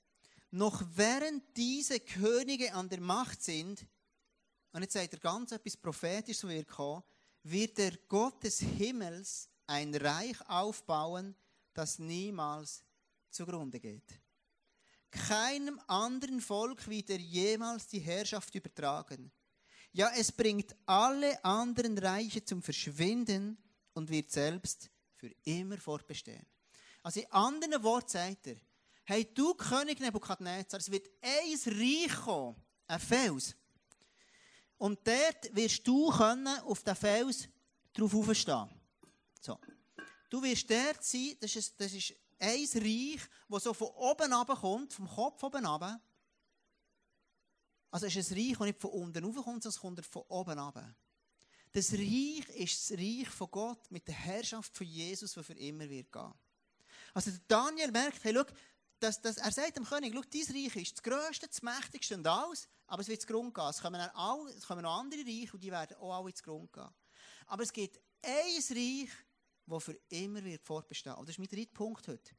noch 0.49 0.81
während 0.95 1.55
diese 1.55 1.99
Könige 1.99 2.73
an 2.73 2.89
der 2.89 2.99
Macht 2.99 3.43
sind, 3.43 3.85
und 4.71 4.81
jetzt 4.81 4.93
sagt 4.93 5.13
er 5.13 5.19
ganz 5.19 5.51
etwas 5.51 5.77
Prophetisches, 5.77 6.47
wird 6.47 6.67
kommen, 6.67 7.03
wird 7.43 7.77
der 7.77 7.97
Gott 8.07 8.43
des 8.43 8.59
Himmels 8.59 9.49
ein 9.67 9.93
Reich 9.95 10.37
aufbauen, 10.49 11.35
das 11.73 11.99
niemals 11.99 12.83
zugrunde 13.29 13.79
geht. 13.79 14.19
Keinem 15.09 15.79
anderen 15.87 16.39
Volk 16.39 16.87
wird 16.87 17.09
er 17.09 17.17
jemals 17.17 17.87
die 17.87 17.99
Herrschaft 17.99 18.55
übertragen. 18.55 19.31
Ja, 19.91 20.09
es 20.15 20.31
bringt 20.31 20.73
alle 20.85 21.43
anderen 21.43 21.97
Reiche 21.97 22.43
zum 22.45 22.61
Verschwinden 22.61 23.57
und 23.93 24.09
wird 24.09 24.31
selbst 24.31 24.89
für 25.15 25.29
immer 25.43 25.77
fortbestehen. 25.77 26.45
Also 27.03 27.19
in 27.19 27.31
anderen 27.31 27.83
Worten 27.83 28.09
sagt 28.09 28.47
er, 28.47 28.55
hey 29.03 29.27
du 29.33 29.53
König 29.53 29.99
Nebukadnezar, 29.99 30.79
es 30.79 30.89
wird 30.89 31.09
ein 31.21 31.73
Reich 31.77 32.15
kommen, 32.23 32.55
ein 32.87 32.99
Fels. 32.99 33.55
Und 34.81 35.07
dort 35.07 35.55
wirst 35.55 35.87
du 35.87 36.09
können 36.09 36.47
auf 36.61 36.81
den 36.81 36.95
Fels 36.95 37.47
drauf 37.93 38.15
aufstehen. 38.15 38.67
So. 39.39 39.59
Du 40.27 40.41
wirst 40.41 40.71
dort 40.71 41.03
sein, 41.03 41.35
das 41.39 41.55
ist, 41.55 41.79
das 41.79 41.93
ist 41.93 42.15
ein 42.39 42.65
Reich, 42.81 43.21
das 43.47 43.63
so 43.63 43.75
von 43.75 43.89
oben 43.89 44.31
kommt, 44.31 44.91
vom 44.91 45.07
Kopf 45.07 45.43
oben 45.43 45.67
runter. 45.67 46.01
Also 47.91 48.07
es 48.07 48.15
ist 48.15 48.31
ein 48.31 48.37
Reich, 48.39 48.57
das 48.57 48.65
nicht 48.65 48.81
von 48.81 48.89
unten 48.89 49.23
rauf 49.23 49.35
kommt, 49.35 49.61
sondern 49.61 49.69
es 49.69 49.79
kommt 49.79 50.05
von 50.07 50.23
oben 50.29 50.57
runter. 50.57 50.95
Das 51.73 51.93
Reich 51.93 52.49
ist 52.55 52.89
das 52.89 52.97
Reich 52.97 53.29
von 53.29 53.51
Gott 53.51 53.91
mit 53.91 54.07
der 54.07 54.15
Herrschaft 54.15 54.75
von 54.75 54.87
Jesus, 54.87 55.33
die 55.33 55.43
für 55.43 55.53
immer 55.53 55.87
wird 55.91 56.11
gehen. 56.11 56.33
Also 57.13 57.29
Daniel 57.47 57.91
merkt, 57.91 58.23
hey, 58.23 58.33
schau, 58.33 58.45
dass, 58.99 59.21
dass, 59.21 59.37
er 59.37 59.51
sagt 59.51 59.77
dem 59.77 59.85
König, 59.85 60.11
schau, 60.11 60.21
dein 60.21 60.55
Reich 60.55 60.75
ist 60.75 60.93
das 60.93 61.03
grösste, 61.03 61.47
das 61.47 61.61
mächtigste 61.61 62.15
und 62.15 62.25
alles, 62.25 62.67
aber 62.91 63.03
es 63.03 63.07
wird 63.07 63.21
zu 63.21 63.27
Grund 63.27 63.53
gehen. 63.53 63.69
Es 63.69 63.81
kommen, 63.81 64.01
alle, 64.01 64.51
es 64.51 64.67
kommen 64.67 64.81
noch 64.81 64.99
andere 64.99 65.21
Reiche 65.21 65.53
und 65.53 65.63
die 65.63 65.71
werden 65.71 65.95
auch 65.95 66.13
alle 66.13 66.33
zu 66.33 66.43
Grund 66.43 66.73
gehen. 66.73 66.89
Aber 67.47 67.63
es 67.63 67.71
gibt 67.71 67.97
ein 68.21 68.31
Reich, 68.69 69.09
das 69.65 69.83
für 69.83 69.97
immer 70.09 70.43
wird 70.43 70.61
fortbestehen. 70.61 71.15
Und 71.15 71.25
das 71.25 71.35
ist 71.35 71.39
mein 71.39 71.47
dritter 71.47 71.71
Punkt 71.71 72.05
heute. 72.09 72.35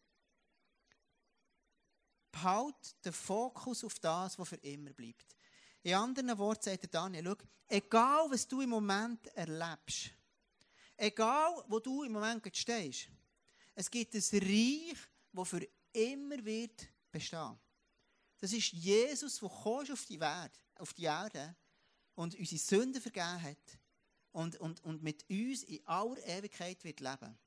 Behalt 2.31 3.03
den 3.03 3.15
Fokus 3.15 3.83
auf 3.83 3.99
das, 3.99 4.39
was 4.39 4.47
für 4.51 4.57
immer 4.57 4.93
bleibt. 4.93 5.39
In 5.85 5.95
anderen 5.95 6.37
Worten 6.37 6.65
sagt 6.65 6.95
Daniel, 6.95 7.25
schau, 7.25 7.47
egal 7.69 8.31
was 8.31 8.47
du 8.47 8.61
im 8.61 8.71
Moment 8.71 9.29
erlebst, 9.29 10.11
egal 10.99 11.65
wo 11.67 11.81
du 11.81 12.03
im 12.03 12.13
Moment 12.13 12.55
stehst, 12.55 13.09
es 13.75 13.91
gibt 13.91 14.15
ein 14.15 14.21
Reich, 14.21 14.99
das 15.33 15.49
für 15.49 15.67
immer 15.95 16.45
wird 16.45 16.89
bestehen. 17.11 17.59
Das 18.43 18.53
ist 18.53 18.73
Jesus, 18.73 19.39
der 19.39 19.49
auf 19.49 20.05
die, 20.07 20.19
Welt, 20.19 20.51
auf 20.75 20.93
die 20.95 21.05
Erde 21.05 21.55
und 22.17 22.35
unsere 22.35 22.61
Sünden 22.61 23.01
vergeben 23.01 23.41
hat 23.41 23.79
und, 24.33 24.57
und, 24.57 24.83
und 24.83 25.01
mit 25.01 25.25
uns 25.31 25.63
in 25.63 25.87
aller 25.87 26.19
Ewigkeit 26.27 26.83
wird 26.83 26.99
leben. 26.99 27.39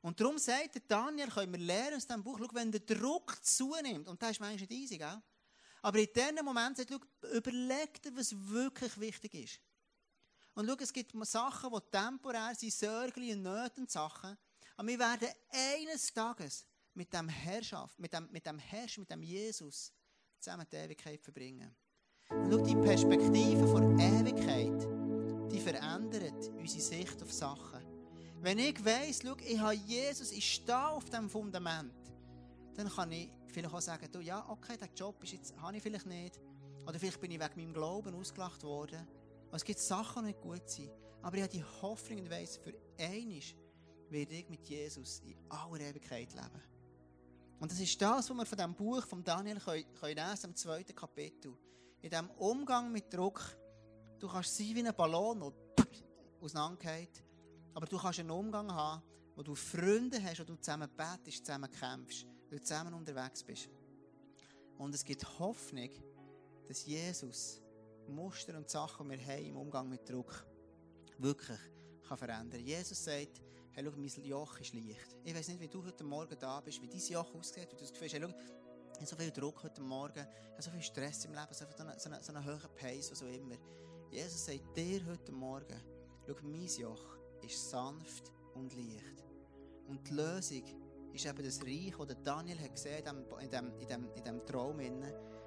Und 0.00 0.18
darum 0.18 0.36
sagt 0.36 0.82
Daniel, 0.88 1.28
können 1.28 1.52
wir 1.52 1.60
lernen 1.60 1.98
aus 1.98 2.06
diesem 2.08 2.24
Buch, 2.24 2.36
schau, 2.36 2.48
wenn 2.52 2.72
der 2.72 2.80
Druck 2.80 3.38
zunimmt, 3.44 4.08
und 4.08 4.20
das 4.20 4.32
ist 4.32 4.40
manchmal 4.40 4.66
nicht 4.66 4.72
easy, 4.72 4.98
gell? 4.98 5.22
aber 5.82 6.00
in 6.00 6.08
diesem 6.12 6.44
Moment 6.44 6.78
sagt 6.78 6.90
schau, 6.90 7.28
überleg 7.36 8.02
dir, 8.02 8.16
was 8.16 8.34
wirklich 8.34 8.98
wichtig 8.98 9.34
ist. 9.34 9.60
Und 10.54 10.66
schau, 10.66 10.74
es 10.80 10.92
gibt 10.92 11.12
Sachen, 11.28 11.70
die 11.70 11.90
temporär 11.92 12.56
sind, 12.56 12.72
Sorgen 12.72 13.30
und 13.30 13.42
Nöte 13.42 13.80
und 13.82 13.88
Sachen, 13.88 14.36
aber 14.76 14.88
wir 14.88 14.98
werden 14.98 15.28
eines 15.50 16.12
Tages 16.12 16.66
mit 16.92 17.12
dem 17.12 17.28
Herrschaft, 17.28 17.96
mit 18.00 18.12
dem, 18.12 18.28
mit 18.32 18.44
dem 18.44 18.58
Herrscher, 18.58 19.00
mit 19.02 19.10
dem 19.12 19.22
Jesus 19.22 19.92
zusammen 20.40 20.66
die 20.70 20.76
Ewigkeit 20.76 21.22
verbringen. 21.22 21.74
Und 22.30 22.50
schau, 22.50 22.58
die 22.58 22.76
Perspektive 22.76 23.66
von 23.66 23.98
Ewigkeit, 23.98 24.86
die 25.50 25.60
verändert 25.60 26.50
unsere 26.56 26.80
Sicht 26.82 27.22
auf 27.22 27.32
Sachen. 27.32 27.80
Wenn 28.40 28.58
ich 28.58 28.84
weiss, 28.84 29.20
schau, 29.24 29.34
ich 29.44 29.58
habe 29.58 29.74
Jesus, 29.74 30.32
ich 30.32 30.54
stehe 30.54 30.88
auf 30.88 31.08
dem 31.10 31.28
Fundament, 31.28 31.92
dann 32.74 32.88
kann 32.88 33.10
ich 33.10 33.30
vielleicht 33.48 33.74
auch 33.74 33.80
sagen, 33.80 34.08
du, 34.12 34.20
ja, 34.20 34.48
okay, 34.48 34.76
der 34.76 34.88
Job 34.94 35.22
ist 35.24 35.32
jetzt, 35.32 35.56
habe 35.60 35.76
ich 35.76 35.82
vielleicht 35.82 36.06
nicht. 36.06 36.40
Oder 36.86 36.98
vielleicht 36.98 37.20
bin 37.20 37.30
ich 37.30 37.40
wegen 37.40 37.60
meinem 37.60 37.74
Glauben 37.74 38.14
ausgelacht 38.14 38.62
worden. 38.62 39.06
es 39.52 39.64
gibt 39.64 39.80
Sachen, 39.80 40.22
die 40.22 40.28
nicht 40.28 40.40
gut 40.40 40.68
sind. 40.68 40.90
Aber 41.22 41.36
ich 41.36 41.42
habe 41.42 41.52
die 41.52 41.64
Hoffnung 41.82 42.20
und 42.20 42.30
weiss, 42.30 42.56
für 42.56 42.72
einmal 42.98 43.42
werde 44.10 44.34
ich 44.34 44.48
mit 44.48 44.68
Jesus 44.68 45.20
in 45.20 45.36
aller 45.48 45.80
Ewigkeit 45.80 46.32
leben. 46.32 46.62
Und 47.60 47.72
das 47.72 47.80
ist 47.80 48.00
das, 48.00 48.30
was 48.30 48.36
wir 48.36 48.46
von 48.46 48.58
diesem 48.58 48.74
Buch 48.74 49.04
von 49.04 49.24
Daniel 49.24 49.58
können, 49.58 49.84
können 49.94 50.16
lesen, 50.16 50.46
im 50.46 50.56
zweiten 50.56 50.94
Kapitel. 50.94 51.56
In 52.00 52.10
diesem 52.10 52.30
Umgang 52.30 52.92
mit 52.92 53.12
Druck, 53.12 53.42
du 54.18 54.28
kannst 54.28 54.56
sein 54.56 54.74
wie 54.74 54.86
ein 54.86 54.94
Ballon, 54.94 55.40
der 55.40 55.52
auseinandergeht, 56.40 57.24
aber 57.74 57.86
du 57.86 57.98
kannst 57.98 58.20
einen 58.20 58.30
Umgang 58.30 58.72
haben, 58.72 59.02
wo 59.34 59.42
du 59.42 59.54
Freunde 59.54 60.22
hast, 60.22 60.40
wo 60.40 60.44
du 60.44 60.56
zusammen 60.56 60.88
betest, 60.96 61.44
zusammen 61.44 61.70
kämpfst, 61.70 62.26
weil 62.48 62.58
du 62.58 62.64
zusammen 62.64 62.94
unterwegs 62.94 63.42
bist. 63.42 63.68
Und 64.76 64.94
es 64.94 65.04
gibt 65.04 65.24
Hoffnung, 65.40 65.90
dass 66.68 66.86
Jesus 66.86 67.60
Muster 68.06 68.56
und 68.56 68.70
Sachen, 68.70 69.08
die 69.08 69.18
wir 69.18 69.26
haben 69.26 69.44
im 69.44 69.56
Umgang 69.56 69.88
mit 69.88 70.08
Druck, 70.08 70.46
wirklich 71.18 71.58
kann 72.06 72.16
verändern 72.16 72.50
kann. 72.60 72.66
Jesus 72.66 73.04
sagt, 73.04 73.40
hey, 73.78 73.84
schau, 73.84 73.96
mein 73.96 74.24
Joch 74.24 74.60
ist 74.60 74.74
leicht. 74.74 75.16
Ich 75.24 75.34
weiß 75.34 75.48
nicht, 75.48 75.60
wie 75.60 75.68
du 75.68 75.84
heute 75.84 76.02
Morgen 76.02 76.36
da 76.38 76.60
bist, 76.60 76.82
wie 76.82 76.88
dein 76.88 77.00
Joch 77.00 77.32
aussieht, 77.34 77.68
wie 77.70 77.76
du 77.76 77.82
das 77.82 77.92
Gefühl 77.92 78.08
hast, 78.08 78.14
hey, 78.14 78.22
schau, 78.22 78.28
ich 78.28 78.96
habe 78.96 79.06
so 79.06 79.16
viel 79.16 79.30
Druck 79.30 79.62
heute 79.62 79.80
Morgen, 79.80 80.18
ich 80.18 80.52
habe 80.52 80.62
so 80.62 80.70
viel 80.72 80.82
Stress 80.82 81.24
im 81.26 81.32
Leben, 81.32 81.46
so, 81.52 81.64
einen, 81.64 81.98
so, 81.98 82.10
einen, 82.10 82.22
so 82.22 82.32
einen 82.32 82.44
hohen 82.44 82.74
Pace, 82.74 83.12
was 83.12 83.22
auch 83.22 83.28
immer. 83.28 83.54
Jesus 84.10 84.46
sagt 84.46 84.76
dir 84.76 85.00
heute 85.06 85.30
Morgen, 85.30 85.80
schau, 86.26 86.34
mein 86.42 86.66
Joch 86.66 87.18
ist 87.42 87.70
sanft 87.70 88.32
und 88.54 88.74
leicht. 88.74 89.24
Und 89.86 90.08
die 90.08 90.14
Lösung 90.14 90.64
ist 91.12 91.26
eben 91.26 91.44
das 91.44 91.62
Reich, 91.62 91.94
das 91.96 92.22
Daniel 92.24 92.58
hat 92.58 92.74
gesehen 92.74 93.04
in 93.06 93.48
diesem, 93.48 93.78
in 93.78 93.86
dem, 93.86 94.10
in 94.12 94.24
dem 94.24 94.44
Traum. 94.44 94.80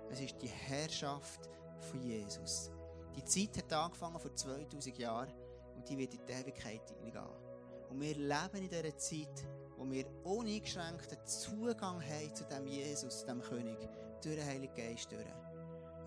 Es 0.09 0.21
ist 0.21 0.41
die 0.41 0.47
Herrschaft 0.47 1.49
von 1.79 2.01
Jesus. 2.01 2.71
Die 3.13 3.25
Zeit 3.25 3.57
hat 3.57 3.73
angefangen 3.73 4.19
vor 4.19 4.33
2000 4.33 4.97
Jahren 4.97 5.33
und 5.75 5.89
die 5.89 5.97
wird 5.97 6.13
in 6.13 6.25
die 6.25 6.31
Ewigkeit 6.31 6.89
hineingehen. 6.91 7.50
Und 7.91 7.99
wir 7.99 8.15
leben 8.15 8.55
in 8.55 8.69
dieser 8.69 8.97
Zeit, 8.97 9.45
wo 9.77 9.89
wir 9.91 10.05
uneingeschränkten 10.23 11.17
Zugang 11.25 12.01
haben 12.01 12.33
zu 12.33 12.45
dem 12.45 12.65
Jesus, 12.65 13.19
zu 13.19 13.25
dem 13.25 13.41
König, 13.41 13.77
durch 14.23 14.35
den 14.35 14.45
Heiligen 14.45 14.73
Geist. 14.73 15.11
Durch. 15.11 15.25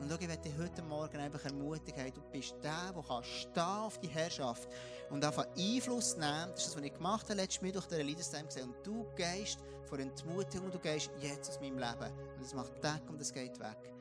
Und 0.00 0.10
schau, 0.10 0.16
ich 0.18 0.26
möchte 0.26 0.48
dich 0.48 0.58
heute 0.58 0.82
Morgen 0.82 1.18
einfach 1.18 1.44
ermutigen, 1.44 2.12
du 2.14 2.22
bist 2.32 2.54
der, 2.62 2.92
der 2.92 3.02
kann 3.02 3.22
stehen 3.22 3.62
auf 3.62 3.98
die 3.98 4.08
Herrschaft 4.08 4.68
und 5.10 5.22
einfach 5.22 5.46
Einfluss 5.58 6.16
nehmen. 6.16 6.50
Das 6.52 6.60
ist 6.60 6.68
das, 6.68 6.76
was 6.76 6.82
ich 6.82 6.94
gemacht 6.94 7.24
habe 7.24 7.34
letztes 7.34 7.60
Mittwoch 7.60 7.84
durch 7.84 7.98
den 7.98 8.06
Leaderstime 8.06 8.46
gesehen. 8.46 8.70
Und 8.70 8.86
du 8.86 9.06
gehst 9.14 9.58
vor 9.84 9.98
Entmutigung 9.98 10.66
und 10.66 10.74
du 10.74 10.78
gehst 10.78 11.10
jetzt 11.20 11.50
aus 11.50 11.60
meinem 11.60 11.78
Leben. 11.78 12.12
Und 12.36 12.42
es 12.42 12.54
macht 12.54 12.82
Deck 12.82 13.02
und 13.10 13.20
es 13.20 13.30
geht 13.30 13.60
weg. 13.60 13.92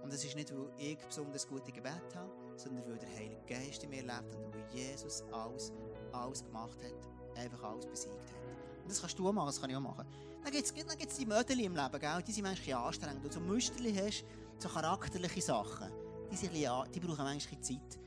Und 0.00 0.12
es 0.12 0.24
ist 0.24 0.36
nicht, 0.36 0.56
weil 0.56 0.70
ich 0.78 0.98
besonders 0.98 1.46
gute 1.46 1.72
Gebet 1.72 2.14
habe, 2.14 2.30
sondern 2.56 2.88
weil 2.88 2.98
der 2.98 3.10
Heilige 3.10 3.42
Geist 3.46 3.82
in 3.82 3.90
mir 3.90 4.02
lebt 4.02 4.34
und 4.36 4.54
weil 4.54 4.64
Jesus 4.72 5.24
alles, 5.32 5.72
alles 6.12 6.44
gemacht 6.44 6.78
hat, 6.82 7.21
einfach 7.38 7.62
alles 7.62 7.86
besiegt 7.86 8.14
hat. 8.14 8.82
Und 8.82 8.90
das 8.90 9.00
kannst 9.00 9.18
du 9.18 9.28
auch 9.28 9.32
machen, 9.32 9.46
das 9.46 9.60
kann 9.60 9.70
ich 9.70 9.76
auch 9.76 9.80
machen. 9.80 10.06
Dann 10.42 10.52
gibt 10.52 10.64
es 10.64 10.74
dann 10.74 10.98
gibt's 10.98 11.16
die 11.16 11.26
Mödeli 11.26 11.64
im 11.64 11.76
Leben, 11.76 12.00
gell? 12.00 12.22
die 12.26 12.32
sind 12.32 12.44
manchmal 12.44 12.86
anstrengend. 12.86 13.24
Und 13.24 13.32
so 13.32 13.40
Müsterli 13.40 13.94
hast, 13.94 14.24
so 14.58 14.68
charakterliche 14.68 15.40
Sachen, 15.40 15.90
die, 16.30 16.36
sind 16.36 16.52
bisschen, 16.52 16.92
die 16.92 17.00
brauchen 17.00 17.24
manchmal 17.24 17.60
Zeit. 17.60 17.98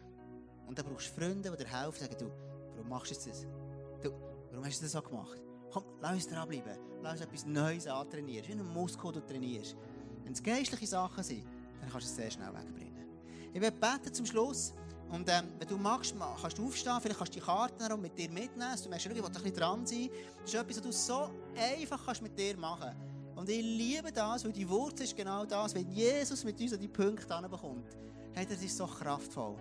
Und 0.67 0.78
dann 0.78 0.86
brauchst 0.86 1.09
du 1.09 1.21
Freunde, 1.21 1.49
die 1.51 1.63
dir 1.63 1.69
helfen, 1.69 1.99
sagen, 1.99 2.15
du, 2.17 2.32
warum 2.76 2.89
machst 2.89 3.11
du 3.11 3.30
das? 3.30 3.45
Du, 4.01 4.11
warum 4.51 4.65
hast 4.65 4.80
du 4.80 4.84
das 4.84 4.91
so 4.91 5.01
gemacht? 5.01 5.41
Komm, 5.71 5.84
lass 6.01 6.13
uns 6.13 6.28
dranbleiben. 6.28 6.78
Lass 7.01 7.13
uns 7.13 7.21
etwas 7.21 7.45
Neues 7.45 7.88
antrainieren. 7.88 8.47
Wie 8.47 8.53
ein 8.53 8.73
Muskel, 8.73 9.11
den 9.11 9.21
du 9.21 9.28
trainierst. 9.28 9.76
Wenn 10.23 10.34
es 10.34 10.41
geistliche 10.41 10.88
Sachen 10.88 11.23
sind, 11.23 11.45
dann 11.80 11.89
kannst 11.89 12.07
du 12.07 12.09
es 12.09 12.15
sehr 12.15 12.32
schnell 12.32 12.53
wegbringen. 12.53 13.05
Ich 13.53 13.61
werde 13.61 13.78
beten 13.78 14.13
zum 14.13 14.26
Schluss. 14.26 14.73
Und 15.10 15.30
ähm, 15.30 15.51
wenn 15.60 15.68
du 15.68 15.78
magst, 15.78 16.16
kannst 16.41 16.58
du 16.58 16.66
aufstehen, 16.66 16.97
vielleicht 17.01 17.18
kannst 17.18 17.36
du 17.36 17.39
die 17.39 17.45
Karten 17.45 18.01
mit 18.01 18.18
dir 18.18 18.30
mitnehmen. 18.30 18.76
Du 18.82 18.89
merkst, 18.89 19.06
ich 19.06 19.12
ein 19.12 19.32
bisschen 19.32 19.53
dran 19.53 19.86
sein. 19.86 20.10
Das 20.41 20.53
ist 20.53 20.60
etwas, 20.60 20.78
was 20.78 20.84
du 20.84 20.91
so 20.91 21.30
einfach 21.56 22.03
kannst 22.06 22.22
mit 22.22 22.38
dir 22.38 22.58
machen 22.58 22.82
kannst. 22.82 23.16
Und 23.36 23.49
ich 23.49 23.62
liebe 23.62 24.12
das, 24.12 24.45
weil 24.45 24.53
die 24.53 24.68
Wurzel 24.68 25.03
ist 25.03 25.16
genau 25.16 25.45
das, 25.45 25.76
wenn 25.76 25.91
Jesus 25.91 26.43
mit 26.43 26.60
uns 26.60 26.74
an 26.74 26.80
die 26.80 26.88
Punkte 26.88 27.36
anbekommt. 27.36 27.97
Hey, 28.34 28.45
das 28.45 28.64
ist 28.64 28.78
so 28.78 28.88
kraftvoll. 28.88 29.56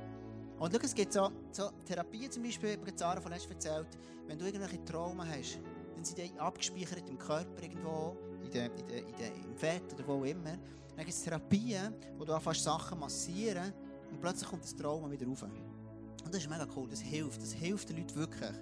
Und 0.58 0.72
schau, 0.72 0.80
es 0.82 0.94
gibt 0.94 1.12
so, 1.12 1.30
so 1.50 1.70
Therapien 1.84 2.30
zum 2.30 2.44
Beispiel, 2.44 2.78
wie 2.84 2.94
Zara 2.94 3.20
von 3.20 3.32
letztem 3.32 3.52
erzählt, 3.52 3.88
wenn 4.26 4.38
du 4.38 4.46
irgendwelche 4.46 4.82
Trauma 4.84 5.26
hast, 5.26 5.58
dann 5.94 6.04
sind 6.04 6.18
die 6.18 6.38
abgespeichert 6.38 7.08
im 7.08 7.18
Körper 7.18 7.62
irgendwo, 7.62 8.16
in 8.42 8.50
der, 8.50 8.66
in 8.66 8.86
der, 8.86 8.98
in 8.98 9.16
der, 9.16 9.34
im 9.34 9.56
Fett 9.56 9.92
oder 9.92 10.06
wo 10.06 10.24
immer. 10.24 10.56
Dann 10.96 11.04
gibt 11.04 11.10
es 11.10 11.22
Therapien, 11.22 11.94
wo 12.16 12.24
du 12.24 12.32
anfängst 12.32 12.62
Sachen 12.62 12.98
massieren 12.98 13.72
und 14.14 14.20
plötzlich 14.20 14.48
kommt 14.48 14.62
das 14.62 14.76
Trauma 14.76 15.10
wieder 15.10 15.26
rauf. 15.26 15.42
Und 15.42 16.32
das 16.32 16.42
ist 16.42 16.48
mega 16.48 16.66
cool, 16.76 16.88
das 16.88 17.00
hilft, 17.00 17.42
das 17.42 17.52
hilft 17.52 17.88
den 17.88 17.96
Leuten 17.96 18.14
wirklich. 18.14 18.54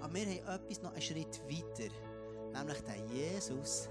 Aber 0.00 0.12
wir 0.12 0.26
haben 0.26 0.60
etwas 0.60 0.82
noch 0.82 0.92
einen 0.92 1.00
Schritt 1.00 1.40
weiter, 1.48 1.94
nämlich 2.52 2.80
den 2.80 3.16
Jesus, 3.16 3.88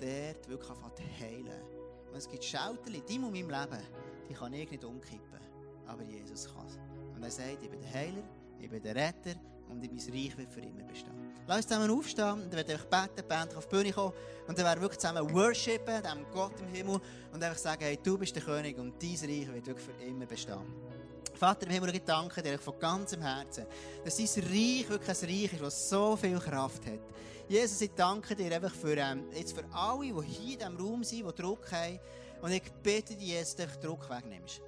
der 0.00 0.34
dort 0.34 0.48
wirklich 0.48 0.70
anfängt 0.70 1.20
heilen. 1.20 1.62
Und 2.08 2.16
es 2.16 2.28
gibt 2.28 2.44
Schalterli, 2.44 3.02
die 3.08 3.16
in 3.16 3.22
meinem 3.22 3.50
Leben, 3.50 3.82
die 4.28 4.34
kann 4.34 4.52
ich 4.52 4.70
nicht 4.70 4.84
umkippen, 4.84 5.40
aber 5.86 6.02
Jesus 6.04 6.46
kann 6.46 6.66
es. 6.66 6.78
Und 7.16 7.22
er 7.24 7.30
sagt, 7.30 7.62
ich 7.62 7.68
bin 7.68 7.80
der 7.80 7.92
Heiler, 7.92 8.22
ich 8.60 8.70
bin 8.70 8.82
der 8.82 8.94
Retter 8.94 9.34
und 9.70 9.80
mein 9.80 9.90
Reich 9.90 10.36
wird 10.36 10.52
für 10.52 10.60
immer 10.60 10.82
bestehen. 10.84 11.12
Lass 11.46 11.58
uns 11.58 11.68
zusammen 11.68 11.90
aufstehen 11.90 12.42
dann 12.42 12.52
werde 12.52 12.74
ich 12.74 12.84
beten, 12.84 13.14
die 13.18 13.22
Band 13.22 13.54
auf 13.56 13.66
die 13.66 13.76
Bühne 13.76 13.92
kommen 13.92 14.12
und 14.46 14.58
dann 14.58 14.64
werden 14.64 14.78
wir 14.78 14.82
wirklich 14.82 15.00
zusammen 15.00 15.32
worshipen, 15.32 16.02
dem 16.02 16.26
Gott 16.32 16.58
im 16.60 16.68
Himmel 16.68 17.00
und 17.32 17.42
einfach 17.42 17.58
sagen, 17.58 17.82
hey, 17.82 17.98
du 18.02 18.18
bist 18.18 18.34
der 18.36 18.42
König 18.42 18.78
und 18.78 19.02
dein 19.02 19.10
Reich 19.10 19.52
wird 19.52 19.66
wirklich 19.66 19.86
für 19.86 20.04
immer 20.04 20.26
bestehen. 20.26 20.90
Vater 21.34 21.66
im 21.66 21.72
Himmel, 21.72 21.94
ich 21.94 22.04
danke 22.04 22.42
dir 22.42 22.58
von 22.58 22.78
ganzem 22.78 23.22
Herzen, 23.22 23.66
dass 24.04 24.16
dein 24.16 24.44
Reich 24.44 24.88
wirklich 24.88 25.08
ein 25.08 25.28
Reich 25.28 25.52
ist, 25.54 25.62
das 25.62 25.88
so 25.88 26.16
viel 26.16 26.38
Kraft 26.38 26.84
hat. 26.86 27.00
Jesus, 27.48 27.80
ich 27.80 27.90
danke 27.96 28.36
dir 28.36 28.54
einfach 28.54 28.74
für, 28.74 28.96
ähm, 28.96 29.24
jetzt 29.32 29.54
für 29.56 29.64
alle, 29.72 30.12
die 30.12 30.26
hier 30.28 30.52
in 30.52 30.58
diesem 30.58 30.76
Raum 30.76 31.02
sind, 31.02 31.26
die 31.26 31.42
Druck 31.42 31.72
haben. 31.72 31.98
Und 32.42 32.52
ich 32.52 32.62
bitte 32.82 33.16
dich 33.16 33.30
jetzt, 33.30 33.58
dass 33.58 33.80
du 33.80 33.88
Druck 33.88 34.08
wegnimmst. 34.08 34.60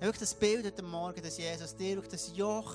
Wirklich 0.00 0.18
das 0.20 0.34
Bild 0.34 0.66
heute 0.66 0.82
Morgen, 0.82 1.22
dass 1.22 1.38
Jesus 1.38 1.74
dir 1.74 2.02
das 2.02 2.36
Joch, 2.36 2.74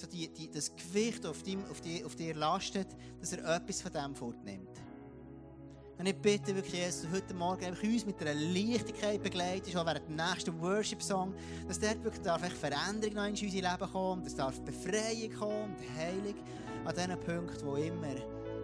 so 0.00 0.06
die, 0.06 0.28
die, 0.28 0.50
das 0.50 0.74
Gewicht 0.74 1.24
auf, 1.26 1.38
auf, 1.70 1.80
dir, 1.80 2.06
auf 2.06 2.14
dir 2.14 2.34
lastet, 2.34 2.88
dass 3.20 3.32
er 3.32 3.56
etwas 3.56 3.82
von 3.82 3.92
dem 3.92 4.14
fortnimmt. 4.14 4.68
Und 5.98 6.06
ich 6.06 6.16
bitte 6.16 6.54
wirklich, 6.54 6.74
Jesus, 6.74 7.10
heute 7.12 7.34
Morgen 7.34 7.64
einfach 7.64 7.82
uns 7.82 8.06
mit 8.06 8.20
einer 8.20 8.34
Leichtigkeit 8.34 9.20
begleitest, 9.20 9.76
auch 9.76 9.84
während 9.84 10.06
dem 10.06 10.14
nächsten 10.14 10.60
Worship-Song, 10.60 11.34
dass 11.66 11.80
dort 11.80 12.04
wirklich 12.04 12.22
darf 12.22 12.40
Veränderung 12.52 13.14
noch 13.16 13.24
in 13.24 13.32
unser 13.32 13.46
Leben 13.46 13.92
kommen, 13.92 14.22
dass 14.22 14.36
darf 14.36 14.60
Befreiung 14.60 15.32
kommen 15.32 15.74
und 15.74 15.98
Heilung 15.98 16.36
an 16.84 16.94
diesen 16.94 17.18
Punkten, 17.18 17.66
wo 17.66 17.74
immer 17.74 18.14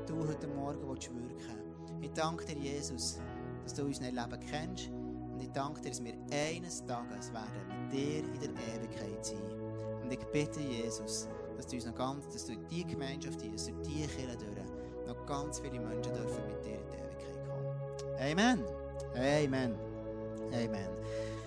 du 0.06 0.28
heute 0.28 0.46
Morgen 0.46 0.88
willst 0.88 1.12
wirken 1.12 2.02
Ich 2.02 2.12
danke 2.12 2.44
dir, 2.44 2.56
Jesus, 2.56 3.18
dass 3.64 3.74
du 3.74 3.84
unser 3.84 4.04
Leben 4.04 4.40
kennst 4.48 4.90
und 5.32 5.40
ich 5.42 5.50
danke 5.50 5.80
dir, 5.80 5.88
dass 5.88 6.04
wir 6.04 6.14
eines 6.30 6.84
Tages 6.84 7.32
werden 7.32 7.82
mit 7.82 7.92
dir 7.92 8.18
in 8.18 8.40
der 8.40 8.76
Ewigkeit 8.76 9.26
sein. 9.26 9.63
Und 10.04 10.12
ich 10.12 10.24
bitte, 10.26 10.60
Jesus, 10.60 11.28
dass 11.56 11.66
du 11.66 11.76
uns 11.76 11.86
noch 11.86 11.94
ganz, 11.94 12.28
dass 12.28 12.44
du 12.44 12.54
die 12.70 12.84
Gemeinschaft, 12.84 13.40
dass 13.54 13.66
du 13.66 13.72
die 13.72 13.90
Kirche 13.90 14.28
noch 15.06 15.26
ganz 15.26 15.60
viele 15.60 15.80
Menschen 15.80 16.12
dürfen 16.12 16.46
mit 16.46 16.64
dir 16.64 16.78
in 16.78 16.88
die 16.90 16.96
Ewigkeit 16.96 17.48
kommen. 17.48 17.74
Amen. 18.18 18.64
Amen. 19.16 19.74
Amen. 20.52 20.88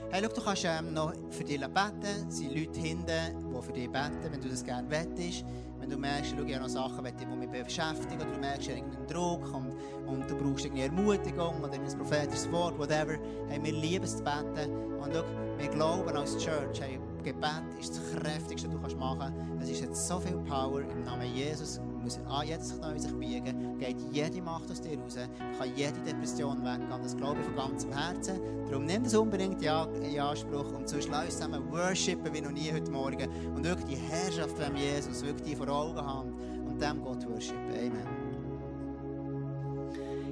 Hey, 0.10 0.24
schau, 0.24 0.34
du 0.34 0.41
kannst 0.41 0.91
noch 0.91 1.14
für 1.32 1.43
dich 1.43 1.60
beten. 1.60 2.28
Es 2.30 2.38
sind 2.38 2.55
Leute 2.55 2.80
hinten, 2.80 3.05
die 3.05 3.62
für 3.62 3.74
dich 3.74 3.91
beten, 3.91 4.32
wenn 4.32 4.41
du 4.41 4.49
das 4.49 4.64
gerne 4.64 4.89
wettest. 4.89 5.45
Wenn 5.80 5.89
du 5.89 5.97
merkst, 5.97 6.34
schau, 6.36 6.43
ich 6.43 6.55
habe 6.55 6.64
noch 6.64 6.70
Sachen, 6.70 7.05
die 7.05 7.26
mich 7.26 7.64
beschäftigen, 7.64 8.22
oder 8.22 8.32
du 8.32 8.39
merkst 8.39 8.70
irgendeinen 8.70 9.08
Druck 9.08 9.53
und, 9.53 9.74
und 10.08 10.30
du 10.30 10.36
brauchst 10.36 10.66
irgendwie 10.66 10.84
Ermutigung 10.84 11.62
oder 11.62 11.74
ein 11.74 11.97
prophetisches 11.97 12.51
Wort, 12.51 12.80
whatever. 12.80 13.18
Hey, 13.47 13.62
wir 13.62 13.74
lieben 13.74 14.05
es 14.05 14.18
zu 14.18 14.24
beten. 14.24 14.72
Und 14.99 15.14
schau, 15.14 15.24
wir 15.58 15.68
glauben 15.68 16.16
als 16.16 16.38
Church, 16.38 16.82
Gebet 17.24 17.63
ist 17.80 17.97
das 17.97 18.22
Kräftigste, 18.22 18.70
was 18.82 18.93
du 18.93 18.99
machen 18.99 19.20
kannst. 19.20 19.63
Es 19.63 19.70
ist 19.70 19.82
jetzt 19.82 20.07
so 20.07 20.20
viel 20.20 20.38
Power 20.38 20.82
im 20.82 21.03
Namen 21.03 21.34
Jesus. 21.34 21.80
Muss 22.01 22.20
jetzt 22.45 22.80
neu 22.80 22.97
sich 22.97 23.13
biegen, 23.13 23.78
geht 23.80 23.97
jede 24.11 24.41
Macht 24.41 24.72
aus 24.72 24.80
dir 24.80 24.97
raus, 24.97 25.18
kann 25.57 25.76
jede 25.76 25.99
Depression 26.05 26.63
weggehen. 26.63 26.89
Das 26.89 27.18
glaube 27.18 27.41
ich 27.41 27.45
von 27.45 27.55
ganzem 27.55 27.91
Herzen. 27.91 28.39
Darum 28.70 28.86
nimm 28.86 29.03
das 29.03 29.15
unbedingt 29.15 29.61
in 29.61 30.20
Anspruch 30.20 30.72
und 30.72 30.88
sonst 30.88 31.09
lass 31.09 31.26
uns 31.26 31.38
zusammen 31.38 31.70
worshipen 31.72 32.34
wie 32.34 32.41
noch 32.41 32.51
nie 32.51 32.72
heute 32.72 32.91
Morgen 32.91 33.30
und 33.55 33.63
wirklich 33.63 33.97
die 33.97 34.07
Herrschaft 34.07 34.57
von 34.57 34.76
Jesus, 34.76 35.24
wirklich 35.26 35.57
vor 35.57 35.68
Augen 35.68 35.97
haben 35.97 36.34
und 36.68 36.82
dem 36.82 37.01
Gott 37.01 37.28
worshipen. 37.28 37.72
Amen. 37.72 38.28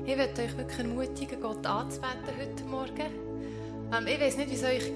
Ich 0.05 0.15
möchte 0.15 0.43
euch 0.43 0.55
wirklich 0.55 0.79
ermutigen, 0.79 1.41
Gott 1.41 1.65
anzubeten 1.65 2.37
heute 2.39 2.63
Morgen. 2.65 3.25
Ähm, 3.91 4.07
ich 4.07 4.19
weiß 4.19 4.37
nicht, 4.37 4.51
wie 4.51 4.55
es 4.55 4.63
euch 4.63 4.93